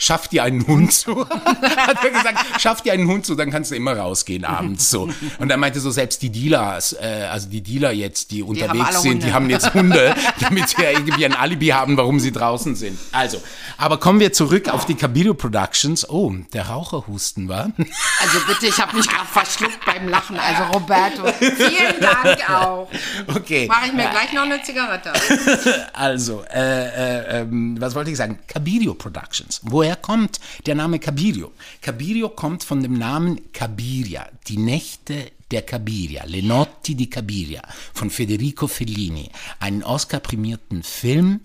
Schafft 0.00 0.30
dir 0.30 0.44
einen 0.44 0.64
Hund 0.66 0.92
zu? 0.92 1.28
Hat 1.28 2.04
er 2.04 2.10
gesagt, 2.10 2.60
schafft 2.60 2.84
dir 2.84 2.92
einen 2.92 3.08
Hund 3.08 3.26
zu, 3.26 3.34
dann 3.34 3.50
kannst 3.50 3.72
du 3.72 3.74
immer 3.74 3.96
rausgehen 3.96 4.44
abends 4.44 4.90
so. 4.90 5.10
Und 5.40 5.50
er 5.50 5.56
meinte 5.56 5.80
so, 5.80 5.90
selbst 5.90 6.22
die 6.22 6.30
Dealers, 6.30 6.92
äh, 6.92 7.26
also 7.28 7.48
die 7.48 7.62
Dealer 7.62 7.90
jetzt, 7.90 8.30
die 8.30 8.44
unterwegs 8.44 9.02
sind, 9.02 9.14
Hunde. 9.14 9.26
die 9.26 9.32
haben 9.32 9.50
jetzt 9.50 9.74
Hunde, 9.74 10.14
damit 10.40 10.68
sie 10.68 10.82
irgendwie 10.82 11.24
ein 11.24 11.34
Alibi 11.34 11.68
haben, 11.68 11.96
warum 11.96 12.20
sie 12.20 12.30
draußen 12.30 12.76
sind. 12.76 12.96
Also, 13.10 13.42
aber 13.76 13.98
kommen 13.98 14.20
wir 14.20 14.32
zurück 14.32 14.68
auf 14.68 14.86
die 14.86 14.94
Cabido 14.94 15.34
Productions. 15.34 16.08
Oh, 16.08 16.32
der 16.52 16.68
Raucherhusten 16.68 17.48
war. 17.48 17.72
Also 18.20 18.38
bitte, 18.46 18.66
ich 18.66 18.78
habe 18.78 18.96
mich 18.96 19.08
gerade 19.08 19.26
verschluckt 19.26 19.84
beim 19.84 20.08
Lachen. 20.08 20.38
Also 20.38 20.62
Roberto, 20.74 21.24
vielen 21.38 22.00
Dank 22.00 22.48
auch. 22.48 22.88
Okay. 23.26 23.66
Mache 23.66 23.86
ich 23.86 23.92
mir 23.92 24.08
gleich 24.08 24.32
noch 24.32 24.42
eine 24.42 24.62
Zigarette. 24.62 25.12
Also, 25.92 26.44
äh, 26.54 26.58
äh, 26.58 27.40
ähm, 27.40 27.76
was 27.80 27.94
wollte 27.94 28.10
ich 28.10 28.16
sagen? 28.16 28.38
Cabirio 28.46 28.94
Productions. 28.94 29.60
Woher 29.64 29.87
kommt 29.96 30.40
der 30.66 30.74
Name 30.74 30.98
Cabirio? 30.98 31.52
Cabirio 31.80 32.28
kommt 32.28 32.64
von 32.64 32.82
dem 32.82 32.94
Namen 32.94 33.52
Cabiria, 33.52 34.28
die 34.46 34.56
Nächte 34.56 35.30
der 35.50 35.62
Cabiria, 35.62 36.24
Le 36.24 36.42
Notti 36.42 36.94
di 36.94 37.08
Cabiria 37.08 37.62
von 37.94 38.10
Federico 38.10 38.66
Fellini, 38.66 39.30
einen 39.60 39.82
Oscar-prämierten 39.82 40.82
Film, 40.82 41.40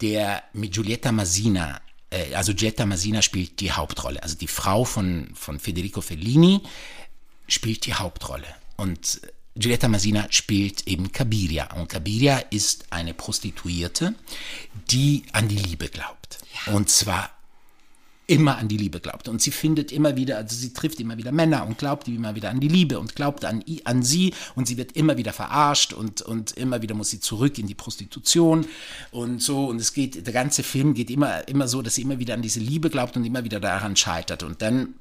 der 0.00 0.42
mit 0.52 0.72
Giulietta 0.72 1.12
Masina, 1.12 1.80
äh, 2.10 2.34
also 2.34 2.52
Giulietta 2.54 2.86
Masina 2.86 3.22
spielt 3.22 3.60
die 3.60 3.72
Hauptrolle, 3.72 4.22
also 4.22 4.36
die 4.36 4.46
Frau 4.46 4.84
von, 4.84 5.30
von 5.34 5.58
Federico 5.58 6.00
Fellini 6.00 6.62
spielt 7.48 7.86
die 7.86 7.94
Hauptrolle. 7.94 8.46
Und 8.76 9.20
Giulietta 9.56 9.88
Masina 9.88 10.26
spielt 10.30 10.86
eben 10.86 11.12
Cabiria. 11.12 11.72
Und 11.74 11.88
Cabiria 11.88 12.38
ist 12.50 12.86
eine 12.90 13.14
Prostituierte, 13.14 14.14
die 14.90 15.24
an 15.32 15.48
die 15.48 15.56
Liebe 15.56 15.88
glaubt. 15.88 16.38
Und 16.66 16.90
zwar 16.90 17.30
immer 18.26 18.58
an 18.58 18.68
die 18.68 18.76
Liebe 18.76 19.00
glaubt. 19.00 19.28
Und 19.28 19.40
sie 19.40 19.50
findet 19.50 19.92
immer 19.92 20.16
wieder, 20.16 20.38
also 20.38 20.56
sie 20.56 20.72
trifft 20.72 21.00
immer 21.00 21.16
wieder 21.16 21.32
Männer 21.32 21.66
und 21.66 21.78
glaubt 21.78 22.08
immer 22.08 22.34
wieder 22.34 22.50
an 22.50 22.60
die 22.60 22.68
Liebe 22.68 22.98
und 22.98 23.14
glaubt 23.14 23.44
an, 23.44 23.62
an 23.84 24.02
sie 24.02 24.34
und 24.54 24.66
sie 24.66 24.76
wird 24.76 24.92
immer 24.92 25.16
wieder 25.16 25.32
verarscht 25.32 25.92
und, 25.92 26.22
und 26.22 26.52
immer 26.52 26.82
wieder 26.82 26.94
muss 26.94 27.10
sie 27.10 27.20
zurück 27.20 27.58
in 27.58 27.66
die 27.66 27.74
Prostitution 27.74 28.66
und 29.10 29.42
so. 29.42 29.66
Und 29.66 29.80
es 29.80 29.92
geht, 29.92 30.26
der 30.26 30.32
ganze 30.32 30.62
Film 30.62 30.94
geht 30.94 31.10
immer, 31.10 31.46
immer 31.48 31.68
so, 31.68 31.82
dass 31.82 31.94
sie 31.94 32.02
immer 32.02 32.18
wieder 32.18 32.34
an 32.34 32.42
diese 32.42 32.60
Liebe 32.60 32.90
glaubt 32.90 33.16
und 33.16 33.24
immer 33.24 33.44
wieder 33.44 33.60
daran 33.60 33.96
scheitert. 33.96 34.42
Und 34.42 34.60
dann 34.62 34.94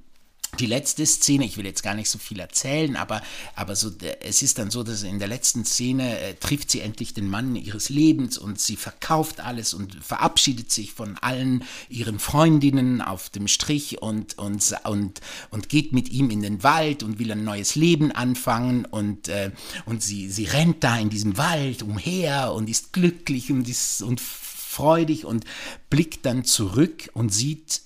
die 0.60 0.66
letzte 0.66 1.06
Szene, 1.06 1.46
ich 1.46 1.58
will 1.58 1.66
jetzt 1.66 1.84
gar 1.84 1.94
nicht 1.96 2.10
so 2.10 2.18
viel 2.18 2.40
erzählen, 2.40 2.96
aber, 2.96 3.22
aber 3.56 3.76
so, 3.76 3.90
der- 3.90 4.26
es 4.26 4.42
ist 4.42 4.58
dann 4.58 4.72
so, 4.72 4.84
dass 4.84 5.04
in 5.04 5.20
der 5.20 5.28
letzten 5.28 5.66
Szene 5.66 6.20
äh, 6.20 6.34
trifft 6.36 6.72
sie 6.72 6.82
endlich 6.82 7.14
den 7.14 7.30
Mann 7.30 7.56
ihres 7.56 7.90
Lebens 7.90 8.38
und 8.38 8.60
sie 8.60 8.76
verkauft 8.76 9.40
alles 9.40 9.74
und 9.74 9.96
verabschiedet 10.04 10.72
sich 10.72 10.94
von 10.94 11.18
allen 11.22 11.64
ihren 11.90 12.20
Freundinnen 12.20 13.02
auf 13.02 13.30
dem 13.30 13.48
Strich 13.48 14.02
und, 14.02 14.38
und, 14.38 14.76
und, 14.86 15.22
und 15.52 15.70
geht 15.70 15.92
mit 15.94 16.10
ihm 16.10 16.30
in 16.30 16.42
den 16.42 16.64
Wald 16.64 17.04
und 17.04 17.20
will 17.20 17.32
ein 17.32 17.44
neues 17.44 17.76
Leben 17.76 18.12
anfangen 18.12 18.86
und, 18.86 19.28
äh, 19.28 19.52
und 19.86 20.02
sie, 20.04 20.30
sie 20.30 20.46
rennt 20.46 20.84
da 20.84 20.98
in 20.98 21.10
diesem 21.10 21.38
Wald 21.38 21.84
umher 21.84 22.54
und 22.54 22.70
ist 22.70 22.94
glücklich 22.94 23.52
und, 23.52 23.68
ist, 23.68 24.02
und 24.02 24.22
freudig 24.22 25.26
und 25.26 25.46
blickt 25.90 26.26
dann 26.26 26.44
zurück 26.44 27.10
und 27.14 27.34
sieht, 27.34 27.82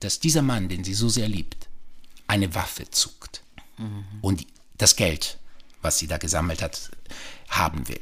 dass 0.00 0.20
dieser 0.20 0.40
Mann, 0.42 0.68
den 0.68 0.84
sie 0.84 0.94
so 0.94 1.08
sehr 1.08 1.28
liebt, 1.28 1.68
eine 2.30 2.54
Waffe 2.54 2.88
zuckt 2.90 3.42
und 4.20 4.46
das 4.78 4.94
Geld, 4.94 5.38
was 5.82 5.98
sie 5.98 6.06
da 6.06 6.16
gesammelt 6.16 6.62
hat, 6.62 6.90
haben 7.48 7.88
will. 7.88 8.00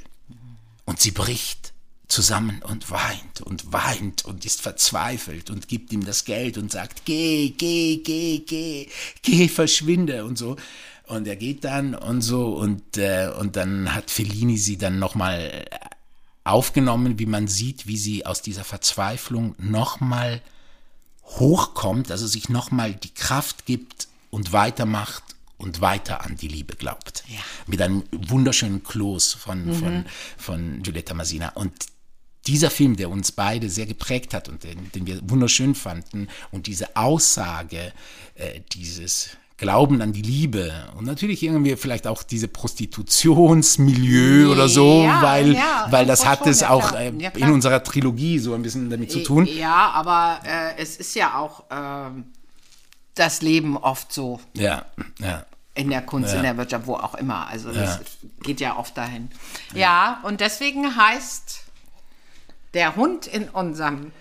Und 0.84 1.00
sie 1.00 1.12
bricht 1.12 1.72
zusammen 2.08 2.62
und 2.62 2.90
weint 2.90 3.40
und 3.40 3.72
weint 3.72 4.24
und 4.24 4.44
ist 4.44 4.60
verzweifelt 4.60 5.50
und 5.50 5.68
gibt 5.68 5.92
ihm 5.92 6.04
das 6.04 6.24
Geld 6.24 6.58
und 6.58 6.70
sagt, 6.70 7.04
geh, 7.04 7.50
geh, 7.50 7.98
geh, 7.98 8.40
geh, 8.40 8.88
geh, 9.22 9.48
verschwinde 9.48 10.24
und 10.24 10.36
so. 10.36 10.56
Und 11.06 11.26
er 11.26 11.36
geht 11.36 11.64
dann 11.64 11.94
und 11.94 12.20
so 12.20 12.54
und, 12.54 12.98
äh, 12.98 13.30
und 13.38 13.56
dann 13.56 13.94
hat 13.94 14.10
Fellini 14.10 14.58
sie 14.58 14.76
dann 14.76 14.98
nochmal 14.98 15.66
aufgenommen, 16.44 17.18
wie 17.18 17.26
man 17.26 17.48
sieht, 17.48 17.86
wie 17.86 17.96
sie 17.96 18.26
aus 18.26 18.42
dieser 18.42 18.64
Verzweiflung 18.64 19.54
nochmal 19.58 20.42
hochkommt, 21.24 22.10
also 22.10 22.26
sich 22.26 22.48
nochmal 22.50 22.94
die 22.94 23.12
Kraft 23.12 23.64
gibt 23.64 24.08
und 24.30 24.52
weitermacht 24.52 25.22
und 25.56 25.80
weiter 25.80 26.24
an 26.24 26.36
die 26.36 26.48
Liebe 26.48 26.76
glaubt. 26.76 27.24
Ja. 27.28 27.38
Mit 27.66 27.82
einem 27.82 28.04
wunderschönen 28.12 28.84
Close 28.84 29.36
von, 29.36 29.74
von, 29.74 30.04
von 30.36 30.82
Giulietta 30.82 31.14
Masina. 31.14 31.50
Und 31.50 31.72
dieser 32.46 32.70
Film, 32.70 32.96
der 32.96 33.10
uns 33.10 33.32
beide 33.32 33.68
sehr 33.68 33.86
geprägt 33.86 34.34
hat 34.34 34.48
und 34.48 34.64
den, 34.64 34.90
den 34.92 35.06
wir 35.06 35.20
wunderschön 35.28 35.74
fanden, 35.74 36.28
und 36.50 36.66
diese 36.66 36.96
Aussage, 36.96 37.92
äh, 38.34 38.60
dieses 38.72 39.30
Glauben 39.58 40.00
an 40.00 40.12
die 40.12 40.22
Liebe 40.22 40.72
und 40.96 41.04
natürlich 41.04 41.42
irgendwie 41.42 41.74
vielleicht 41.74 42.06
auch 42.06 42.22
diese 42.22 42.46
Prostitutionsmilieu 42.46 44.52
oder 44.52 44.68
so, 44.68 45.02
Ja, 45.02 45.20
weil, 45.20 45.54
ja, 45.54 45.88
weil 45.90 46.06
das 46.06 46.24
hat 46.24 46.38
schon, 46.38 46.50
es 46.50 46.60
ja, 46.60 46.70
auch 46.70 46.92
äh, 46.92 47.08
in 47.08 47.50
unserer 47.50 47.82
Trilogie 47.82 48.38
so 48.38 48.54
ein 48.54 48.62
bisschen 48.62 48.88
damit 48.88 49.10
zu 49.10 49.24
tun. 49.24 49.46
Ja, 49.46 49.90
aber 49.90 50.38
äh, 50.44 50.80
es 50.80 50.96
ist 50.96 51.16
ja 51.16 51.36
auch 51.36 51.64
ähm, 51.72 52.26
das 53.18 53.42
Leben 53.42 53.76
oft 53.76 54.12
so 54.12 54.40
Ja, 54.54 54.84
ja. 55.18 55.44
in 55.74 55.90
der 55.90 56.02
Kunst, 56.02 56.34
in 56.34 56.42
der 56.42 56.56
Wirtschaft, 56.56 56.86
wo 56.86 56.94
auch 56.94 57.14
immer. 57.14 57.46
Also 57.48 57.72
das 57.72 58.00
geht 58.42 58.60
ja 58.60 58.76
oft 58.76 58.96
dahin. 58.96 59.30
Ja, 59.74 60.20
und 60.22 60.40
deswegen 60.40 60.96
heißt 60.96 61.60
der 62.74 62.96
Hund 62.96 63.26
in 63.26 63.48
unserem 63.48 64.12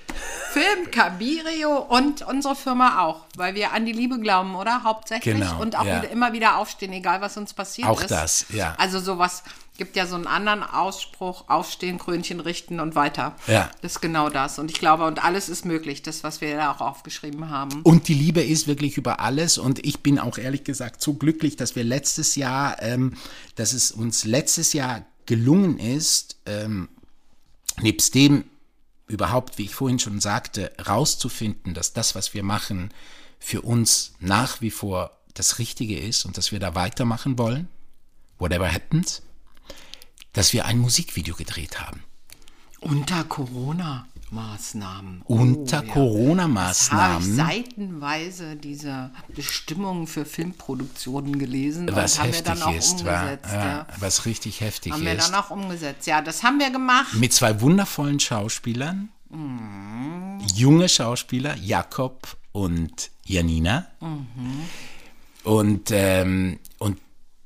Film 0.51 0.89
Cabirio 0.91 1.77
und 1.77 2.21
unsere 2.21 2.55
Firma 2.55 3.01
auch, 3.01 3.25
weil 3.35 3.55
wir 3.55 3.73
an 3.73 3.85
die 3.85 3.91
Liebe 3.91 4.19
glauben, 4.19 4.55
oder? 4.55 4.83
Hauptsächlich. 4.83 5.35
Genau, 5.35 5.61
und 5.61 5.77
auch 5.77 5.85
ja. 5.85 5.97
wieder, 5.97 6.09
immer 6.09 6.33
wieder 6.33 6.57
aufstehen, 6.57 6.93
egal 6.93 7.21
was 7.21 7.37
uns 7.37 7.53
passiert 7.53 7.87
Auch 7.87 8.01
ist. 8.01 8.09
das, 8.09 8.45
ja. 8.49 8.73
Also 8.77 8.99
sowas 8.99 9.43
gibt 9.77 9.95
ja 9.95 10.05
so 10.07 10.15
einen 10.15 10.27
anderen 10.27 10.63
Ausspruch, 10.63 11.45
aufstehen, 11.47 11.97
Krönchen 11.97 12.39
richten 12.39 12.79
und 12.79 12.95
weiter. 12.95 13.35
Ja. 13.47 13.69
Das 13.81 13.93
ist 13.93 14.01
genau 14.01 14.29
das. 14.29 14.59
Und 14.59 14.71
ich 14.71 14.79
glaube, 14.79 15.05
und 15.05 15.23
alles 15.23 15.49
ist 15.49 15.65
möglich, 15.65 16.01
das, 16.01 16.23
was 16.23 16.41
wir 16.41 16.55
da 16.55 16.71
auch 16.71 16.81
aufgeschrieben 16.81 17.49
haben. 17.49 17.81
Und 17.83 18.07
die 18.07 18.13
Liebe 18.13 18.41
ist 18.41 18.67
wirklich 18.67 18.97
über 18.97 19.19
alles. 19.19 19.57
Und 19.57 19.85
ich 19.85 20.01
bin 20.01 20.19
auch 20.19 20.37
ehrlich 20.37 20.63
gesagt 20.63 21.01
so 21.01 21.13
glücklich, 21.13 21.55
dass 21.55 21.75
wir 21.75 21.83
letztes 21.83 22.35
Jahr, 22.35 22.81
ähm, 22.81 23.13
dass 23.55 23.73
es 23.73 23.91
uns 23.91 24.25
letztes 24.25 24.73
Jahr 24.73 25.05
gelungen 25.25 25.79
ist, 25.79 26.37
ähm, 26.45 26.89
nebst 27.81 28.15
dem 28.15 28.45
überhaupt, 29.07 29.57
wie 29.57 29.63
ich 29.63 29.75
vorhin 29.75 29.99
schon 29.99 30.19
sagte, 30.19 30.71
rauszufinden, 30.85 31.73
dass 31.73 31.93
das, 31.93 32.15
was 32.15 32.33
wir 32.33 32.43
machen, 32.43 32.91
für 33.39 33.61
uns 33.61 34.13
nach 34.19 34.61
wie 34.61 34.71
vor 34.71 35.11
das 35.33 35.59
Richtige 35.59 35.99
ist 35.99 36.25
und 36.25 36.37
dass 36.37 36.51
wir 36.51 36.59
da 36.59 36.75
weitermachen 36.75 37.37
wollen, 37.37 37.67
whatever 38.39 38.71
happens, 38.71 39.21
dass 40.37 40.53
wir 40.53 40.65
ein 40.65 40.77
Musikvideo 40.77 41.35
gedreht 41.35 41.79
haben. 41.81 42.03
Unter 42.79 43.23
Corona-Maßnahmen. 43.23 45.21
Unter 45.23 45.33
Oh, 45.49 45.57
ja. 45.57 45.63
Das 45.63 45.73
habe 45.73 45.85
ich 45.87 45.93
Corona-Maßnahmen. 45.93 47.35
seitenweise 47.35 48.55
diese 48.55 49.11
Bestimmungen 49.29 50.05
für 50.05 50.25
Filmproduktionen 50.25 51.39
gelesen 51.39 51.89
Was 51.91 52.13
und 52.13 52.19
haben 52.19 52.27
wir 52.29 52.33
heftig 52.37 52.53
dann 52.53 52.61
auch 52.61 52.75
ist, 52.75 53.03
war, 53.05 53.31
ja, 53.31 53.39
Ja. 53.51 53.87
was 53.99 54.25
richtig 54.25 54.61
heftig 54.61 54.93
Haben 54.93 55.05
wir 55.05 55.13
ist. 55.13 55.27
dann 55.27 55.35
auch 55.35 55.49
umgesetzt. 55.49 56.05
Ja, 56.07 56.21
das 56.21 56.43
haben 56.43 56.59
wir 56.59 56.69
gemacht. 56.69 57.13
mit 57.15 57.33
zwei 57.33 57.59
wundervollen 57.61 58.19
Schauspielern, 58.19 59.09
Mhm. 59.29 60.39
junge 60.55 60.87
Schauspieler, 60.87 61.55
Jakob 61.57 62.37
und 62.51 63.09
Janina. 63.25 63.87
Mhm. 63.99 64.61
Und, 65.43 65.89
ähm, 65.91 66.59
und 66.77 66.99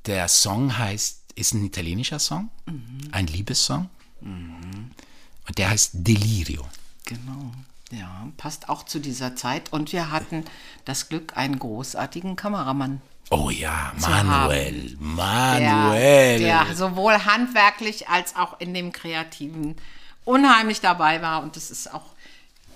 der 0.06 0.28
Song 0.28 0.76
heißt, 0.76 1.21
ist 1.34 1.54
ein 1.54 1.64
italienischer 1.64 2.18
Song, 2.18 2.50
Mhm. 2.66 3.08
ein 3.12 3.26
Liebessong. 3.26 3.88
Und 4.20 5.58
der 5.58 5.70
heißt 5.70 5.90
Delirio. 5.94 6.64
Genau. 7.04 7.52
Ja, 7.90 8.28
passt 8.36 8.68
auch 8.68 8.84
zu 8.84 9.00
dieser 9.00 9.36
Zeit. 9.36 9.72
Und 9.72 9.92
wir 9.92 10.10
hatten 10.10 10.44
das 10.84 11.08
Glück, 11.08 11.36
einen 11.36 11.58
großartigen 11.58 12.36
Kameramann. 12.36 13.02
Oh 13.30 13.50
ja, 13.50 13.92
Zu 13.98 14.08
Manuel, 14.10 14.90
Der, 14.90 14.98
Manuel. 14.98 16.38
der 16.38 16.74
sowohl 16.74 17.24
handwerklich 17.24 18.08
als 18.08 18.36
auch 18.36 18.60
in 18.60 18.74
dem 18.74 18.92
Kreativen 18.92 19.76
unheimlich 20.24 20.80
dabei 20.80 21.20
war. 21.22 21.42
Und 21.42 21.56
das 21.56 21.70
ist 21.70 21.92
auch 21.92 22.04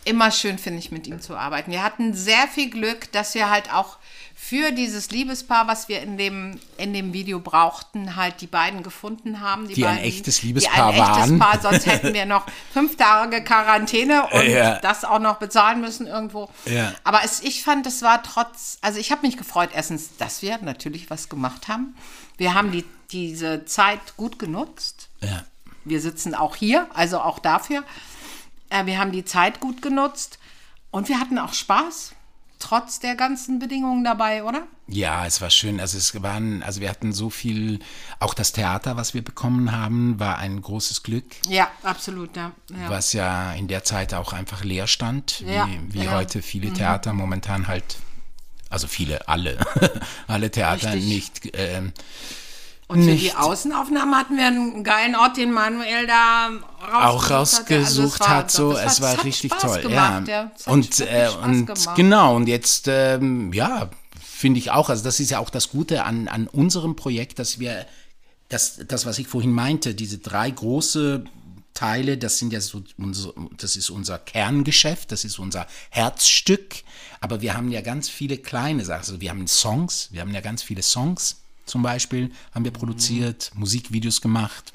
immer 0.05 0.31
schön, 0.31 0.59
finde 0.59 0.79
ich, 0.81 0.91
mit 0.91 1.07
ihm 1.07 1.21
zu 1.21 1.37
arbeiten. 1.37 1.71
Wir 1.71 1.83
hatten 1.83 2.15
sehr 2.15 2.49
viel 2.49 2.71
Glück, 2.71 3.11
dass 3.13 3.35
wir 3.35 3.51
halt 3.51 3.73
auch 3.73 3.99
für 4.39 4.71
dieses 4.71 5.11
Liebespaar, 5.11 5.67
was 5.67 5.89
wir 5.89 6.03
in 6.03 6.19
dem, 6.19 6.61
in 6.77 6.93
dem 6.93 7.13
Video 7.15 7.41
brauchten, 7.41 8.17
halt 8.17 8.43
die 8.43 8.47
beiden 8.47 8.83
gefunden 8.83 9.41
haben. 9.41 9.67
Die 9.67 9.83
ein 9.85 9.97
beiden, 9.97 10.05
echtes 10.05 10.41
die 10.41 10.49
Liebespaar 10.49 10.89
ein 10.89 10.95
echtes 10.95 11.09
waren. 11.09 11.39
Paar, 11.39 11.61
sonst 11.61 11.87
hätten 11.87 12.13
wir 12.15 12.27
noch 12.27 12.47
fünf 12.73 12.97
Tage 12.97 13.43
Quarantäne 13.43 14.29
und 14.31 14.47
Ja. 14.47 14.79
das 14.81 15.05
auch 15.05 15.19
noch 15.19 15.37
bezahlen 15.39 15.81
müssen 15.81 16.07
irgendwo. 16.07 16.49
Ja. 16.67 16.93
Aber 17.03 17.23
es, 17.25 17.41
ich 17.41 17.65
fand, 17.65 17.87
es 17.87 18.03
war 18.03 18.23
trotz, 18.23 18.79
also 18.83 19.01
ich 19.01 19.11
habe 19.11 19.27
mich 19.27 19.37
gefreut, 19.39 19.71
erstens, 19.73 20.17
dass 20.19 20.43
wir 20.43 20.59
natürlich 20.59 21.09
was 21.11 21.29
gemacht 21.29 21.67
haben. 21.69 21.97
Wir 22.37 22.53
haben 22.55 22.71
die, 22.71 22.85
diese 23.11 23.65
Zeit 23.65 24.17
gut 24.17 24.39
genutzt. 24.39 25.09
ja. 25.23 25.45
Wir 25.89 26.01
sitzen 26.01 26.35
auch 26.35 26.57
hier, 26.57 26.89
also 26.95 27.21
auch 27.21 27.39
dafür. 27.39 27.85
Äh, 28.71 28.87
wir 28.87 28.99
haben 28.99 29.13
die 29.13 29.25
Zeit 29.25 29.61
gut 29.61 29.83
genutzt 29.83 30.41
und 30.91 31.09
wir 31.09 31.21
hatten 31.21 31.39
auch 31.39 31.53
Spaß, 31.53 32.11
trotz 32.59 33.01
der 33.01 33.15
ganzen 33.15 33.59
Bedingungen 33.59 34.05
dabei, 34.05 34.45
oder? 34.45 34.67
Ja, 34.89 35.27
es 35.27 35.41
war 35.41 35.51
schön. 35.51 35.81
Also 35.81 35.99
es 35.99 36.23
waren, 36.23 36.63
also 36.63 36.81
wir 36.81 36.89
hatten 36.89 37.13
so 37.13 37.29
viel, 37.29 37.81
auch 38.21 38.35
das 38.35 38.53
Theater, 38.53 38.97
was 38.97 39.15
wir 39.15 39.23
bekommen 39.23 39.73
haben, 39.73 40.21
war 40.21 40.39
ein 40.39 40.63
großes 40.63 41.03
Glück. 41.03 41.25
Ja, 41.49 41.69
absolut, 41.83 42.37
ja. 42.37 42.53
ja. 42.71 42.91
was 42.91 43.13
ja 43.13 43.53
in 43.53 43.69
der 43.69 43.85
Zeit 43.85 44.15
auch 44.15 44.33
einfach 44.33 44.63
leer 44.65 44.87
stand, 44.87 45.41
Ja, 45.41 45.67
wie, 45.67 45.95
wie 45.95 46.05
ja. 46.05 46.13
heute 46.13 46.41
viele 46.43 46.73
Theater 46.73 47.13
momentan 47.13 47.67
halt, 47.67 47.97
also 48.71 48.87
viele, 48.87 49.27
alle, 49.29 49.59
alle 50.27 50.51
Theater 50.51 50.93
Richtig. 50.95 51.09
nicht. 51.09 51.51
Ähm, 51.55 51.93
Und 52.89 53.01
für 53.03 53.07
die 53.07 53.13
nicht. 53.15 53.37
Außenaufnahmen 53.39 54.15
hatten 54.15 54.37
wir 54.37 54.47
einen 54.47 54.85
geilen 54.85 55.17
Ort, 55.17 55.37
den 55.37 55.51
Manuel 55.53 56.07
da 56.07 56.51
auch 56.93 57.31
rausgesucht. 57.31 57.71
Also 57.73 58.03
rausgesucht 58.03 58.15
es 58.15 58.21
war- 58.21 58.29
hat, 58.29 58.51
so, 58.51 58.73
es 58.77 59.01
war 59.01 59.13
hat 59.17 59.25
richtig 59.25 59.53
Spaß 59.53 59.63
toll. 59.63 59.83
Gemacht, 59.83 60.29
ja. 60.29 60.43
ja. 60.43 60.51
Es 60.55 60.67
hat 60.67 60.73
Und, 60.73 61.01
äh, 61.01 61.29
und 61.43 61.67
gemacht. 61.67 61.97
genau, 61.97 62.37
und 62.37 62.47
jetzt, 62.47 62.87
ähm, 62.89 63.53
ja, 63.53 63.91
finde 64.23 64.59
ich 64.61 64.71
auch, 64.71 64.89
also 64.89 65.03
das 65.03 65.19
ist 65.19 65.31
ja 65.31 65.41
auch 65.41 65.51
das 65.51 65.71
Gute 65.71 66.05
an, 66.05 66.29
an 66.29 66.47
unserem 66.47 66.95
Projekt, 66.95 67.39
dass 67.41 67.59
wir, 67.59 67.87
das, 68.51 68.79
das, 68.87 69.05
was 69.05 69.19
ich 69.19 69.27
vorhin 69.27 69.51
meinte, 69.51 69.95
diese 69.97 70.19
drei 70.19 70.49
große 70.49 71.25
Teile, 71.75 72.17
das 72.17 72.39
sind 72.39 72.53
ja 72.53 72.61
so 72.61 72.83
unser, 72.97 73.33
das 73.59 73.75
ist 73.77 73.91
unser 73.91 74.19
Kerngeschäft, 74.19 75.11
das 75.11 75.25
ist 75.25 75.41
unser 75.41 75.67
Herzstück, 75.91 76.77
aber 77.21 77.41
wir 77.41 77.55
haben 77.55 77.73
ja 77.73 77.81
ganz 77.81 78.09
viele 78.09 78.39
kleine 78.39 78.85
Sachen, 78.85 79.01
also 79.01 79.21
wir 79.21 79.31
haben 79.31 79.47
Songs, 79.49 80.09
wir 80.13 80.21
haben 80.21 80.33
ja 80.33 80.41
ganz 80.41 80.63
viele 80.63 80.83
Songs 80.83 81.43
zum 81.67 81.83
Beispiel, 81.83 82.33
haben 82.55 82.65
wir 82.65 82.73
produziert, 82.73 83.51
Musikvideos 83.55 84.21
gemacht. 84.21 84.73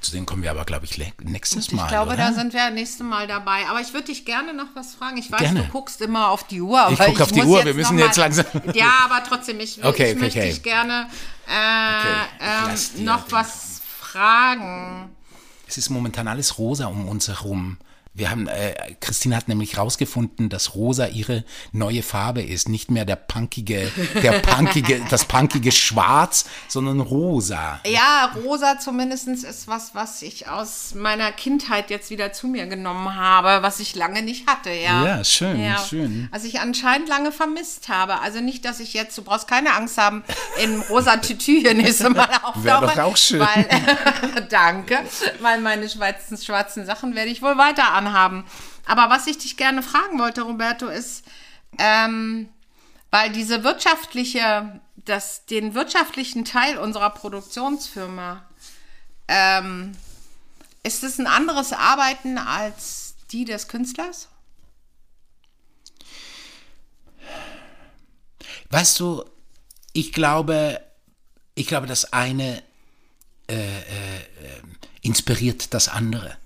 Zu 0.00 0.12
denen 0.12 0.26
kommen 0.26 0.42
wir 0.42 0.50
aber, 0.50 0.64
glaube 0.64 0.84
ich, 0.86 0.98
nächstes 1.22 1.70
Mal. 1.72 1.82
Ich 1.84 1.88
glaube, 1.88 2.08
oder? 2.14 2.16
da 2.16 2.32
sind 2.32 2.52
wir 2.52 2.70
nächstes 2.70 3.06
Mal 3.06 3.26
dabei. 3.26 3.66
Aber 3.68 3.80
ich 3.80 3.92
würde 3.92 4.06
dich 4.06 4.24
gerne 4.24 4.52
noch 4.54 4.68
was 4.74 4.94
fragen. 4.94 5.16
Ich 5.18 5.30
weiß, 5.30 5.40
Gerne. 5.40 5.62
du 5.64 5.68
guckst 5.68 6.00
immer 6.00 6.28
auf 6.30 6.46
die 6.46 6.60
Uhr. 6.60 6.88
Ich 6.90 7.00
aber 7.00 7.10
guck 7.10 7.20
auf 7.20 7.32
die 7.32 7.42
Uhr. 7.42 7.64
Wir 7.64 7.74
müssen 7.74 7.98
jetzt 7.98 8.16
langsam- 8.16 8.46
Ja, 8.74 8.92
aber 9.04 9.22
trotzdem, 9.26 9.60
ich, 9.60 9.82
Okay, 9.84 10.12
ich 10.12 10.18
möchte 10.18 10.40
okay. 10.40 10.50
dich 10.50 10.62
gerne 10.62 11.08
äh, 11.46 12.66
lass 12.66 12.92
ähm, 12.96 13.04
noch 13.04 13.30
was 13.30 13.80
fragen. 14.00 15.10
Es 15.66 15.78
ist 15.78 15.90
momentan 15.90 16.28
alles 16.28 16.58
rosa 16.58 16.86
um 16.86 17.08
uns 17.08 17.28
herum. 17.28 17.78
Wir 18.16 18.30
haben, 18.30 18.46
äh, 18.46 18.94
Christine 19.00 19.36
hat 19.36 19.48
nämlich 19.48 19.76
rausgefunden, 19.76 20.48
dass 20.48 20.76
rosa 20.76 21.06
ihre 21.06 21.42
neue 21.72 22.04
Farbe 22.04 22.42
ist. 22.42 22.68
Nicht 22.68 22.88
mehr 22.88 23.04
der 23.04 23.16
punkige, 23.16 23.90
der 24.22 24.32
punkige, 24.40 25.04
das 25.10 25.24
punkige 25.24 25.72
Schwarz, 25.72 26.44
sondern 26.68 27.00
rosa. 27.00 27.80
Ja, 27.84 28.30
rosa 28.44 28.78
zumindest 28.78 29.26
ist 29.26 29.66
was, 29.66 29.96
was 29.96 30.22
ich 30.22 30.48
aus 30.48 30.94
meiner 30.94 31.32
Kindheit 31.32 31.90
jetzt 31.90 32.10
wieder 32.10 32.32
zu 32.32 32.46
mir 32.46 32.66
genommen 32.66 33.16
habe, 33.16 33.62
was 33.62 33.80
ich 33.80 33.96
lange 33.96 34.22
nicht 34.22 34.46
hatte, 34.46 34.70
ja. 34.70 35.04
Ja, 35.04 35.24
schön, 35.24 35.74
schön. 35.88 36.28
Was 36.30 36.44
ich 36.44 36.60
anscheinend 36.60 37.08
lange 37.08 37.32
vermisst 37.32 37.88
habe. 37.88 38.20
Also 38.20 38.40
nicht, 38.40 38.64
dass 38.64 38.78
ich 38.78 38.94
jetzt, 38.94 39.18
du 39.18 39.22
brauchst 39.22 39.48
keine 39.48 39.74
Angst 39.74 39.98
haben, 39.98 40.22
in 40.62 40.80
rosa 40.82 41.16
Tütü 41.24 41.60
hier 41.60 41.74
nächste 41.74 42.10
Mal 42.10 42.28
auftauche. 42.42 42.64
Wär 42.64 42.80
doch 42.80 42.98
auch 42.98 43.16
schön. 43.16 43.40
Weil, 43.40 43.66
danke, 44.50 45.00
weil 45.40 45.60
meine 45.60 45.88
schwarzen, 45.88 46.38
schwarzen 46.38 46.86
Sachen 46.86 47.16
werde 47.16 47.30
ich 47.30 47.42
wohl 47.42 47.58
weiter 47.58 47.92
anhaben. 48.06 48.44
Aber 48.86 49.10
was 49.10 49.26
ich 49.26 49.38
dich 49.38 49.56
gerne 49.56 49.82
fragen 49.82 50.18
wollte, 50.18 50.42
Roberto, 50.42 50.86
ist, 50.88 51.24
ähm, 51.78 52.48
weil 53.10 53.30
diese 53.32 53.64
wirtschaftliche, 53.64 54.80
das, 54.96 55.46
den 55.46 55.74
wirtschaftlichen 55.74 56.44
Teil 56.44 56.78
unserer 56.78 57.10
Produktionsfirma, 57.10 58.44
ähm, 59.28 59.96
ist 60.82 61.02
es 61.02 61.18
ein 61.18 61.26
anderes 61.26 61.72
Arbeiten 61.72 62.38
als 62.38 63.14
die 63.30 63.44
des 63.44 63.68
Künstlers? 63.68 64.28
Weißt 68.70 69.00
du, 69.00 69.24
ich 69.92 70.12
glaube, 70.12 70.80
ich 71.54 71.66
glaube, 71.66 71.86
das 71.86 72.12
eine 72.12 72.62
äh, 73.48 73.54
äh, 73.54 74.16
äh, 74.16 74.62
inspiriert 75.02 75.72
das 75.74 75.88
andere. 75.88 76.36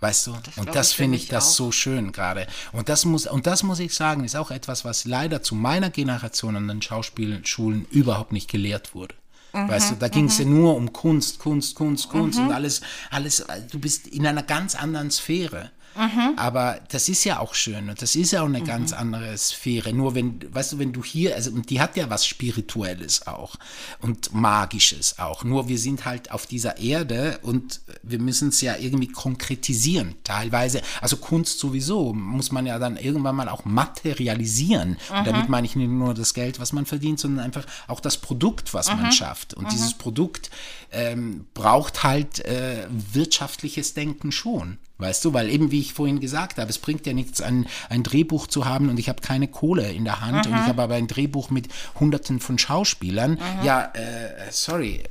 Weißt 0.00 0.26
du? 0.26 0.32
glaub 0.32 0.58
und 0.58 0.74
das 0.74 0.92
finde 0.92 1.16
ich 1.16 1.28
das 1.28 1.48
auch. 1.48 1.52
so 1.52 1.72
schön 1.72 2.12
gerade. 2.12 2.46
Und 2.72 2.88
das 2.88 3.04
muss, 3.04 3.26
und 3.26 3.46
das 3.46 3.62
muss 3.62 3.78
ich 3.80 3.94
sagen, 3.94 4.24
ist 4.24 4.34
auch 4.34 4.50
etwas, 4.50 4.84
was 4.84 5.04
leider 5.04 5.42
zu 5.42 5.54
meiner 5.54 5.90
Generation 5.90 6.56
an 6.56 6.68
den 6.68 6.80
Schauspielschulen 6.80 7.86
überhaupt 7.90 8.32
nicht 8.32 8.50
gelehrt 8.50 8.94
wurde. 8.94 9.14
Mhm, 9.52 9.68
Weißt 9.68 9.90
du, 9.90 9.94
da 9.96 10.08
ging 10.08 10.26
es 10.26 10.38
ja 10.38 10.46
nur 10.46 10.74
um 10.74 10.92
Kunst, 10.92 11.38
Kunst, 11.38 11.74
Kunst, 11.74 12.08
Kunst 12.08 12.38
und 12.38 12.52
alles, 12.52 12.80
alles, 13.10 13.44
du 13.70 13.78
bist 13.78 14.06
in 14.06 14.26
einer 14.26 14.42
ganz 14.42 14.74
anderen 14.74 15.10
Sphäre. 15.10 15.70
Mhm. 15.96 16.34
Aber 16.36 16.80
das 16.90 17.08
ist 17.08 17.24
ja 17.24 17.40
auch 17.40 17.54
schön 17.54 17.90
und 17.90 18.00
das 18.00 18.14
ist 18.14 18.30
ja 18.30 18.42
auch 18.42 18.46
eine 18.46 18.62
ganz 18.62 18.92
andere 18.92 19.36
Sphäre. 19.36 19.92
Nur 19.92 20.14
wenn, 20.14 20.40
weißt 20.52 20.72
du, 20.72 20.78
wenn 20.78 20.92
du 20.92 21.02
hier, 21.02 21.34
also 21.34 21.50
und 21.50 21.70
die 21.70 21.80
hat 21.80 21.96
ja 21.96 22.08
was 22.08 22.26
Spirituelles 22.26 23.26
auch 23.26 23.56
und 24.00 24.32
Magisches 24.32 25.18
auch. 25.18 25.44
Nur 25.44 25.68
wir 25.68 25.78
sind 25.78 26.04
halt 26.04 26.30
auf 26.30 26.46
dieser 26.46 26.78
Erde 26.78 27.38
und 27.42 27.80
wir 28.02 28.20
müssen 28.20 28.50
es 28.50 28.60
ja 28.60 28.76
irgendwie 28.76 29.08
konkretisieren, 29.08 30.14
teilweise. 30.24 30.80
Also 31.00 31.16
Kunst 31.16 31.58
sowieso 31.58 32.12
muss 32.12 32.52
man 32.52 32.66
ja 32.66 32.78
dann 32.78 32.96
irgendwann 32.96 33.36
mal 33.36 33.48
auch 33.48 33.64
materialisieren. 33.64 34.96
Und 35.16 35.26
damit 35.26 35.48
meine 35.48 35.66
ich 35.66 35.76
nicht 35.76 35.88
nur 35.88 36.14
das 36.14 36.34
Geld, 36.34 36.60
was 36.60 36.72
man 36.72 36.86
verdient, 36.86 37.20
sondern 37.20 37.44
einfach 37.44 37.66
auch 37.88 38.00
das 38.00 38.18
Produkt, 38.18 38.74
was 38.74 38.88
man 38.88 39.12
schafft. 39.12 39.54
Und 39.54 39.70
dieses 39.72 39.94
Produkt 39.94 40.50
ähm, 40.92 41.46
braucht 41.54 42.02
halt 42.02 42.44
äh, 42.44 42.86
wirtschaftliches 42.90 43.94
Denken 43.94 44.32
schon. 44.32 44.78
Weißt 45.00 45.24
du, 45.24 45.32
weil 45.32 45.48
eben 45.48 45.70
wie 45.70 45.80
ich 45.80 45.92
vorhin 45.94 46.20
gesagt 46.20 46.58
habe, 46.58 46.68
es 46.70 46.78
bringt 46.78 47.06
ja 47.06 47.12
nichts, 47.12 47.40
ein, 47.40 47.66
ein 47.88 48.02
Drehbuch 48.02 48.46
zu 48.46 48.64
haben 48.66 48.88
und 48.88 48.98
ich 48.98 49.08
habe 49.08 49.20
keine 49.20 49.48
Kohle 49.48 49.90
in 49.92 50.04
der 50.04 50.20
Hand 50.20 50.46
und 50.46 50.52
ich 50.52 50.66
habe 50.68 50.82
aber 50.82 50.94
ein 50.94 51.06
Drehbuch 51.06 51.50
mit 51.50 51.68
hunderten 51.98 52.40
von 52.40 52.58
Schauspielern. 52.58 53.38
Ja, 53.64 53.90
äh, 53.94 54.50
sorry, 54.50 55.02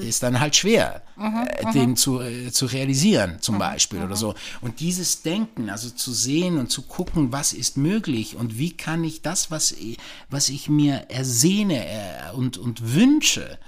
äh, 0.00 0.06
ist 0.08 0.22
dann 0.22 0.40
halt 0.40 0.56
schwer, 0.56 1.02
äh, 1.18 1.72
den 1.72 1.96
zu, 1.96 2.20
äh, 2.20 2.50
zu 2.50 2.66
realisieren 2.66 3.38
zum 3.40 3.58
Beispiel 3.58 4.02
oder 4.02 4.16
so. 4.16 4.34
Und 4.60 4.80
dieses 4.80 5.22
Denken, 5.22 5.70
also 5.70 5.90
zu 5.90 6.12
sehen 6.12 6.58
und 6.58 6.70
zu 6.70 6.82
gucken, 6.82 7.32
was 7.32 7.52
ist 7.52 7.76
möglich 7.76 8.36
und 8.36 8.58
wie 8.58 8.76
kann 8.76 9.04
ich 9.04 9.22
das, 9.22 9.50
was, 9.50 9.72
ich- 9.72 9.98
was 10.28 10.48
ich 10.48 10.68
mir 10.68 11.06
ersehne 11.10 11.84
äh, 11.86 12.32
und, 12.34 12.56
und 12.58 12.94
wünsche, 12.94 13.58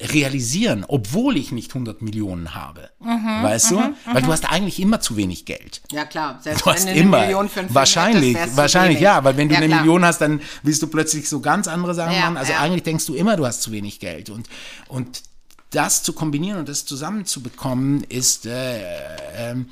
realisieren, 0.00 0.84
obwohl 0.86 1.36
ich 1.36 1.50
nicht 1.50 1.70
100 1.72 2.02
Millionen 2.02 2.54
habe. 2.54 2.90
weißt 3.00 3.72
du? 3.72 3.94
Weil 4.12 4.22
du 4.22 4.28
hast 4.32 4.48
eigentlich 4.50 4.78
immer 4.80 5.00
zu 5.00 5.16
wenig 5.16 5.44
Geld. 5.44 5.80
Ja, 5.90 6.04
klar. 6.04 6.38
Selbst 6.40 6.64
Du 6.64 6.70
hast 6.70 6.86
wenn 6.86 6.94
du 6.94 7.00
immer, 7.00 7.16
eine 7.16 7.26
Million 7.26 7.48
für 7.48 7.60
einen 7.60 7.68
Film 7.68 7.74
wahrscheinlich, 7.74 8.36
hättest, 8.36 8.56
wahrscheinlich, 8.56 9.00
ja, 9.00 9.24
weil 9.24 9.36
wenn 9.36 9.48
du 9.48 9.56
eine 9.56 9.66
klar. 9.66 9.80
Million 9.80 10.04
hast, 10.04 10.20
dann 10.20 10.40
willst 10.62 10.82
du 10.82 10.86
plötzlich 10.86 11.28
so 11.28 11.40
ganz 11.40 11.66
andere 11.66 11.94
Sachen 11.94 12.12
Ja, 12.12 12.20
machen. 12.20 12.36
Also 12.36 12.52
ja. 12.52 12.60
eigentlich 12.60 12.84
denkst 12.84 13.06
du 13.06 13.14
immer, 13.14 13.36
du 13.36 13.44
hast 13.44 13.62
zu 13.62 13.72
wenig 13.72 13.98
Geld. 13.98 14.30
Und, 14.30 14.48
und 14.86 15.22
das 15.70 16.02
zu 16.04 16.12
kombinieren 16.12 16.60
und 16.60 16.68
das 16.68 16.84
zusammenzubekommen, 16.84 18.04
ist, 18.04 18.46
äh, 18.46 18.80
ähm, 19.36 19.68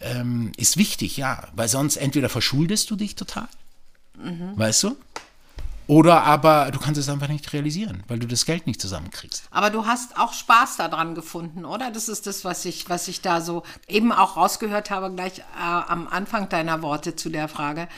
ähm, 0.00 0.52
ist 0.56 0.76
wichtig, 0.76 1.16
ja. 1.16 1.48
Weil 1.56 1.68
sonst 1.68 1.96
entweder 1.96 2.28
verschuldest 2.28 2.90
du 2.90 2.96
dich 2.96 3.16
total, 3.16 3.48
Mhm. 4.22 4.52
weißt 4.56 4.84
du? 4.84 4.96
Oder 5.86 6.24
aber 6.24 6.70
du 6.70 6.78
kannst 6.78 6.98
es 6.98 7.08
einfach 7.08 7.28
nicht 7.28 7.52
realisieren, 7.52 8.02
weil 8.08 8.18
du 8.18 8.26
das 8.26 8.46
Geld 8.46 8.66
nicht 8.66 8.80
zusammenkriegst. 8.80 9.44
Aber 9.50 9.70
du 9.70 9.86
hast 9.86 10.18
auch 10.18 10.32
Spaß 10.32 10.76
daran 10.76 11.14
gefunden, 11.14 11.64
oder? 11.64 11.90
Das 11.90 12.08
ist 12.08 12.26
das, 12.26 12.44
was 12.44 12.64
ich, 12.64 12.88
was 12.88 13.08
ich 13.08 13.20
da 13.20 13.40
so 13.40 13.62
eben 13.86 14.12
auch 14.12 14.36
rausgehört 14.36 14.90
habe, 14.90 15.14
gleich 15.14 15.38
äh, 15.38 15.42
am 15.58 16.08
Anfang 16.08 16.48
deiner 16.48 16.82
Worte 16.82 17.16
zu 17.16 17.28
der 17.28 17.48
Frage. 17.48 17.88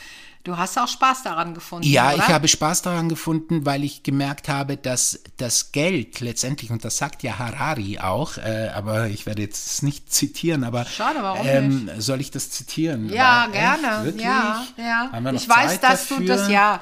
Du 0.46 0.56
hast 0.56 0.78
auch 0.78 0.86
Spaß 0.86 1.24
daran 1.24 1.54
gefunden. 1.54 1.88
Ja, 1.88 2.14
oder? 2.14 2.18
ich 2.18 2.28
habe 2.28 2.46
Spaß 2.46 2.82
daran 2.82 3.08
gefunden, 3.08 3.66
weil 3.66 3.82
ich 3.82 4.04
gemerkt 4.04 4.48
habe, 4.48 4.76
dass 4.76 5.24
das 5.38 5.72
Geld 5.72 6.20
letztendlich, 6.20 6.70
und 6.70 6.84
das 6.84 6.98
sagt 6.98 7.24
ja 7.24 7.40
Harari 7.40 7.98
auch, 7.98 8.36
äh, 8.38 8.70
aber 8.72 9.08
ich 9.08 9.26
werde 9.26 9.42
jetzt 9.42 9.82
nicht 9.82 10.12
zitieren, 10.12 10.62
aber 10.62 10.84
Schade, 10.84 11.18
warum 11.20 11.44
ähm, 11.44 11.90
soll 11.98 12.20
ich 12.20 12.30
das 12.30 12.50
zitieren? 12.50 13.12
Ja, 13.12 13.46
Weil, 13.46 13.52
gerne. 13.52 13.86
Echt? 13.88 14.04
Wirklich? 14.04 14.24
Ja, 14.24 14.64
ja. 14.78 15.30
Ich 15.32 15.48
weiß, 15.48 15.70
Zeit 15.72 15.82
dass 15.82 16.08
dafür? 16.08 16.18
du 16.18 16.24
das 16.26 16.48
ja. 16.48 16.80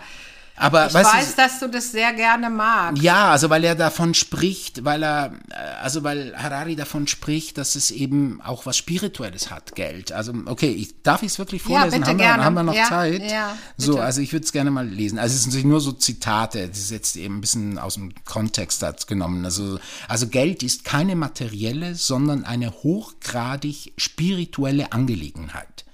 Aber 0.57 0.87
Ich 0.87 0.95
weißt 0.95 1.13
du, 1.13 1.17
weiß, 1.19 1.35
dass 1.35 1.59
du 1.59 1.69
das 1.69 1.91
sehr 1.91 2.13
gerne 2.13 2.49
magst. 2.49 3.03
Ja, 3.03 3.33
also 3.33 3.51
weil 3.51 3.65
er 3.65 3.75
davon 3.75 4.15
spricht, 4.15 4.85
weil 4.85 5.03
er, 5.03 5.33
äh, 5.51 5.55
also 5.83 6.05
weil 6.05 6.33
Harari 6.37 6.77
davon 6.77 7.09
spricht, 7.09 7.59
dass 7.59 7.75
es 7.75 7.91
eben 7.91 8.41
auch 8.41 8.65
was 8.65 8.77
Spirituelles 8.77 9.51
hat, 9.51 9.75
Geld. 9.75 10.13
Also, 10.13 10.33
okay, 10.47 10.71
ich, 10.71 11.03
darf 11.03 11.23
ich 11.25 11.33
es 11.33 11.39
wirklich 11.41 11.63
Ja, 11.63 11.81
vorlesen? 11.81 11.99
bitte, 12.01 12.11
haben, 12.11 12.19
wir, 12.19 12.45
haben 12.45 12.55
wir 12.55 12.63
noch 12.63 12.75
Ja, 12.75 12.89
Zeit? 12.89 13.29
ja, 13.29 13.57
so, 13.77 13.99
also 13.99 14.21
ich 14.21 14.33
würde 14.33 14.45
es 14.45 14.53
gerne 14.53 14.71
mal 14.71 14.87
lesen. 14.87 15.19
Also 15.19 15.35
es 15.35 15.43
sind 15.43 15.51
natürlich 15.51 15.67
nur 15.67 15.81
so 15.81 15.91
Zitate, 15.91 16.69
das 16.69 16.79
ist 16.79 16.91
jetzt 16.93 17.17
eben 17.17 17.39
ein 17.39 17.41
bisschen 17.41 17.79
aus 17.79 17.95
dem 17.95 18.13
Kontext 18.25 18.85
genommen. 19.09 19.45
Also, 19.45 19.81
also 20.09 20.29
Geld 20.29 20.63
ist 20.63 20.85
keine 20.85 21.17
materielle, 21.17 21.97
sondern 21.97 22.45
eine 22.45 22.71
hochgradig 22.71 23.93
spirituelle 23.97 24.93
Angelegenheit. 24.93 25.85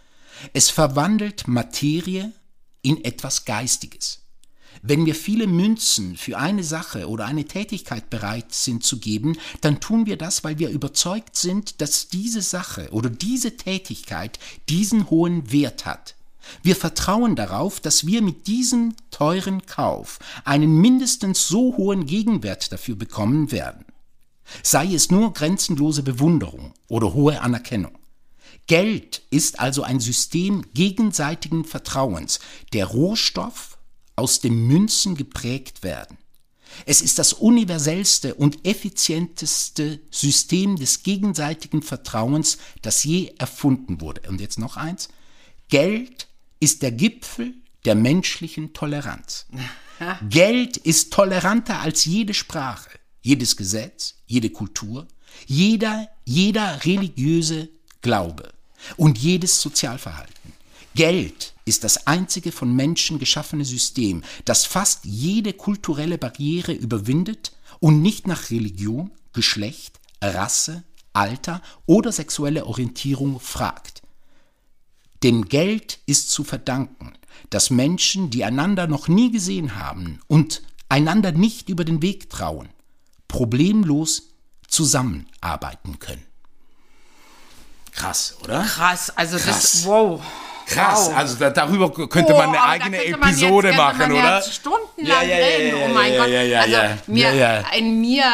Es 0.53 0.69
verwandelt 0.69 1.49
Materie 1.49 2.33
in 2.83 3.03
etwas 3.05 3.45
Geistiges. 3.47 4.21
Wenn 4.83 5.05
wir 5.05 5.15
viele 5.15 5.47
Münzen 5.47 6.17
für 6.17 6.39
eine 6.39 6.65
Sache 6.65 7.09
oder 7.09 7.27
eine 7.27 7.45
Tätigkeit 7.45 8.09
bereit 8.09 8.55
sind 8.55 8.83
zu 8.83 8.99
geben, 8.99 9.37
dann 9.61 9.81
tun 9.81 10.07
wir 10.07 10.17
das, 10.17 10.43
weil 10.43 10.59
wir 10.59 10.71
überzeugt 10.71 11.37
sind, 11.37 11.83
dass 11.83 12.09
diese 12.09 12.41
Sache 12.41 12.89
oder 12.91 13.11
diese 13.11 13.57
Tätigkeit 13.57 14.39
diesen 14.71 15.11
hohen 15.11 15.53
Wert 15.53 15.85
hat. 15.85 16.15
Wir 16.63 16.77
vertrauen 16.77 17.37
darauf, 17.37 17.81
dass 17.81 18.07
wir 18.07 18.23
mit 18.23 18.47
diesem 18.47 18.95
teuren 19.11 19.67
Kauf 19.67 20.19
einen 20.45 20.81
mindestens 20.81 21.47
so 21.47 21.77
hohen 21.77 22.07
Gegenwert 22.07 22.73
dafür 22.73 22.97
bekommen 22.97 23.53
werden. 23.53 23.85
Sei 24.63 24.95
es 24.95 25.11
nur 25.11 25.35
grenzenlose 25.35 26.03
Bewunderung 26.03 26.73
oder 26.89 27.13
hohe 27.13 27.41
Anerkennung. 27.43 27.93
Geld 28.67 29.23
ist 29.31 29.61
also 29.61 29.83
ein 29.83 30.01
System 30.01 30.65
gegenseitigen 30.75 31.65
Vertrauens, 31.65 32.41
der 32.73 32.87
Rohstoff 32.87 33.70
aus 34.21 34.41
dem 34.41 34.67
Münzen 34.67 35.17
geprägt 35.17 35.83
werden. 35.83 36.19
Es 36.87 37.03
ist 37.03 37.19
das 37.19 37.33
universellste 37.33 38.35
und 38.35 38.65
effizienteste 38.67 40.01
System 40.11 40.77
des 40.77 41.03
gegenseitigen 41.03 41.83
Vertrauens, 41.83 42.59
das 42.83 43.03
je 43.03 43.33
erfunden 43.39 44.01
wurde. 44.01 44.29
Und 44.29 44.41
jetzt 44.41 44.59
noch 44.59 44.77
eins. 44.77 45.09
Geld 45.69 46.29
ist 46.61 46.83
der 46.83 46.93
Gipfel 46.93 47.55
der 47.85 47.95
menschlichen 47.95 48.73
Toleranz. 48.73 49.47
Geld 50.29 50.77
ist 50.77 51.13
toleranter 51.13 51.81
als 51.81 52.05
jede 52.05 52.35
Sprache, 52.35 52.91
jedes 53.23 53.57
Gesetz, 53.57 54.17
jede 54.27 54.51
Kultur, 54.51 55.09
jeder, 55.47 56.09
jeder 56.25 56.85
religiöse 56.85 57.69
Glaube 58.03 58.53
und 58.97 59.19
jedes 59.19 59.61
Sozialverhalten. 59.61 60.53
Geld 60.95 61.53
ist 61.65 61.85
das 61.85 62.07
einzige 62.07 62.53
von 62.53 62.75
Menschen 62.75 63.19
geschaffene 63.19 63.65
System, 63.65 64.23
das 64.45 64.65
fast 64.65 65.05
jede 65.05 65.53
kulturelle 65.53 66.19
Barriere 66.19 66.73
überwindet 66.73 67.53
und 67.79 68.03
nicht 68.03 68.27
nach 68.27 68.51
Religion, 68.51 69.11
Geschlecht, 69.33 70.01
Rasse, 70.23 70.85
Alter 71.13 71.63
oder 71.87 72.13
sexuelle 72.13 72.67
Orientierung 72.67 73.41
fragt. 73.41 74.03
Dem 75.23 75.49
Geld 75.49 75.99
ist 76.07 76.31
zu 76.31 76.45
verdanken, 76.45 77.13
dass 77.51 77.71
Menschen, 77.71 78.31
die 78.31 78.45
einander 78.45 78.87
noch 78.87 79.09
nie 79.09 79.31
gesehen 79.31 79.77
haben 79.77 80.21
und 80.29 80.63
einander 80.89 81.33
nicht 81.33 81.69
über 81.69 81.85
den 81.85 82.03
Weg 82.03 82.31
trauen, 82.31 82.69
problemlos 83.29 84.31
zusammenarbeiten 84.67 85.99
können. 85.99 86.25
Krass, 87.93 88.37
oder? 88.43 88.63
Krass, 88.63 89.11
also 89.11 89.37
Krass. 89.37 89.73
das, 89.73 89.85
wow. 89.85 90.23
Krass, 90.71 91.09
wow. 91.09 91.17
also 91.17 91.35
da, 91.37 91.51
darüber 91.51 91.91
könnte 91.93 92.33
Oh, 92.33 92.39
man 92.39 92.51
eine 92.51 92.63
eigene 92.63 92.97
man 93.17 93.31
Episode 93.31 93.69
jetzt, 93.69 93.77
machen, 93.77 94.13
oder? 94.13 94.41
Stundenlang 94.43 94.89
Ja, 94.99 95.23
ja, 95.23 95.39
ja, 95.39 95.47
reden. 95.47 95.79
ja, 95.79 95.85
oh 95.87 95.89
mein 95.95 96.13
ja, 96.13 96.19
Gott. 96.21 96.29
ja, 96.31 96.43
ja, 96.43 96.61
also 96.61 96.73
ja. 96.73 96.99
mir, 97.09 97.35
Ja, 97.35 97.61
ja. 97.61 97.69
in 97.77 98.01
mir 98.01 98.25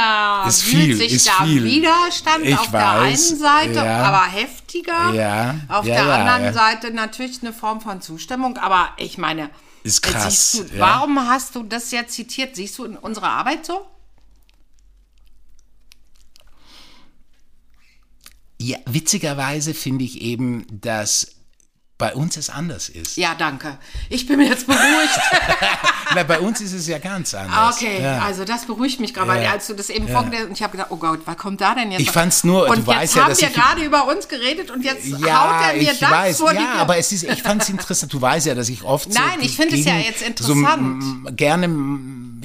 Ist 0.49 0.63
fühlt 0.63 0.97
viel, 0.97 0.97
sich 1.09 1.25
da 1.25 1.45
viel. 1.45 1.65
Widerstand 1.65 2.45
Ich 2.45 2.59
auf 2.59 2.71
der 2.71 2.81
weiß, 2.81 3.31
einen 3.31 3.41
Seite, 3.41 3.75
ja. 3.87 4.03
aber 4.05 4.27
heftiger. 4.31 5.13
Ja, 5.15 5.55
Auf 5.69 5.87
ja, 5.87 5.95
der 5.95 6.05
ja, 6.05 6.15
anderen 6.17 6.45
ja. 6.45 6.53
Seite 6.53 6.91
natürlich 6.93 7.41
eine 7.43 7.53
Form 7.55 7.81
von 7.81 8.01
Zustimmung. 8.03 8.59
Aber 8.59 8.91
ich 8.99 9.17
meine, 9.19 9.49
Ist 9.83 10.07
äh, 10.07 10.11
krass, 10.13 10.53
du, 10.69 10.77
ja. 10.77 10.81
Warum 10.81 11.19
hast 11.29 11.55
du 11.55 11.63
das 11.63 11.91
jetzt 11.91 12.13
zitiert? 12.15 12.55
Siehst 12.57 12.77
du 12.79 12.85
in 12.85 12.97
unserer 12.97 13.31
Arbeit 13.31 13.65
so? 13.65 13.87
Ja, 18.59 18.79
witzigerweise 18.87 19.75
finde 19.75 20.05
ich 20.05 20.21
eben, 20.23 20.67
dass 20.71 21.36
bei 21.99 22.15
uns 22.15 22.37
es 22.37 22.51
anders 22.51 22.91
ist. 22.91 23.17
Ja, 23.17 23.35
danke. 23.35 23.79
Ich 24.11 24.27
bin 24.27 24.37
mir 24.37 24.49
jetzt 24.49 24.67
beruhigt. 24.67 25.19
Na, 26.15 26.25
bei 26.25 26.39
uns 26.41 26.61
ist 26.61 26.75
es 26.75 26.87
ja 26.87 26.99
ganz 26.99 27.33
anders. 27.33 27.77
Okay, 27.77 28.03
ja. 28.03 28.19
also 28.19 28.45
das 28.45 28.67
beruhigt 28.67 29.01
mich 29.01 29.15
gerade, 29.15 29.29
weil 29.29 29.43
Ja. 29.43 29.53
als 29.53 29.67
du 29.67 29.75
das 29.75 29.89
eben 29.89 30.07
vorgelesen 30.07 30.41
hast, 30.43 30.49
und 30.51 30.53
ich 30.57 30.63
habe 30.63 30.73
gedacht, 30.73 30.89
oh 30.91 30.97
Gott, 30.97 31.21
was 31.25 31.37
kommt 31.39 31.63
da 31.63 31.75
denn 31.75 31.91
jetzt? 31.93 32.01
Ich 32.03 32.11
fand's 32.11 32.45
nur- 32.45 32.69
und 32.69 32.87
du 32.87 32.91
jetzt 32.93 33.01
weißt 33.01 33.15
ja, 33.17 33.23
haben 33.23 33.31
dass 33.31 33.41
wir 33.41 33.49
ich- 33.49 33.55
gerade 33.55 33.83
über 33.83 34.07
uns 34.09 34.29
geredet 34.29 34.71
und 34.71 34.83
jetzt 34.85 35.11
haut 35.11 35.21
Ja, 35.27 35.61
er 35.71 35.75
mir 35.75 35.91
ich 35.91 35.99
das 35.99 36.11
weiß, 36.11 36.37
vor 36.39 36.51
die 36.53 36.57
ja, 36.63 36.75
aber 36.75 36.99
es 36.99 37.11
ist, 37.13 37.23
ich 37.25 37.43
fand 37.43 37.63
es 37.63 37.69
interessant. 37.71 38.13
Du 38.13 38.21
weißt 38.21 38.45
ja, 38.47 38.55
dass 38.55 38.69
ich 38.69 38.83
oft 38.85 39.11
so 39.11 39.19
Nein, 39.19 39.39
ich 39.41 39.57
finde 39.57 39.77
es 39.79 39.85
ja 39.87 39.97
jetzt 39.97 40.21
So, 40.21 40.27
interessant. 40.27 41.03
m, 41.03 41.29
gerne 41.35 41.67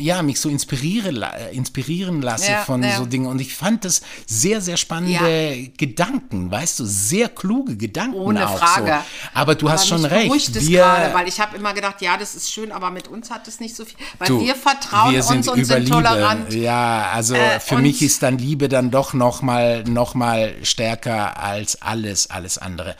ja, 0.01 0.21
mich 0.23 0.39
so 0.39 0.49
inspiriere, 0.49 1.11
la- 1.11 1.31
äh, 1.35 1.55
inspirieren 1.55 2.21
lasse 2.21 2.51
Ja, 2.51 2.63
von 2.63 2.83
ja. 2.83 2.97
so 2.97 3.05
Dingen. 3.05 3.27
Und 3.27 3.39
ich 3.39 3.55
fand 3.55 3.85
das 3.85 4.01
sehr, 4.25 4.61
sehr 4.61 4.77
spannende 4.77 5.69
Gedanken, 5.77 6.49
weißt 6.51 6.79
du, 6.79 6.85
sehr 6.85 7.29
kluge 7.29 7.77
Gedanken 7.77 8.15
Ohne 8.17 8.47
auch 8.49 8.57
Frage. 8.57 8.87
so. 9.03 9.29
Aber 9.39 9.55
du 9.55 9.69
hast 9.69 9.81
Aber 9.91 10.01
schon 10.01 10.01
mich 10.03 10.11
recht. 10.11 10.55
es 10.55 10.67
Wir, 10.67 10.79
gerade, 10.79 11.13
weil 11.13 11.27
ich 11.27 11.39
habe 11.39 11.55
immer 11.55 11.73
gedacht, 11.73 12.01
ja, 12.01 12.17
das 12.17 12.35
ist 12.35 12.51
schön, 12.51 12.71
aber 12.71 12.91
mit 12.91 13.07
uns 13.07 13.29
hat 13.31 13.47
es 13.47 13.59
nicht 13.59 13.75
so 13.75 13.85
viel. 13.85 13.97
Weil 14.19 14.27
Du, 14.27 14.41
wir 14.41 14.55
vertrauen 14.55 15.11
wir 15.13 15.25
uns 15.27 15.47
und 15.47 15.63
sind 15.65 15.87
tolerant. 15.87 16.53
Ja, 16.53 17.09
also 17.13 17.35
Äh, 17.35 17.59
für 17.59 17.77
mich 17.77 18.01
ist 18.01 18.23
dann 18.23 18.37
Liebe 18.37 18.67
dann 18.69 18.91
doch 18.91 19.13
noch 19.13 19.41
mal, 19.41 19.83
noch 19.83 20.15
mal 20.15 20.53
stärker 20.63 21.41
als 21.41 21.81
alles, 21.81 22.29
alles 22.29 22.57
andere. 22.57 22.95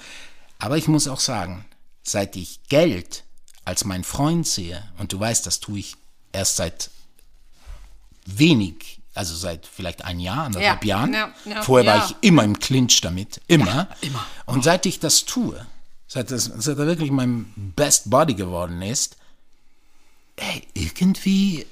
Aber 0.59 0.77
ich 0.77 0.87
muss 0.87 1.07
auch 1.07 1.19
sagen, 1.19 1.65
seit 2.03 2.35
ich 2.35 2.59
Geld 2.69 3.23
als 3.65 3.85
mein 3.85 4.03
Freund 4.03 4.47
sehe, 4.47 4.83
und 4.97 5.13
du 5.13 5.19
weißt, 5.19 5.45
das 5.45 5.59
tue 5.59 5.79
ich 5.79 5.95
erst 6.31 6.55
seit 6.57 6.89
wenig, 8.25 8.99
also 9.13 9.35
seit 9.35 9.65
vielleicht 9.65 10.05
ein 10.05 10.19
Jahr, 10.19 10.45
anderthalb 10.45 10.83
Ja, 10.85 10.97
Jahren. 10.99 11.13
ja, 11.13 11.29
ja, 11.45 11.61
Vorher 11.61 11.93
war 11.93 12.05
ich 12.05 12.15
immer 12.21 12.43
im 12.43 12.59
Clinch 12.59 13.01
damit, 13.01 13.41
immer. 13.47 13.87
immer. 14.01 14.25
Und 14.45 14.63
seit 14.63 14.85
ich 14.85 14.99
das 14.99 15.25
tue, 15.25 15.65
seit, 16.07 16.31
das, 16.31 16.45
seit 16.45 16.77
er 16.77 16.85
wirklich 16.87 17.11
mein 17.11 17.51
Best 17.55 18.09
Body 18.09 18.33
geworden 18.35 18.81
ist, 18.81 19.17
ey, 20.37 20.63
irgendwie 20.73 21.65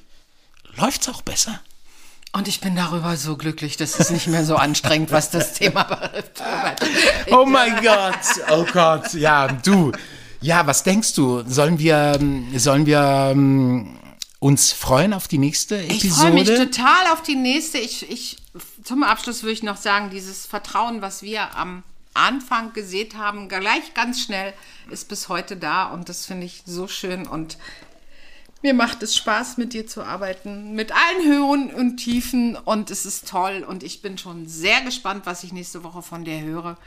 läuft's 0.76 1.08
auch 1.10 1.22
besser. 1.22 1.60
Und 2.32 2.48
ich 2.48 2.62
bin 2.62 2.76
darüber 2.76 3.18
so 3.18 3.38
glücklich, 3.38 3.76
das 3.78 3.96
ist 3.96 4.12
nicht 4.12 4.28
mehr 4.28 4.46
so 4.46 4.56
anstrengend, 4.56 5.12
was 5.12 5.32
das 5.32 5.54
Thema 5.54 5.84
betrifft. 5.84 6.42
Oh 7.32 7.46
mein 7.46 7.82
Gott, 7.84 8.20
oh 8.52 8.66
Gott, 8.72 9.14
ja, 9.14 9.48
du. 9.48 9.92
Ja, 10.42 10.66
was 10.68 10.84
denkst 10.84 11.14
du? 11.16 11.44
Sollen 11.48 11.80
wir, 11.80 12.18
ähm, 12.20 12.58
sollen 12.58 12.86
wir 12.86 13.30
ähm, 13.32 13.98
uns 14.40 14.72
freuen 14.72 15.14
auf 15.14 15.28
die 15.28 15.38
nächste 15.38 15.78
Episode? 15.78 16.08
Ich 16.08 16.14
freue 16.14 16.32
mich 16.32 16.48
total 16.48 17.08
auf 17.12 17.22
die 17.22 17.36
nächste. 17.36 17.78
Ich, 17.78 18.10
ich, 18.10 18.38
zum 18.84 19.04
Abschluss 19.04 19.44
würde 19.44 19.54
ich 19.54 19.64
noch 19.64 19.78
sagen, 19.78 20.10
dieses 20.10 20.46
Vertrauen, 20.46 21.02
was 21.02 21.22
wir 21.22 21.56
am 21.56 21.84
Anfang 22.14 22.74
gesät 22.74 23.16
haben, 23.16 23.50
gleich 23.50 23.94
ganz 23.94 24.22
schnell, 24.22 24.54
ist 24.90 25.08
bis 25.10 25.30
heute 25.30 25.58
da 25.58 25.88
und 25.88 26.10
das 26.10 26.26
finde 26.26 26.46
ich 26.46 26.64
so 26.66 26.88
schön 26.88 27.28
und 27.28 27.58
mir 28.62 28.74
macht 28.74 29.04
es 29.04 29.16
Spaß, 29.16 29.58
mit 29.58 29.74
dir 29.74 29.88
zu 29.88 30.04
arbeiten, 30.04 30.74
mit 30.74 30.92
allen 30.92 31.26
Höhen 31.26 31.74
und 31.74 31.98
Tiefen 31.98 32.58
und 32.58 32.92
es 32.92 33.06
ist 33.06 33.28
toll 33.28 33.66
und 33.66 33.84
ich 33.84 34.02
bin 34.02 34.18
schon 34.18 34.48
sehr 34.48 34.82
gespannt, 34.82 35.26
was 35.26 35.44
ich 35.44 35.54
nächste 35.54 35.84
Woche 35.84 36.02
von 36.02 36.26
dir 36.26 36.42
höre, 36.42 36.78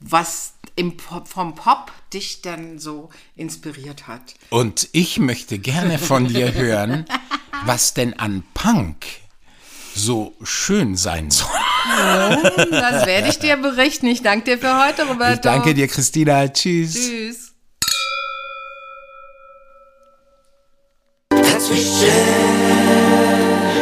was 0.00 0.54
im 0.76 0.96
Pop, 0.96 1.28
vom 1.28 1.54
Pop 1.54 1.92
dich 2.12 2.42
dann 2.42 2.78
so 2.78 3.10
inspiriert 3.36 4.08
hat. 4.08 4.34
Und 4.48 4.88
ich 4.92 5.18
möchte 5.18 5.58
gerne 5.58 5.98
von 5.98 6.26
dir 6.26 6.52
hören, 6.54 7.04
was 7.64 7.94
denn 7.94 8.18
an 8.18 8.42
Punk 8.54 9.06
so 9.94 10.34
schön 10.42 10.96
sein 10.96 11.30
soll. 11.30 11.48
Das 12.70 13.06
werde 13.06 13.28
ich 13.28 13.38
dir 13.38 13.56
berichten. 13.56 14.06
Ich 14.06 14.22
danke 14.22 14.44
dir 14.44 14.58
für 14.58 14.84
heute, 14.84 15.06
Roberto. 15.06 15.34
Ich 15.34 15.40
danke 15.40 15.74
dir, 15.74 15.88
Christina. 15.88 16.48
Tschüss. 16.48 16.94
Tschüss. 16.94 17.46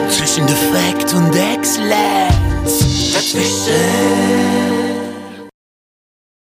Zwischen 0.08 0.46
Defekt 0.46 1.14
und 1.14 1.34
Exzellenz. 1.34 3.12
Dazwischen 3.12 4.57